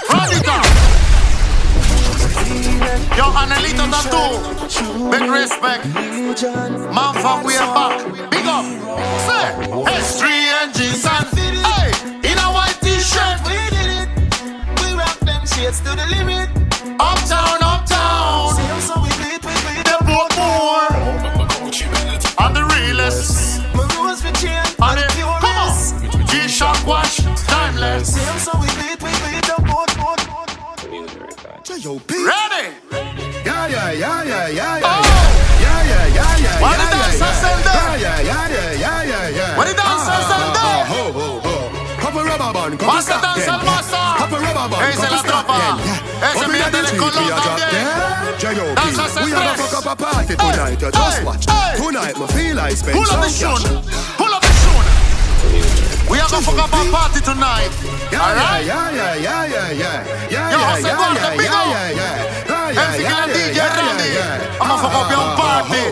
Radical. 0.09 0.63
Yo, 3.13 3.25
Anelito 3.37 3.85
Tattoo. 3.93 5.11
Big 5.11 5.29
respect. 5.29 5.85
Man 6.89 7.13
from 7.21 7.43
way 7.43 7.59
back. 7.77 8.01
Big 8.31 8.47
up. 8.47 8.65
Say. 9.27 9.45
Hey. 9.85 10.01
Strange 10.01 10.79
and 10.81 11.27
Hey. 11.37 11.93
In 12.31 12.37
a 12.39 12.49
white 12.49 12.79
t-shirt. 12.81 13.37
We 13.45 13.57
did 13.69 13.89
it. 13.99 14.09
We 14.81 14.87
rock 14.97 15.19
them 15.19 15.45
shades 15.45 15.81
to 15.81 15.91
the 15.95 16.07
limit. 16.17 16.49
Uptown, 16.99 17.61
uptown. 17.61 17.66
shock 26.57 26.87
watch, 26.87 27.17
timeless. 27.45 28.15
Same, 28.15 28.39
so 28.39 28.51
we 28.57 28.65
beat, 28.81 28.97
we 29.05 29.13
beat 29.21 29.45
the 29.45 29.61
boat, 29.69 29.93
boat, 30.01 30.17
boat, 30.25 30.49
boat. 30.57 30.81
Ready? 32.09 32.73
Yeah, 33.45 33.67
yeah, 33.67 33.91
yeah, 33.91 34.23
yeah, 34.25 34.49
yeah, 34.49 34.81
yeah. 34.81 34.97
Yeah, 35.61 35.85
yeah, 35.85 36.17
yeah, 36.17 36.37
yeah. 36.41 36.57
What 36.57 36.73
did 36.81 36.97
I 36.97 37.13
send 37.13 37.61
them? 37.61 37.77
Yeah, 38.01 38.21
yeah, 38.25 38.49
yeah, 38.49 38.73
yeah, 38.73 39.03
yeah, 39.05 39.37
yeah. 39.37 39.57
What 39.57 39.67
did 39.67 39.77
I 39.77 39.85
send 40.01 40.49
them? 40.57 40.81
Ho, 40.89 41.01
ho, 41.13 41.27
ho. 41.45 41.53
Rubber 42.17 42.53
band, 42.53 42.79
copper 42.79 43.01
stop 43.01 43.21
them. 43.37 43.59
Copper 44.17 44.39
rubber 44.41 44.67
band, 44.73 44.97
copper 44.97 45.17
stop 45.21 45.45
them. 45.45 45.77
Ese 46.25 46.47
mira 46.49 46.69
del 46.71 46.89
color 46.97 47.29
también. 47.45 47.85
Danza 48.75 49.05
central. 49.05 49.25
We 49.25 49.31
have 49.31 49.53
a 49.53 49.61
fuck 49.61 49.85
up 49.85 49.91
a 49.93 50.03
party 50.03 50.35
tonight. 50.35 50.81
You 50.81 50.91
just 50.91 51.23
watch. 51.23 51.45
Tonight, 51.77 52.17
me 52.17 52.25
feel 52.27 52.55
like 52.55 52.75
spend 52.75 53.05
some 53.05 53.21
cash. 53.21 54.26
We 56.09 56.19
are 56.19 56.29
gonna 56.29 56.45
fuck 56.45 56.57
up 56.59 56.73
our 56.73 56.85
party 56.91 57.19
tonight. 57.19 57.71
Yeah, 58.11 58.23
Alright? 58.23 58.65
Yeah, 58.65 58.91
yeah, 58.91 59.15
yeah, 59.15 59.45
yeah, 59.45 59.71
yeah, 59.71 60.29
yeah. 60.31 60.51
Yo, 60.51 60.57
Jose 60.57 60.87
yeah, 60.87 61.35
big 61.35 61.47
up. 61.51 61.67
yeah, 61.67 61.91
yeah, 61.91 62.37
yeah, 62.71 63.37
yeah. 64.15 64.61
I'ma 64.61 64.75
fuck 64.77 64.95
up 64.95 65.11
your 65.11 65.27
party. 65.35 65.83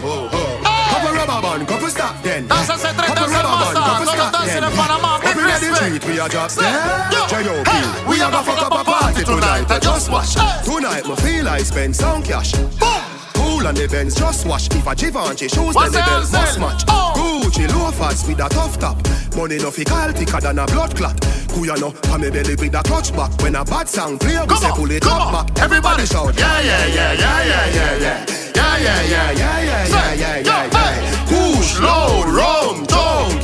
Couple 0.96 1.12
rubber 1.12 1.42
band, 1.42 1.68
couple 1.68 1.90
stop 1.90 2.16
then. 2.24 2.48
Danza 2.48 2.78
se 2.78 2.94
tres, 2.96 3.14
danza 3.14 3.40
el 3.40 3.48
masa. 3.48 3.82
Todos 4.00 4.32
dancing 4.32 4.64
in 4.64 4.72
Panama, 4.72 5.20
big 5.20 5.36
respect. 5.36 6.06
We 6.08 6.20
are 6.20 6.30
just 6.30 6.60
there. 6.60 7.10
J.O.B. 7.28 7.70
We 8.08 8.22
are 8.22 8.32
gonna 8.32 8.44
fuck 8.44 8.62
up 8.64 8.72
our 8.72 8.86
party 8.86 9.24
tonight. 9.26 9.70
I 9.70 9.80
just 9.80 10.10
watch. 10.10 10.36
Tonight, 10.64 11.06
my 11.08 11.16
feel 11.16 11.48
I 11.50 11.60
spend 11.60 11.96
some 11.96 12.24
cash. 12.24 12.54
Boom 12.80 13.15
cool 13.56 13.68
on 13.68 13.76
the 13.76 13.88
bends. 13.88 14.16
Just 14.16 14.46
wash 14.46 14.68
if 14.68 14.88
a 14.88 14.96
Givenchy 14.96 15.48
shoes, 15.48 15.76
then 15.76 15.92
the 15.92 16.00
belt 16.00 16.32
must 16.32 16.60
match. 16.60 16.84
Oh. 16.88 17.42
Gucci 17.44 17.68
loafers 17.74 18.28
with 18.28 18.40
a 18.40 18.50
tough 18.50 18.80
top. 18.80 18.98
Money 19.36 19.58
no 19.58 19.72
fickle 19.72 20.12
thicker 20.12 20.42
than 20.42 20.60
a 20.60 20.66
blood 20.66 20.96
clot. 20.96 21.16
Kuyano, 21.54 21.92
pa 22.04 22.18
me 22.18 22.30
belly 22.30 22.56
with 22.56 22.76
a 22.76 22.84
clutch 22.84 23.16
back. 23.16 23.32
When 23.42 23.56
a 23.56 23.64
bad 23.64 23.88
sound 23.88 24.20
play, 24.20 24.38
we 24.48 24.56
say 24.56 24.72
pull 24.72 24.92
it 24.92 25.06
up 25.06 25.32
back. 25.32 25.64
Everybody 25.64 26.06
shout, 26.06 26.38
yeah, 26.38 26.62
yeah, 26.62 26.86
yeah, 26.86 27.14
yeah, 27.14 27.46
yeah, 27.46 27.68
yeah, 27.76 27.98
yeah. 28.00 28.26
Yeah, 28.56 28.78
yeah, 28.78 29.02
yeah, 29.04 29.32
yeah, 29.32 29.64
yeah, 29.64 30.16
yeah, 30.16 30.38
yeah, 30.40 30.66
yeah. 30.72 31.26
Kush, 31.28 31.80
low, 31.80 32.24
rum, 32.24 32.86
tongue. 32.86 33.35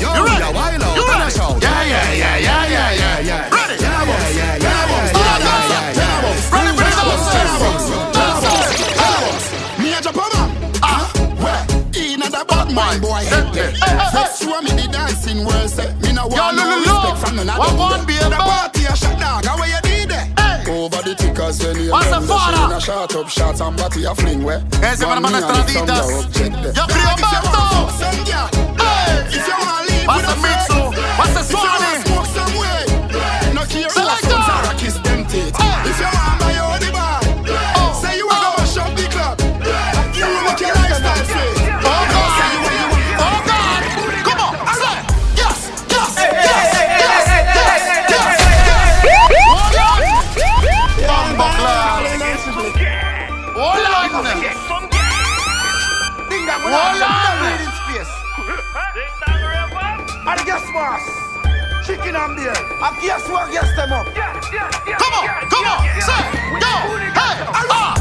The 12.94 13.00
bad 13.00 13.02
mind 13.02 13.02
boy. 13.02 13.24
First 14.12 14.44
show 14.44 14.62
me 14.62 14.72
the 14.72 14.88
dancing 14.92 15.46
world. 15.46 15.70
Say 15.70 15.94
me 16.02 16.14
no 16.14 16.28
want 16.28 16.56
no 16.56 16.64
respect 16.78 17.18
from 17.28 17.36
none 17.38 17.50
of 17.50 17.58
what 17.58 17.70
them. 17.70 17.78
one 17.78 18.06
be 18.06 18.18
about? 18.18 18.74
party 18.74 18.86
a 18.86 18.96
shot 18.96 19.20
dog. 19.20 19.46
How 19.46 19.64
you 19.64 19.82
did 19.84 20.10
there? 20.10 20.28
Over 20.68 21.02
the 21.02 21.16
tickers 21.16 21.60
when 21.64 21.80
you 21.84 21.92
What's 21.92 22.10
the 22.10 22.22
father? 22.22 22.76
a 22.76 22.82
shot 22.82 23.16
up 23.16 23.30
shots 23.30 23.62
and 23.62 23.78
body 23.78 24.04
a 24.06 24.16
fling 24.16 24.44
where. 24.44 24.64
Ese 24.84 25.02
mi 25.06 25.12
hermano 25.12 25.38
Estraditas. 25.38 26.08
Yo 26.76 26.84
creo. 26.88 27.12
Hey. 28.82 29.26
If 29.28 29.48
you 29.48 29.54
want 29.54 29.88
to 29.88 29.94
leave 29.94 30.08
What's 30.08 30.26
the 30.26 30.34
a 30.34 30.44
mixo? 30.44 30.76
Oh? 30.76 31.18
What's 31.18 31.34
the 31.34 31.44
If 31.58 32.01
Hold 56.72 57.04
on! 57.04 57.52
And 60.24 60.40
guess 60.46 60.64
what? 60.72 61.02
Chicken 61.86 62.16
and 62.16 62.36
beer. 62.38 62.54
And 62.56 63.02
guess 63.02 63.28
what? 63.28 63.52
Guess 63.52 63.76
them 63.76 63.92
up. 63.92 64.08
Come 64.16 65.14
on! 65.20 65.50
Come 65.50 65.66
on! 65.68 65.84
Say 66.00 66.22
go! 66.64 66.74
Hey! 67.12 67.44
Ah! 67.52 68.01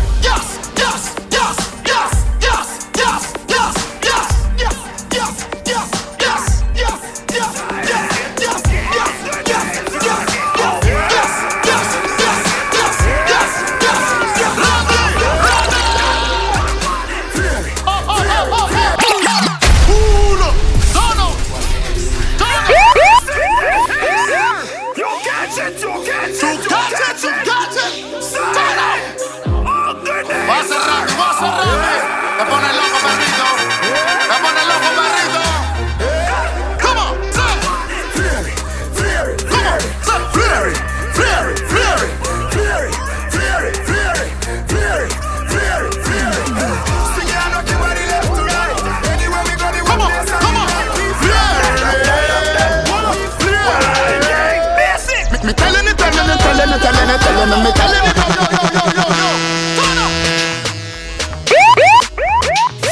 no, 58.81 58.93
no, 58.93 59.05
no. 59.21 59.29
Turn 59.77 59.99
up. 60.01 60.13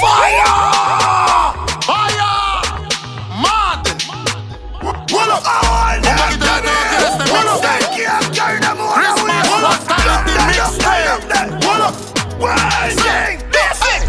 Fire! 0.01 0.57
Fire! 1.89 2.37
Martin. 3.43 3.97
One 5.09 5.31
of 5.31 5.43
all 5.49 6.01
the 6.03 6.13
One 7.29 7.49
of 7.49 7.59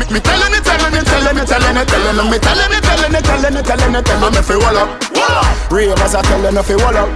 me 0.09 0.19
tellin' 0.19 0.53
it, 0.53 0.63
tellin' 0.63 0.93
it, 0.93 1.05
tellin' 1.05 1.37
it, 1.37 1.47
tellin' 1.47 1.77
it, 1.77 1.87
tellin' 1.87 2.17
it, 2.17 2.31
me 2.31 2.39
tellin' 2.39 2.73
it, 2.73 2.83
tellin' 2.83 3.15
it, 3.15 3.23
tellin' 3.23 3.53
me 3.53 3.61
tellin' 3.61 3.95
it, 3.95 4.05
tellin' 4.05 4.35
it, 4.35 4.43
fi 4.43 4.55
wall 4.57 4.77
up. 4.77 5.71
Ravers 5.71 6.13
me 6.15 6.21
tellin' 6.23 6.57
if 6.57 6.65
fi 6.65 6.75
wall 6.75 6.97
up. 6.97 7.09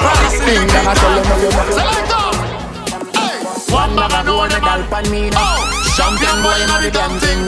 one 3.70 3.94
bag 3.94 4.12
and 4.12 4.36
one 4.36 4.50
them 4.50 4.64
all 4.64 4.82
pan 4.90 5.10
me 5.12 5.30
now 5.30 5.56
Champion 5.96 6.42
boy 6.42 6.58
in 6.58 6.70
a 6.70 6.76
the 6.82 6.90
damn 6.90 7.18
thing 7.20 7.46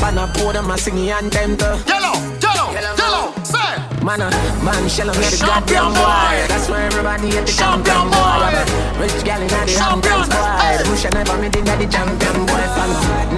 Pan 0.00 0.18
a 0.18 0.26
pour 0.34 0.52
them 0.52 0.70
a 0.70 0.76
sing 0.76 1.08
and 1.10 1.30
them 1.30 1.56
Yellow, 1.86 2.14
yellow, 2.40 2.72
yellow, 2.72 2.96
yellow 2.96 3.61
Man 4.02 4.20
a 4.20 4.30
man 4.64 4.88
shell 4.88 5.10
on 5.10 5.14
the 5.14 5.38
goddamn 5.46 5.94
boy. 5.94 6.34
That's 6.50 6.68
why 6.68 6.82
everybody 6.82 7.30
hate 7.30 7.46
the 7.46 7.52
champion 7.52 8.10
boy. 8.10 8.50
Rich 8.98 9.22
gal 9.24 9.40
inna 9.40 9.62
the 9.62 9.78
ambulance 9.78 10.26
boy. 10.26 10.74
The 10.78 10.84
bush 10.90 11.06
never 11.14 11.38
made 11.38 11.54
inna 11.54 11.76
the 11.78 11.86
champion 11.86 12.46
boy. 12.46 12.66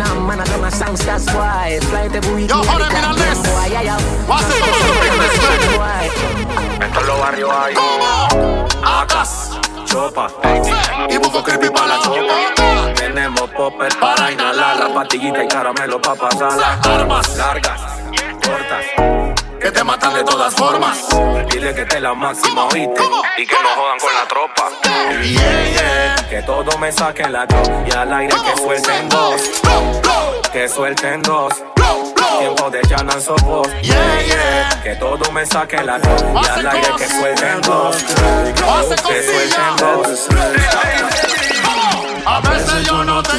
Now 0.01 0.15
man 0.25 0.41
a 0.41 0.45
done 0.45 0.65
a 0.65 0.71
songsters 0.71 1.27
boy. 1.27 1.79
Fly 1.93 2.09
week 2.33 2.49
Yo, 2.49 2.57
hold 2.65 2.81
the 2.81 2.89
in 2.89 2.97
a 2.97 2.97
goddamn 2.97 3.17
list. 3.21 3.45
boy. 3.45 3.67
Yeah, 3.69 3.83
yeah. 3.83 4.01
What's 4.25 4.49
it? 4.49 4.65
boy. 5.77 6.05
Los 7.05 7.21
barrios 7.21 7.51
hay. 7.53 7.75
Acas, 8.83 9.61
chopa. 9.85 10.31
Y 11.11 11.19
busco 11.19 11.43
creepy 11.43 11.69
para 11.69 11.87
la 11.89 11.99
chopa. 12.01 12.95
Tenemos 12.95 13.51
popper 13.51 13.93
para 14.01 14.33
inhalar. 14.33 14.79
La 14.79 14.95
pastillita 14.95 15.45
y 15.45 15.49
caramelo 15.49 16.01
para 16.01 16.21
pasar 16.21 16.57
las 16.57 16.87
armas 16.87 17.37
largas, 17.37 17.81
cortas. 18.43 19.24
Que 19.65 19.73
te 19.73 19.83
matan 19.83 20.13
de 20.13 20.23
todas 20.25 20.55
formas. 20.55 21.09
Dile 21.51 21.75
que 21.75 21.87
te 21.87 21.99
la 21.99 22.13
máxima, 22.13 22.67
oíste. 22.67 23.03
Y 23.39 23.47
que 23.47 23.57
no 23.63 23.69
jodan 23.75 23.99
con 23.99 24.13
la 24.13 24.29
tropa. 24.29 24.69
Que 26.29 26.43
todo 26.43 26.77
me 26.77 26.93
saquen 26.93 27.33
la 27.33 27.47
yo 27.47 27.63
y 27.87 27.91
al 27.97 28.13
aire 28.13 28.35
que 28.45 28.61
suelten 28.61 29.09
dos. 29.09 29.41
Que 30.53 30.69
suelten 30.69 31.23
dos. 31.23 31.55
Tiempo 32.39 32.69
de 32.69 32.83
llanan 32.83 33.23
sopos. 33.23 33.67
Que 34.83 34.97
todo 34.97 35.33
me 35.33 35.47
saquen 35.47 35.87
la 35.87 35.99
yo 35.99 36.15
y 36.43 36.47
al 36.47 36.67
aire 36.67 36.89
que 36.99 37.09
suelten 37.09 37.61
dos. 37.63 37.97
Que 39.09 39.23
suelten 39.23 39.77
dos. 39.79 40.29
A 42.27 42.41
veces 42.41 42.87
yo 42.87 43.03
no 43.03 43.23
te 43.23 43.39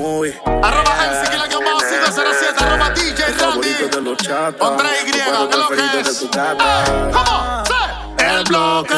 Muy. 0.00 0.34
Arroba 0.46 0.92
MC, 0.96 1.30
que 1.30 1.36
la 1.36 1.46
que 1.46 1.56
más 1.60 1.84
507, 1.84 2.64
arroba 2.64 2.90
DJ 2.90 3.22
Randy. 3.38 3.74
Con 4.58 4.78
3Y, 4.78 5.12
¿qué 5.12 5.20
es 5.20 5.32
lo 5.36 5.68
que 5.68 6.00
es? 6.00 6.26
¿Cómo? 7.12 7.64
Sí. 7.66 8.24
El 8.24 8.44
bloque. 8.44 8.94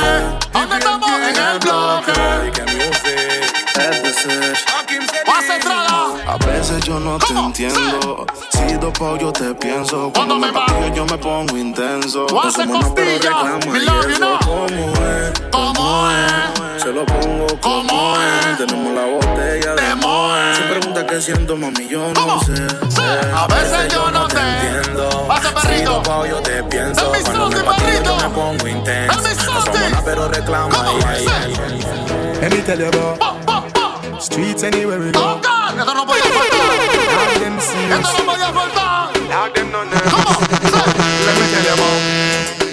¿Dónde 0.53 0.77
estamos? 0.77 1.11
En 1.11 1.37
el 1.37 1.59
bloque. 1.59 2.13
Más 5.27 5.45
entrada. 5.51 5.92
A 6.27 6.37
veces 6.47 6.83
yo 6.85 6.99
no 7.01 7.19
te 7.19 7.33
entiendo. 7.35 8.27
Si 8.51 8.75
dopao 8.75 9.17
yo 9.19 9.33
te 9.33 9.55
pienso. 9.55 10.11
Cuando 10.15 10.39
me 10.39 10.51
bajo 10.51 10.89
yo 10.95 11.05
me 11.07 11.19
pongo 11.19 11.57
intenso. 11.57 12.27
Tú 12.27 12.35
No 12.35 12.43
haces 12.43 12.55
somos 12.65 12.81
nada, 12.83 12.95
pero 12.95 13.73
Me 13.73 13.79
y 13.79 13.83
eso. 14.13 14.19
no. 14.21 14.39
¿Cómo 14.45 14.93
es? 14.93 15.41
¿Cómo 15.51 16.11
es? 16.11 16.83
Se 16.83 16.93
lo 16.93 17.05
pongo 17.07 17.47
como 17.61 18.15
es. 18.17 18.59
Tenemos 18.59 18.95
la 18.95 19.05
botella 19.07 19.75
de 19.75 19.95
Moe. 19.97 20.55
Si 20.55 20.63
pregunta 20.63 21.07
qué 21.07 21.21
siento, 21.21 21.57
mami, 21.57 21.89
yo 21.89 22.13
no 22.15 22.41
sé. 22.41 22.53
A 23.35 23.47
veces 23.49 23.93
yo 23.93 24.11
no 24.11 24.27
te 24.29 24.39
entiendo. 24.39 25.25
Pase, 25.29 25.49
Si 25.49 25.55
perrito. 25.55 25.91
dopao 25.91 26.27
yo 26.27 26.37
te 26.41 26.63
pienso. 26.65 27.15
Es 27.15 27.19
mi 27.19 27.25
Cuando 27.25 27.49
me 27.51 27.65
perrito. 27.65 28.05
yo 28.05 28.29
me 28.29 28.35
pongo 28.35 28.69
intenso. 28.69 29.19
Es 29.19 29.23
mi 29.23 29.35
No 29.35 29.43
somos 29.45 29.65
pero 30.05 30.31
ay, 31.07 31.27
ay, 31.43 31.55
ay. 31.67 31.81
Let 32.41 32.51
streets 34.23 34.63
anywhere 34.63 34.99
we 35.01 35.11
go. 35.13 35.21
Oh 35.21 35.41
God, 35.43 35.79
esto 35.79 35.95
no 35.95 36.07
podía 36.07 36.23
faltar. 36.23 36.61
All 37.19 37.41
them 37.41 37.61
serious. 37.61 37.99
Esto 38.01 38.19
no 38.19 38.25
podía 38.33 38.53
faltar. 38.53 39.13
Let 39.13 39.65
me 41.39 41.47
tell 41.51 41.65
you 41.65 41.73
about 41.75 42.01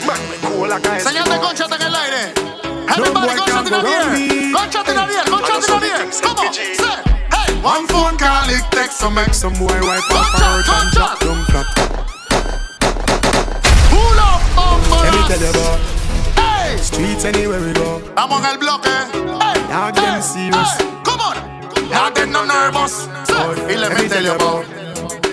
man, 0.05 0.21
we 0.29 0.35
cool 0.47 0.67
like 0.67 0.85
ice. 0.87 1.03
Señal 1.03 1.29
de 1.29 1.39
conchate 1.39 1.75
en 1.75 1.81
el 1.81 1.95
aire. 1.95 2.33
No 2.33 2.93
Everybody, 2.93 3.27
boy 3.27 3.35
conchate 3.37 3.47
can 3.47 3.65
en 3.65 3.69
go 3.71 3.77
el 3.77 3.83
round 3.83 4.13
aire. 4.13 4.35
me. 4.45 4.51
Conchate 4.53 4.91
en 4.91 4.97
el 4.97 5.09
aire, 5.09 5.29
conchate 5.29 5.65
en 5.65 5.83
el 5.83 5.83
aire. 5.83 6.09
¿Cómo? 6.21 6.53
Sí. 6.53 6.61
Hey, 7.31 7.59
One 7.63 7.87
phone 7.87 8.17
call 8.17 8.49
it 8.49 8.63
takes 8.71 8.95
some 8.95 9.15
make 9.15 9.33
some 9.33 9.53
boy 9.53 9.67
wipe 9.81 10.11
off 10.11 10.27
her 10.33 10.63
hurt 10.63 10.69
and 10.69 10.91
drop 10.91 11.19
down 11.19 11.45
flat. 11.45 11.67
pull 13.89 14.19
up, 14.19 14.41
Let 15.03 15.13
me 15.13 15.19
hombres. 15.19 15.27
tell 15.27 15.39
you 15.41 15.49
about 15.49 15.79
Hey, 16.35 16.77
streets 16.77 17.25
anywhere 17.25 17.59
we 17.61 17.73
go. 17.73 17.99
estamos 18.05 18.39
en 18.43 18.45
el 18.51 18.57
bloque. 18.57 18.89
Hey, 18.89 19.61
Now 19.69 19.91
them 19.91 20.21
serious. 20.21 20.75
hey, 20.77 20.85
Now 21.89 22.09
them 22.09 22.31
no 22.31 22.45
nervous. 22.45 23.07
Y 23.69 23.75
le 23.75 23.89
mete 23.89 24.17
el 24.17 24.27
about. 24.27 24.65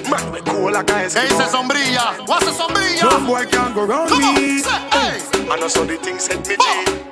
Man, 0.08 0.32
we 0.32 0.40
cool 0.42 0.72
like. 0.72 0.86
¿Qué 0.86 1.20
dice 1.28 1.48
sombrilla? 1.50 2.14
What's 2.26 2.46
the 2.46 2.52
sombrilla? 2.52 3.02
No 3.02 3.26
boy 3.26 3.46
can 3.46 3.74
go 3.74 3.84
round 3.86 4.08
Come 4.10 4.24
on, 4.24 4.34
me. 4.34 4.58
say, 4.60 4.70
hey. 4.92 5.20
I 5.50 5.56
know 5.58 5.68
so 5.68 5.84
the 5.84 5.96
things 5.96 6.26
hit 6.26 6.46
me. 6.48 7.05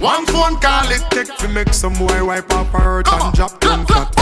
One 0.00 0.26
phone 0.26 0.56
call 0.60 0.90
it 0.90 1.02
take 1.10 1.34
to 1.38 1.48
make 1.48 1.72
some 1.72 1.94
boy 1.94 2.24
wipe 2.24 2.52
off 2.52 2.68
her 2.72 2.78
hurt 2.78 3.08
and 3.12 3.34
drop 3.34 3.58
down 3.60 3.86
flat. 3.86 4.12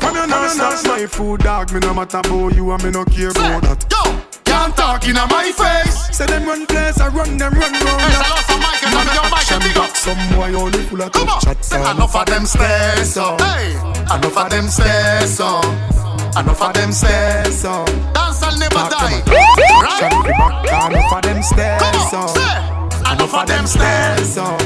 From 0.00 0.14
you 0.16 0.26
know 0.26 0.54
that's 0.54 0.86
my 0.86 1.06
food 1.06 1.40
dog, 1.40 1.72
me 1.72 1.80
no 1.80 1.94
matter 1.94 2.18
about 2.18 2.54
you 2.54 2.70
and 2.70 2.84
me 2.84 2.90
no 2.90 3.04
care 3.04 3.30
about 3.30 3.62
that. 3.62 3.84
Yo, 3.90 4.02
can't 4.44 4.76
talk 4.76 5.06
in 5.08 5.14
my 5.14 5.50
face. 5.50 6.16
Say 6.16 6.26
them 6.26 6.44
run 6.46 6.66
place, 6.66 7.00
I 7.00 7.08
run 7.08 7.36
them 7.38 7.52
run 7.54 7.72
round 7.72 8.00
Hey, 8.00 8.12
that. 8.12 8.44
saludos 8.46 8.54
a 8.54 8.58
Michael, 8.60 8.90
Man, 8.94 9.06
dame 9.06 9.14
yo, 9.14 9.22
Michael, 9.22 9.34
action 9.34 9.60
digo. 9.60 9.80
back, 9.80 9.96
some 9.96 10.22
boy 10.36 10.54
only 10.62 10.82
full 10.84 11.02
of 11.02 11.12
Come 11.12 11.28
on. 11.28 11.40
tough 11.40 11.42
shots. 11.44 11.72
Enough 11.72 12.16
of 12.16 12.26
them 12.26 12.46
stairs, 12.46 13.12
so. 13.14 13.36
Hey, 13.40 13.72
enough 14.14 14.36
of 14.36 14.50
them 14.50 14.68
stairs, 14.68 15.30
so. 15.34 15.60
Enough 16.38 16.62
of 16.62 16.74
them 16.74 16.92
stairs. 16.92 17.56
so. 17.58 17.84
Dance 18.12 18.40
will 18.44 18.58
never 18.58 18.84
die. 18.92 19.22
Right? 19.24 20.00
back, 20.68 20.90
enough 20.92 21.12
of 21.16 21.22
them 21.22 21.42
stairs, 21.42 22.10
so. 22.10 22.22
Enough 23.10 23.34
of 23.34 23.46
them 23.48 23.66
stairs. 23.66 24.34
so. 24.34 24.56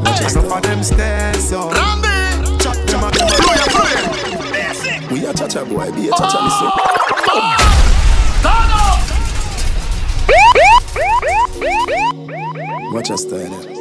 Enough 0.00 0.52
of 0.52 0.62
them 0.62 0.82
stairs, 0.82 1.48
so. 1.48 1.70
Randy. 1.70 2.58
Chat 2.58 2.86
them 2.86 3.04
a 3.04 3.10
Fluye, 3.10 3.66
fluye. 3.74 5.10
We 5.10 5.26
a 5.26 5.32
cha-cha 5.32 5.64
boy, 5.64 5.90
be 5.92 6.08
a 6.08 6.10
cha-cha 6.10 6.38
listen. 6.44 6.70
Turn 8.42 8.70
up. 8.72 9.00
Watch 12.92 13.08
your 13.08 13.18
style. 13.18 13.75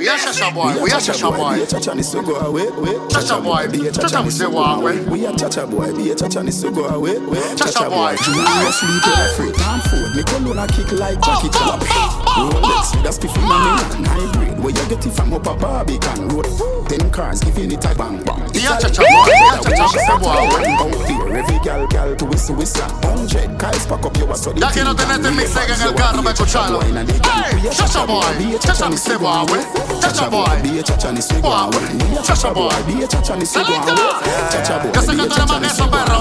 We 0.00 0.08
are 0.08 0.16
Shasha 0.16 0.48
boy. 0.54 0.80
We 0.82 0.90
are 0.92 0.98
Shasha 0.98 1.30
Be 1.30 1.36
boy. 1.36 1.62
a 1.62 1.66
cha-cha 1.66 1.92
ni 1.92 2.02
so 2.02 2.22
go 2.22 2.34
away. 2.40 2.64
Chacha 3.10 3.38
boy. 3.38 3.68
Be 3.68 3.86
a 3.86 3.92
Chacha 3.92 4.20
ni 4.20 4.24
we 4.24 4.30
so 4.30 4.50
go 4.50 4.64
away. 4.64 4.98
We 5.04 5.26
a 5.26 5.36
cha-cha 5.36 5.66
boy, 5.66 5.92
be 5.92 6.10
a 6.10 6.14
cha-cha 6.14 6.40
ni 6.40 6.50
so 6.50 6.70
go 6.70 6.88
away. 6.88 7.20
Cha-cha 7.60 7.84
boy. 7.84 8.16
Junior 8.24 8.72
sleep 8.72 9.04
in 9.04 9.12
a 9.12 9.28
free 9.36 9.52
time 9.52 9.80
food. 9.92 10.16
Me 10.16 10.22
call 10.24 10.56
on 10.56 10.58
a 10.58 10.66
kick 10.72 10.90
like 10.92 11.20
Jackie 11.20 11.52
Chan. 11.52 11.84
Rolex 12.32 12.96
with 12.96 13.04
a 13.04 13.12
spiff 13.12 13.36
in 13.36 13.44
a 13.44 13.56
me 13.60 14.08
nine 14.08 14.32
grade. 14.32 14.56
Where 14.64 14.72
you 14.72 14.88
get 14.88 15.04
it 15.04 15.12
from 15.12 15.34
up 15.34 15.44
a 15.44 15.52
Barbican 15.54 16.28
road. 16.32 16.48
Ten 16.88 17.10
cars 17.10 17.40
giving 17.44 17.70
it 17.70 17.84
a 17.84 17.94
bang 17.94 18.24
bang. 18.24 18.40
Be 18.56 18.64
a 18.64 18.80
cha-cha 18.80 19.04
boy. 19.04 19.28
Be 19.28 19.36
a 19.52 19.60
cha-cha 19.60 19.84
we 19.84 20.00
say 20.00 20.16
walk 20.16 20.48
away. 20.48 20.64
Out 20.80 20.96
there, 21.04 21.36
every 21.44 21.58
gal 21.60 21.86
gal 21.88 22.16
to 22.16 22.24
whistle 22.24 22.56
whistle. 22.56 22.88
Hundred 23.04 23.52
guys 23.58 23.84
pack 23.84 24.06
up 24.06 24.16
your 24.16 24.34
so 24.34 24.56
Ya 24.56 24.70
quiero 24.72 24.94
tenerte 24.96 25.28
en 25.28 25.36
mi 25.36 25.44
sega 25.44 25.76
en 25.76 25.82
el 25.82 25.92
carro 25.92 26.22
para 26.22 26.32
escucharlo. 26.32 26.80
Hey, 26.80 27.68
Chacha 27.68 28.06
boy. 28.06 28.24
Chacha 28.64 28.88
we 28.88 28.96
say 28.96 29.16
walk 29.16 29.50
away. 29.50 29.60
Chacha 30.00 30.28
boy. 30.30 30.60
Be 30.62 30.78
a 30.78 30.82
chacha 30.82 31.10
ni 31.12 31.20
away. 31.20 32.22
Chacha 32.22 32.52
boy. 32.52 32.70
Be 32.86 33.04
a 33.04 33.06
chacha 33.08 33.36
ni 33.36 33.44
away. 33.44 33.80
Chacha 34.50 34.78
boy. 34.78 34.92
Yo 34.92 35.00
sé 35.02 35.12
que 35.16 35.16
be 35.16 35.22
a 35.22 35.28
tú 35.28 35.34
eres 35.34 35.36
chacha 35.36 35.46
más 35.46 35.60
que 35.60 35.66
eso, 35.66 35.90
perro. 35.90 36.18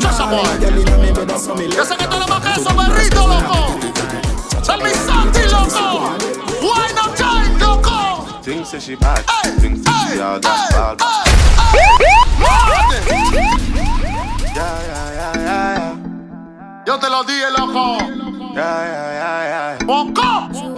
Chacha 0.00 0.26
boy. 0.26 0.46
Yo 1.76 1.84
sé 1.84 1.96
que 1.96 2.06
tú 2.06 2.16
eres 2.16 2.28
más 2.28 2.40
que 2.40 2.50
eso, 2.60 2.70
perrito, 2.76 3.26
loco. 3.26 3.78
Tell 4.64 4.80
me 4.82 4.90
something, 4.94 5.48
loco. 5.50 6.10
Wine 6.60 6.98
up 6.98 7.14
time, 7.16 7.58
loco. 7.58 7.96
Things 8.42 8.68
say 8.68 8.80
she 8.80 8.96
bad, 8.96 9.24
things 9.60 9.82
say 9.84 9.92
she 10.14 10.20
all 10.20 10.40
that 10.40 10.70
bad. 10.70 11.00
Yeah, 14.54 14.82
yeah, 14.86 15.10
yeah, 15.12 15.34
yeah, 15.34 15.34
yeah. 15.44 16.84
Yo 16.86 16.98
te 16.98 17.08
lo 17.10 17.22
dije, 17.24 17.50
loco. 17.56 17.98
Yeah, 18.54 18.84
yeah, 18.86 19.12
yeah, 19.12 19.78
yeah. 19.78 19.86
Poco. 19.86 20.75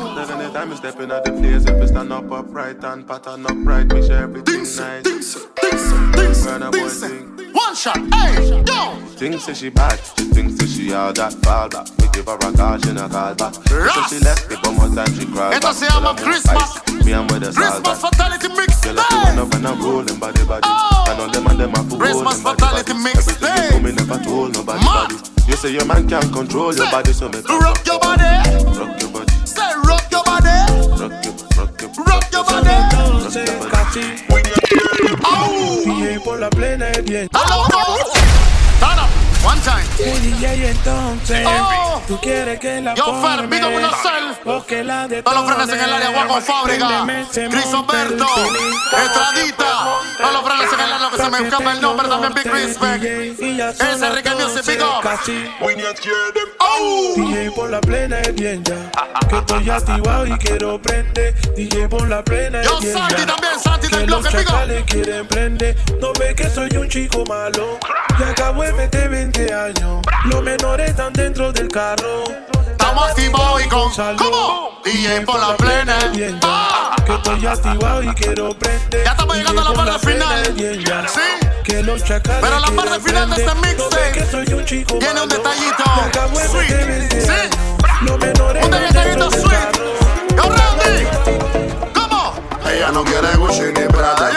Time 0.58 0.70
you 0.70 0.76
step 0.76 0.98
in 0.98 1.12
at 1.12 1.22
the 1.22 1.30
place, 1.30 1.64
if 1.66 1.80
you 1.80 1.86
stand 1.86 2.12
up 2.12 2.32
upright 2.32 2.82
and 2.82 3.06
pattern 3.06 3.46
upright, 3.46 3.86
make 3.94 4.02
sure 4.02 4.16
everything 4.16 4.66
nice. 4.66 5.04
Dings, 5.06 5.34
dings, 5.54 5.86
dings, 6.18 6.42
Burna 6.42 6.72
boy 6.72 6.88
thing. 6.88 7.54
One 7.54 7.76
shot, 7.76 8.02
hey, 8.12 8.64
yo. 8.66 8.98
Things 9.14 9.44
say 9.44 9.54
she 9.54 9.68
bad, 9.68 10.00
she 10.18 10.24
thinks 10.34 10.58
that 10.58 10.66
she 10.66 10.92
all 10.92 11.12
that 11.12 11.32
fall 11.46 11.68
back. 11.68 11.86
We 12.02 12.08
give 12.10 12.26
her 12.26 12.34
a 12.34 12.50
call, 12.58 12.76
she 12.76 12.90
not 12.90 13.12
call 13.12 13.36
back. 13.36 13.54
So 13.54 14.02
she 14.10 14.18
left 14.18 14.50
me, 14.50 14.56
but 14.60 14.72
more 14.74 14.90
time 14.90 15.14
she 15.14 15.30
cry 15.30 15.54
back. 15.54 15.78
Tell 15.78 15.94
her 15.94 16.00
more 16.02 16.18
Christmas. 16.18 16.74
Me 17.06 17.12
and 17.12 17.30
with 17.30 17.46
the 17.46 17.54
Christmas 17.54 17.78
back. 17.78 18.10
Fatality 18.10 18.48
Mix 18.50 18.82
Girl, 18.82 18.98
I 18.98 19.38
feel 19.38 19.46
when 19.46 19.62
I'm 19.62 19.78
rolling 19.78 20.18
body 20.18 20.42
body. 20.42 20.66
Oh. 20.66 21.06
I 21.06 21.14
know 21.14 21.30
them 21.30 21.46
and 21.46 21.60
them 21.60 21.74
are 21.78 21.84
fool 21.86 22.02
Christmas 22.02 22.42
Fatality. 22.42 22.94
Mix 22.98 23.30
Everything 23.30 23.62
you 23.62 23.78
do, 23.78 23.84
me 23.86 23.92
never 23.94 24.18
told 24.26 24.58
nobody 24.58 24.82
body. 24.82 25.14
You 25.46 25.54
say 25.54 25.70
your 25.70 25.86
man 25.86 26.08
can't 26.08 26.26
control 26.34 26.74
your 26.74 26.90
body, 26.90 27.12
so 27.14 27.28
me 27.30 27.46
Rock 27.46 27.86
your 27.86 28.02
body. 28.02 28.26
rock 28.74 28.97
rock 30.98 31.24
your, 31.24 31.34
rock 31.56 31.80
your, 31.80 31.90
Rock 32.04 32.32
your 32.32 32.44
body. 32.44 32.68
rock 33.70 33.94
your 33.94 35.16
body. 35.18 35.84
DJ 35.84 36.20
por 36.24 36.40
la 36.40 36.50
plena 36.50 36.90
es 36.90 37.04
bien. 37.04 37.28
Hello, 37.32 37.64
go. 37.70 37.78
Stand 38.08 38.22
up. 38.22 38.27
One 39.48 39.60
time. 39.62 39.82
Hey, 39.96 40.18
DJ 40.20 40.68
entonces, 40.70 41.46
Oh. 41.48 42.02
tú 42.06 42.20
quieres 42.20 42.60
que 42.60 42.82
la 42.82 42.94
Yo, 42.94 43.04
Fer, 43.22 43.46
big 43.46 43.60
up 43.64 43.70
forme, 43.70 43.80
yourself. 43.80 44.38
o 44.44 44.66
que 44.66 44.84
la 44.84 45.08
Todos 45.08 45.34
los 45.38 45.46
frenes 45.50 45.68
en 45.74 45.80
el 45.84 45.92
área, 45.94 46.10
Guapo 46.10 46.40
Fábrica. 46.42 47.06
Chris 47.32 47.72
Humberto. 47.72 48.26
Estradita. 48.92 49.86
Todos 50.18 50.32
los 50.34 50.42
frenes 50.42 50.72
en 50.74 50.80
el 50.80 50.92
área, 50.92 51.10
que 51.10 51.16
se 51.16 51.30
me 51.30 51.38
escapa 51.38 51.72
el 51.72 51.80
nombre 51.80 52.08
también. 52.08 52.32
Big 52.34 52.52
respect. 52.52 53.04
Ese 53.04 54.06
Enrique 54.06 54.30
Music, 54.34 54.66
big 54.66 54.82
up. 54.82 55.02
Oh. 56.60 57.14
DJ 57.16 57.50
por 57.52 57.70
la 57.70 57.80
plena 57.80 58.20
es 58.20 58.34
bien 58.34 58.62
ya. 58.64 58.76
Que 59.28 59.38
estoy 59.38 59.70
activado 59.70 60.26
y 60.26 60.36
quiero 60.38 60.80
prender. 60.80 61.34
DJ 61.56 61.88
por 61.88 62.06
la 62.08 62.22
plena 62.22 62.60
es 62.60 62.66
Yo, 62.68 62.80
bien 62.80 62.92
Santi 62.92 63.14
ya. 63.16 63.26
también, 63.26 63.52
Santi 63.62 63.88
del 63.88 64.00
Que 64.00 64.06
los 64.06 64.22
bloque, 64.22 64.44
up. 64.80 64.86
quieren 64.86 65.26
prender. 65.26 65.76
No 66.00 66.12
ve 66.18 66.34
que 66.34 66.48
soy 66.50 66.68
un 66.76 66.88
chico 66.88 67.24
malo. 67.26 67.78
Y 68.18 68.22
acabo 68.22 68.62
de 68.62 68.72
meter 68.72 69.08
20 69.08 69.37
años. 69.46 70.02
Los 70.24 70.42
menores 70.42 70.90
están 70.90 71.12
dentro 71.12 71.52
del 71.52 71.68
carro. 71.68 72.24
Estamos 72.70 73.08
activados 73.10 73.64
y 73.64 73.68
con. 73.68 73.92
¿Cómo? 74.16 74.80
DJ 74.84 75.20
por 75.22 75.38
la 75.38 75.56
plena. 75.56 75.98
Que 76.12 77.14
estoy 77.14 77.46
activado 77.46 78.02
y 78.02 78.14
quiero 78.14 78.50
prender. 78.58 79.04
Ya 79.04 79.10
estamos 79.12 79.36
llegando 79.36 79.62
a 79.62 79.64
la 79.64 79.72
parte 79.72 80.06
final. 80.06 80.56
ya. 80.56 81.08
Sí. 81.08 81.20
Que 81.64 81.82
los 81.82 82.02
chacales 82.02 82.40
Pero 82.40 82.58
la 82.60 82.70
parte 82.70 83.00
final 83.00 83.30
de 83.30 83.44
este 83.44 83.54
mixtape 83.56 84.98
Tiene 84.98 85.20
un 85.20 85.28
detallito. 85.28 85.84
Sweet. 86.48 86.70
meter 86.70 86.86
20 86.86 87.20
Sí. 87.20 87.50
Los 88.02 88.18
menores 88.18 88.64
Un 88.64 88.70
detallito 88.70 89.30
sweet. 89.30 90.36
Yo, 90.36 90.42
Randy. 90.42 91.06
¿Cómo? 91.94 92.34
Ella 92.68 92.90
no 92.90 93.04
quiere 93.04 93.36
Gucci 93.36 93.62
ni 93.62 93.86
Prada. 93.88 94.30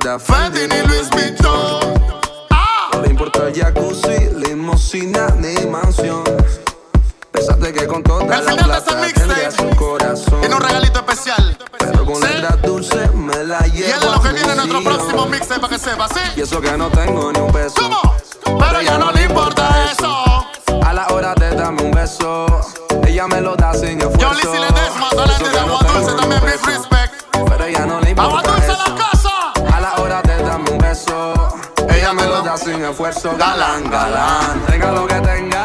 Prada, 0.00 0.18
Fendi 0.18 0.66
ni 0.66 0.82
Luis 0.88 1.10
Vuitton. 1.10 1.94
No 2.92 3.00
le 3.02 3.08
importa 3.08 3.46
el 3.48 3.54
jacuzzi, 3.54 4.30
limosina 4.36 5.28
ni 5.38 5.66
mansión. 5.66 6.24
Pensaste 7.30 7.72
que 7.72 7.86
con 7.86 8.02
toda 8.02 8.22
El 8.24 8.30
la 8.30 8.36
final 8.38 8.56
de 8.56 8.64
plata 8.64 8.94
mixtape 8.96 9.76
corazón. 9.76 10.40
Tiene 10.40 10.54
un 10.54 10.62
regalito 10.62 10.98
especial. 11.00 11.58
Pero 11.78 12.04
con 12.04 12.20
letras 12.20 12.62
dulces 12.62 13.14
me 13.14 13.44
la 13.44 13.66
Y 13.66 13.70
llevo 13.72 13.86
él 13.88 13.94
es 13.94 14.04
lo 14.04 14.22
que 14.22 14.32
viene 14.32 14.50
en 14.50 14.56
nuestro 14.56 14.82
próximo 14.82 15.26
mixtape 15.26 15.60
para 15.60 15.72
que 15.74 15.78
sepa, 15.78 16.08
¿sí? 16.08 16.20
Y 16.36 16.40
eso 16.40 16.60
que 16.60 16.76
no 16.76 16.88
tengo 16.90 17.32
ni 17.32 17.40
un 17.40 17.52
peso. 17.52 17.90
Pero 18.44 18.80
ya 18.82 18.98
no 18.98 19.10
le 19.12 19.24
importa 19.24 19.90
eso. 19.92 20.24
A 20.82 20.92
la 20.92 21.06
hora 21.08 21.34
de 21.34 21.54
darme 21.54 21.82
un 21.82 21.90
beso, 21.92 22.46
ella 23.06 23.26
me 23.28 23.40
lo 23.40 23.54
da 23.54 23.72
sin 23.74 23.98
esfuerzo. 24.00 24.18
Yo, 24.18 24.32
Lizzy 24.32 24.58
Ledesma, 24.58 25.10
toda 25.10 25.26
la 25.26 25.34
gente 25.34 25.50
de 25.50 25.58
Agua 25.58 25.78
Dulce 25.82 26.12
también, 26.16 26.40
big 26.44 26.66
respect. 26.66 27.12
Pero 27.32 27.64
ella 27.64 27.86
no 27.86 28.00
le 28.00 28.10
Agua 28.12 28.24
importa 28.24 28.50
Dulce 28.52 28.72
eso. 28.72 28.78
la 28.88 28.94
casa. 28.96 29.09
Beso, 30.90 31.34
ella 31.88 32.12
me 32.12 32.24
lo 32.24 32.42
da 32.42 32.56
sin 32.56 32.84
esfuerzo. 32.84 33.36
Galán, 33.38 33.88
galán, 33.88 34.60
tenga 34.66 34.90
lo 34.90 35.06
que 35.06 35.20
tenga. 35.20 35.64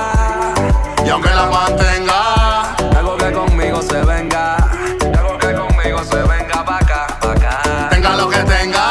Y 1.03 1.10
aunque 1.10 1.30
la 1.30 1.45
mantenga, 1.47 2.76
algo 2.95 3.18
que 3.18 3.31
conmigo 3.31 3.81
se 3.81 4.02
venga. 4.03 4.56
Algo 5.18 5.38
que 5.39 5.53
conmigo 5.53 6.03
se 6.03 6.22
venga 6.34 6.64
pa' 6.64 6.77
acá, 6.77 7.07
pa' 7.19 7.31
acá. 7.31 7.89
tenga 7.89 8.15
lo 8.15 8.30
que 8.30 8.38
tenga. 8.56 8.85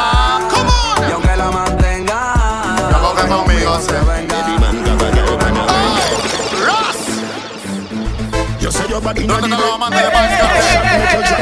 Y 1.07 1.11
aunque 1.13 1.35
la 1.37 1.51
mantenga, 1.51 2.19
algo 2.95 3.15
que 3.15 3.27
conmigo 3.27 3.79
se 3.79 3.99
venga. 4.11 4.35
Yo 8.59 8.71
sé 8.71 8.83
yo 8.89 8.99
body 8.99 9.27
¿Dónde 9.27 9.47
están 9.47 9.61
los 9.61 9.75
amantes 9.75 10.01
de 10.01 10.09
Vice 10.09 10.37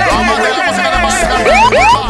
Los 0.05 0.13
amantes 0.13 0.77
de 0.77 0.83
la 0.91 0.99
música 0.99 1.37
de 1.37 2.02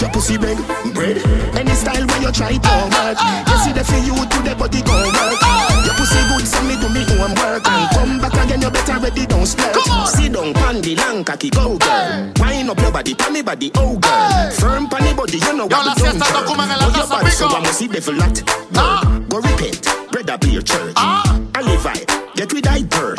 Make 0.00 0.08
your 0.08 0.14
pussy 0.16 0.38
beg, 0.38 0.56
bread. 0.94 1.18
Any 1.60 1.74
style 1.76 2.06
where 2.06 2.22
you 2.22 2.32
try 2.32 2.56
to 2.56 2.72
work. 2.88 3.20
You 3.20 3.56
see 3.60 3.72
the 3.76 3.84
feel 3.84 4.00
you 4.00 4.16
to 4.16 4.38
the 4.48 4.56
body 4.56 4.80
go 4.80 4.96
work. 4.96 5.36
Your 5.84 5.92
pussy 5.92 6.16
good, 6.24 6.48
so 6.48 6.62
me 6.64 6.80
do 6.80 6.88
me 6.88 7.04
own 7.20 7.36
work. 7.36 7.68
And 7.68 7.84
come 7.92 8.16
back 8.18 8.32
again, 8.32 8.62
you 8.62 8.70
better 8.70 8.96
ready, 8.98 9.26
don't 9.26 9.44
splurt. 9.44 9.76
Sit 10.08 10.32
down, 10.32 10.54
pan 10.54 10.80
the 10.80 10.96
long 10.96 11.22
cocky, 11.22 11.50
go 11.50 11.76
girl. 11.76 12.32
Wind 12.40 12.70
up 12.70 12.80
your 12.80 12.90
body, 12.90 13.14
pan 13.14 13.34
me 13.34 13.42
body, 13.42 13.70
oh 13.74 13.98
girl. 13.98 14.50
Firm 14.52 14.88
pan 14.88 15.14
body, 15.14 15.36
you 15.36 15.52
know 15.52 15.66
what 15.66 15.98
siesta 15.98 16.24
don't 16.32 16.32
no 16.32 16.48
comen 16.48 16.70
en 16.70 16.78
la 16.80 16.88
But 16.88 16.96
your 16.96 17.06
body 17.06 17.30
so. 17.30 17.48
I 17.48 17.60
must 17.60 17.78
see 17.78 17.88
devil 17.88 18.14
lot. 18.14 18.40
Girl, 18.72 19.20
go 19.28 19.36
repent, 19.36 19.84
brother 20.12 20.38
be 20.38 20.48
your 20.48 20.62
church. 20.62 20.94
I 20.96 21.60
live 21.60 21.84
I, 21.84 22.00
get 22.36 22.50
with 22.54 22.64
thy 22.64 22.84
purge. 22.84 23.18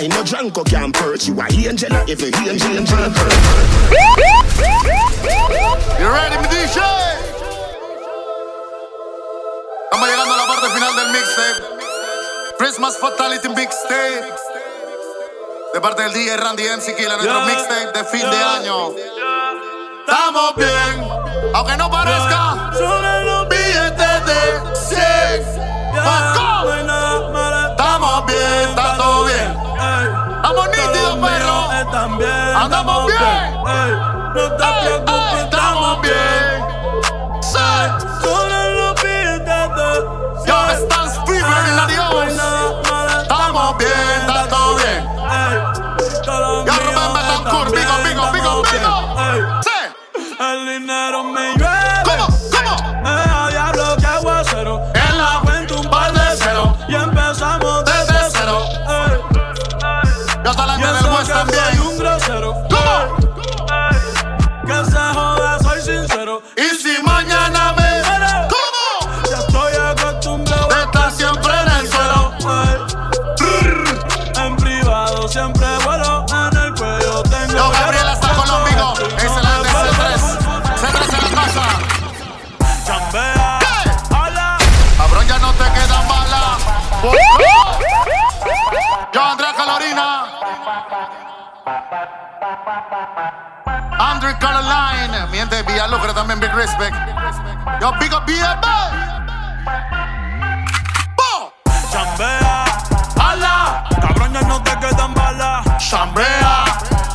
Sanctify, 0.00 0.16
no 0.16 0.24
drunk 0.24 0.58
or 0.58 0.64
can 0.64 0.92
perch. 0.92 1.28
You 1.28 1.38
are 1.40 1.48
angel, 1.50 1.92
every 1.92 2.32
angel, 2.48 2.78
angel, 2.78 2.98
You 5.98 6.08
ready, 6.08 6.36
mi 6.38 6.48
DJ? 6.48 6.80
Estamos 9.84 10.08
llegando 10.08 10.34
a 10.34 10.36
la 10.36 10.46
parte 10.46 10.68
final 10.70 10.96
del 10.96 11.12
mixtape. 11.12 12.56
Christmas 12.58 12.98
Fatality 12.98 13.48
Mixtape. 13.48 14.32
De 15.74 15.80
parte 15.80 16.02
del 16.02 16.12
DJ 16.12 16.36
Randy 16.36 16.64
MC 16.64 16.96
Killa, 16.96 17.16
nuestro 17.16 17.40
mixtape 17.42 17.98
de 17.98 18.04
fin 18.04 18.30
de 18.30 18.42
año. 18.42 18.90
Estamos 20.06 20.56
bien, 20.56 21.08
aunque 21.54 21.76
no 21.76 21.90
parezca. 21.90 22.72
Sobre 22.72 23.24
los 23.24 23.48
billetes 23.48 24.26
de 24.26 24.62
100. 24.74 25.60
Paco. 26.02 26.72
Estamos 27.70 28.26
bien, 28.26 28.70
está 28.70 28.96
todo 28.96 29.24
bien. 29.24 29.59
Estamos 31.20 32.18
nítidos, 32.18 32.18
perro. 32.18 32.58
Andamos 32.58 33.06
bien. 33.06 33.52
No 34.34 34.42
te 34.56 34.64
preocupes, 34.80 35.42
estamos 35.42 36.00
bien. 36.00 36.56
Sobre 38.22 38.60
los 38.74 38.94
billetes 39.02 40.00
Yo, 40.46 40.56
Stan 40.70 41.08
Spielberg 41.08 41.68
en 41.68 41.76
la 41.76 41.86
Dios. 41.86 42.08
Estamos 43.22 43.78
bien, 43.78 44.20
está 44.20 44.48
todo 44.48 44.76
bien. 44.76 45.00
Ya 46.64 46.74
Rubén 46.78 47.12
Betancourt, 47.12 47.70
pico, 47.74 47.94
pico, 48.02 48.24
pico, 48.32 48.62
pico. 48.62 48.92
Sí. 49.62 49.80
El 50.40 50.58
dinero 50.66 51.24
me 51.24 51.59
Andrew 93.98 94.34
Caroline. 94.38 95.26
Mi 95.30 95.38
gente 95.38 95.56
de 95.56 95.62
Villalucre 95.62 96.12
también, 96.14 96.40
big 96.40 96.52
respect. 96.54 96.96
Yo, 97.80 97.92
big 97.98 98.12
up 98.12 98.24
BFB. 98.26 99.10
Chambea. 101.90 102.64
Ala. 103.18 103.84
Cabrón, 104.00 104.32
ya 104.32 104.42
no 104.42 104.62
te 104.62 104.78
quedan 104.78 105.12
balas. 105.12 105.66
Chambea. 105.78 106.64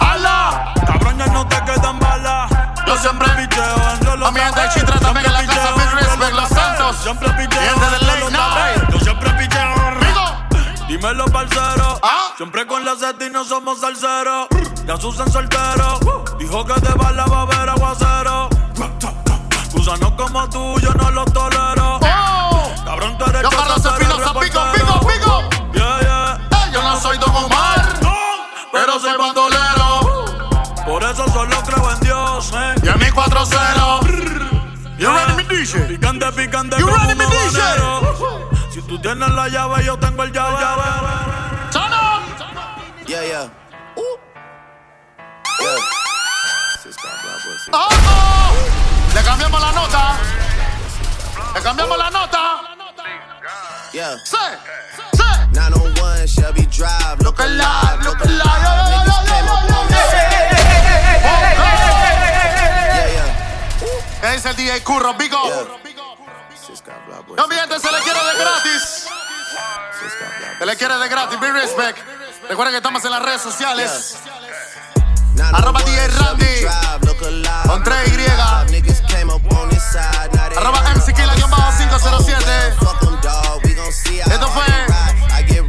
Ala. 0.02 0.74
Cabrón, 0.86 1.18
cañas 1.18 1.32
no 1.32 1.48
te 1.48 1.56
quedan 1.64 1.98
balas. 2.00 2.52
Yo 2.86 2.98
siempre 2.98 3.28
picheo 3.30 4.26
A 4.26 4.32
mi 4.32 4.40
gente 4.40 4.62
de 4.62 4.70
Chitra 4.70 5.00
también 5.00 5.26
en 5.26 5.34
la 5.34 5.46
casa, 5.46 5.72
Big 5.76 5.92
Respect, 5.92 6.34
Los 6.34 6.50
Santos. 6.50 6.98
Siempre 6.98 7.30
picheo 7.30 7.62
Gente 7.62 7.90
del 7.90 8.08
Late 8.08 8.32
Night. 8.32 8.90
Yo 8.92 9.00
siempre 9.00 9.30
picheo. 9.32 9.76
Dímelo, 10.88 11.26
parcero. 11.26 12.00
Ah. 12.04 12.34
Siempre 12.38 12.68
con 12.68 12.86
la 12.86 12.96
seta 12.96 13.26
y 13.26 13.30
no 13.30 13.44
somos 13.44 13.80
salseros. 13.80 14.48
Ya 14.88 14.98
Susan 14.98 15.32
soltero. 15.32 16.00
Dijo 16.38 16.64
que 16.64 16.74
de 16.80 16.94
bala 16.94 17.26
va 17.26 17.40
a 17.40 17.42
haber 17.42 17.70
aguacero. 17.70 18.50
Gusanos 19.72 20.12
como 20.12 20.48
tú, 20.50 20.80
yo 20.80 20.92
no 20.94 21.12
los 21.12 21.34
tolero. 21.34 22.00
Cabrón, 22.86 23.18
tú 23.18 23.26
eres 23.26 23.42
Yo, 23.42 23.50
Carlos 23.50 23.86
Espinosa, 23.86 24.40
pico, 24.40 24.62
pico, 24.74 25.00
pico. 25.08 25.44
Yeah, 25.74 26.00
yeah. 26.02 26.72
Yo 26.72 26.84
no 26.84 27.00
soy 27.00 27.18
Don 27.18 27.36
Omar, 27.36 28.00
pero 28.72 29.00
soy 29.00 29.18
bandolero. 29.18 30.26
Por 30.86 31.04
eso 31.04 31.28
solo 31.30 31.58
creo 31.64 31.92
en 31.92 32.00
Dios, 32.02 32.52
eh. 32.54 32.76
Y 32.84 32.88
en 32.88 33.00
mi 33.00 33.06
4-0. 33.06 34.26
You 35.00 35.10
ready, 35.10 35.34
me 35.36 35.44
DJ? 35.44 35.80
Picante, 35.88 36.32
picante, 36.32 36.78
You 36.80 36.88
ready, 36.88 37.16
me 37.16 37.26
DJ? 37.26 37.60
Si 38.72 38.82
tú 38.84 39.00
tienes 39.02 39.30
la 39.30 39.50
llave, 39.50 39.84
yo 39.84 39.98
tengo 39.98 40.24
el 40.24 40.32
llave. 40.32 40.58
Turn 41.72 41.92
up. 41.92 43.08
Yeah, 43.08 43.24
yeah. 43.24 43.65
Oh, 47.72 47.88
oh. 47.90 48.54
Le 49.14 49.24
cambiamos 49.24 49.62
la 49.62 49.72
nota. 49.72 50.16
Le 51.54 51.62
cambiamos 51.62 51.98
la 51.98 52.10
nota. 52.10 52.62
Yeah. 53.92 54.18
Sí, 54.26 54.38
sí. 55.14 55.24
901 55.54 56.26
Shelby 56.26 56.66
Drive. 56.66 57.24
Look 57.24 57.40
alive, 57.40 58.04
look 58.04 58.22
alive. 58.22 58.56
¿Qué 64.22 64.32
dice 64.32 64.50
el 64.50 64.56
DJ 64.56 64.84
Curro, 64.84 65.14
Bigo? 65.14 65.40
No, 67.38 67.48
mi 67.48 67.56
gente, 67.56 67.80
se 67.80 67.92
le 67.92 68.00
quiere 68.00 68.20
de 68.20 68.40
gratis. 68.40 69.08
Se 70.58 70.66
le 70.66 70.76
quiere 70.76 70.98
de 70.98 71.08
gratis, 71.08 71.40
Big 71.40 71.52
Respect. 71.52 72.00
Recuerden 72.50 72.74
que 72.74 72.78
estamos 72.78 73.06
en 73.06 73.12
las 73.12 73.22
redes 73.22 73.42
sociales. 73.42 74.18
Arroba 75.42 75.82
DJ 75.84 76.08
Randy. 76.20 76.66
Con 77.68 77.84
3 77.84 77.96
Y. 78.08 78.26
Arroba 80.58 80.80
MC 80.96 81.14
bajo 81.50 81.72
507. 81.78 82.74
Esto 84.26 84.48
fue 84.48 84.66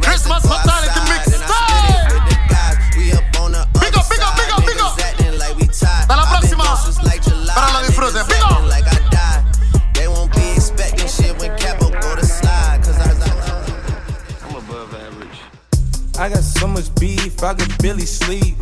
Christmas 0.01 0.43
Fatality 0.43 0.99
Mixtape. 1.01 1.43
Pico, 3.79 4.01
pico, 4.09 4.27
pico, 4.35 4.55
pico. 4.65 4.85
Hasta 5.83 6.15
la 6.15 6.29
próxima. 6.29 6.63
Para 7.53 7.71
lo 7.73 7.79
disfruten. 7.87 8.25
Pico. 8.27 8.47
They 9.93 10.07
won't 10.07 10.33
be 10.33 10.51
expecting 10.55 11.07
shit 11.07 11.37
when 11.39 11.55
Capo 11.57 11.89
go 11.89 12.15
to 12.15 12.25
slide. 12.25 12.81
Cause 12.83 12.97
I, 12.99 13.11
I'm 14.47 14.55
above 14.55 14.93
average. 14.93 15.39
I 16.19 16.29
got 16.29 16.43
so 16.43 16.67
much 16.67 16.93
beef, 16.95 17.43
I 17.43 17.53
could 17.53 17.77
barely 17.79 18.05
sleep. 18.05 18.55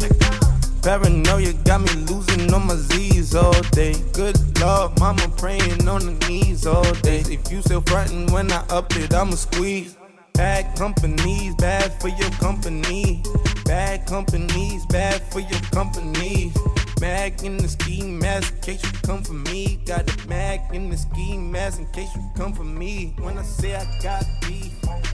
Paranoia 0.86 1.52
got 1.64 1.82
me 1.82 1.91
losing 2.06 2.53
on 2.53 2.68
my 2.68 2.76
Z's 2.76 3.34
all 3.34 3.60
day. 3.72 3.95
Good 4.14 4.38
Lord, 4.62 4.99
mama 4.99 5.28
praying 5.36 5.88
on 5.88 6.06
the 6.06 6.28
knees 6.28 6.68
all 6.68 6.94
day. 7.02 7.22
If 7.22 7.52
you 7.52 7.64
still 7.64 7.82
frontin' 7.82 8.32
when 8.32 8.52
I 8.52 8.64
up 8.70 8.95
it, 8.95 9.12
I'ma 9.12 9.32
squeeze. 9.32 9.98
Bad 10.34 10.78
companies, 10.78 11.56
bad 11.56 11.99
for 11.99 12.10
your 12.10 12.30
company. 12.38 13.24
Bad 13.66 14.06
companies, 14.06 14.86
bad 14.86 15.24
for 15.34 15.40
your 15.40 15.60
company. 15.72 16.53
Mag 17.02 17.44
in 17.44 17.57
the 17.57 17.68
ski 17.68 18.03
mask 18.03 18.53
in 18.53 18.62
case 18.62 18.84
you 18.84 18.91
come 19.02 19.24
for 19.24 19.34
me. 19.34 19.80
Got 19.88 20.07
a 20.07 20.28
mag 20.28 20.60
in 20.72 20.91
the 20.91 20.98
ski 20.98 21.36
mask 21.36 21.80
in 21.80 21.88
case 21.94 22.16
you 22.16 22.22
come 22.38 22.53
for 22.53 22.64
me. 22.64 23.16
When 23.18 23.40
I 23.40 23.44
say 23.44 23.76
I 23.76 23.86
got 24.03 24.24
beef, 24.41 24.72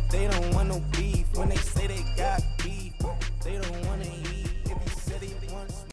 they 0.10 0.28
don't 0.28 0.54
want 0.54 0.68
no 0.68 0.84
beef. 0.92 1.28
When 1.38 1.48
they 1.48 1.56
say 1.56 1.88
they 1.88 2.04
got 2.18 2.42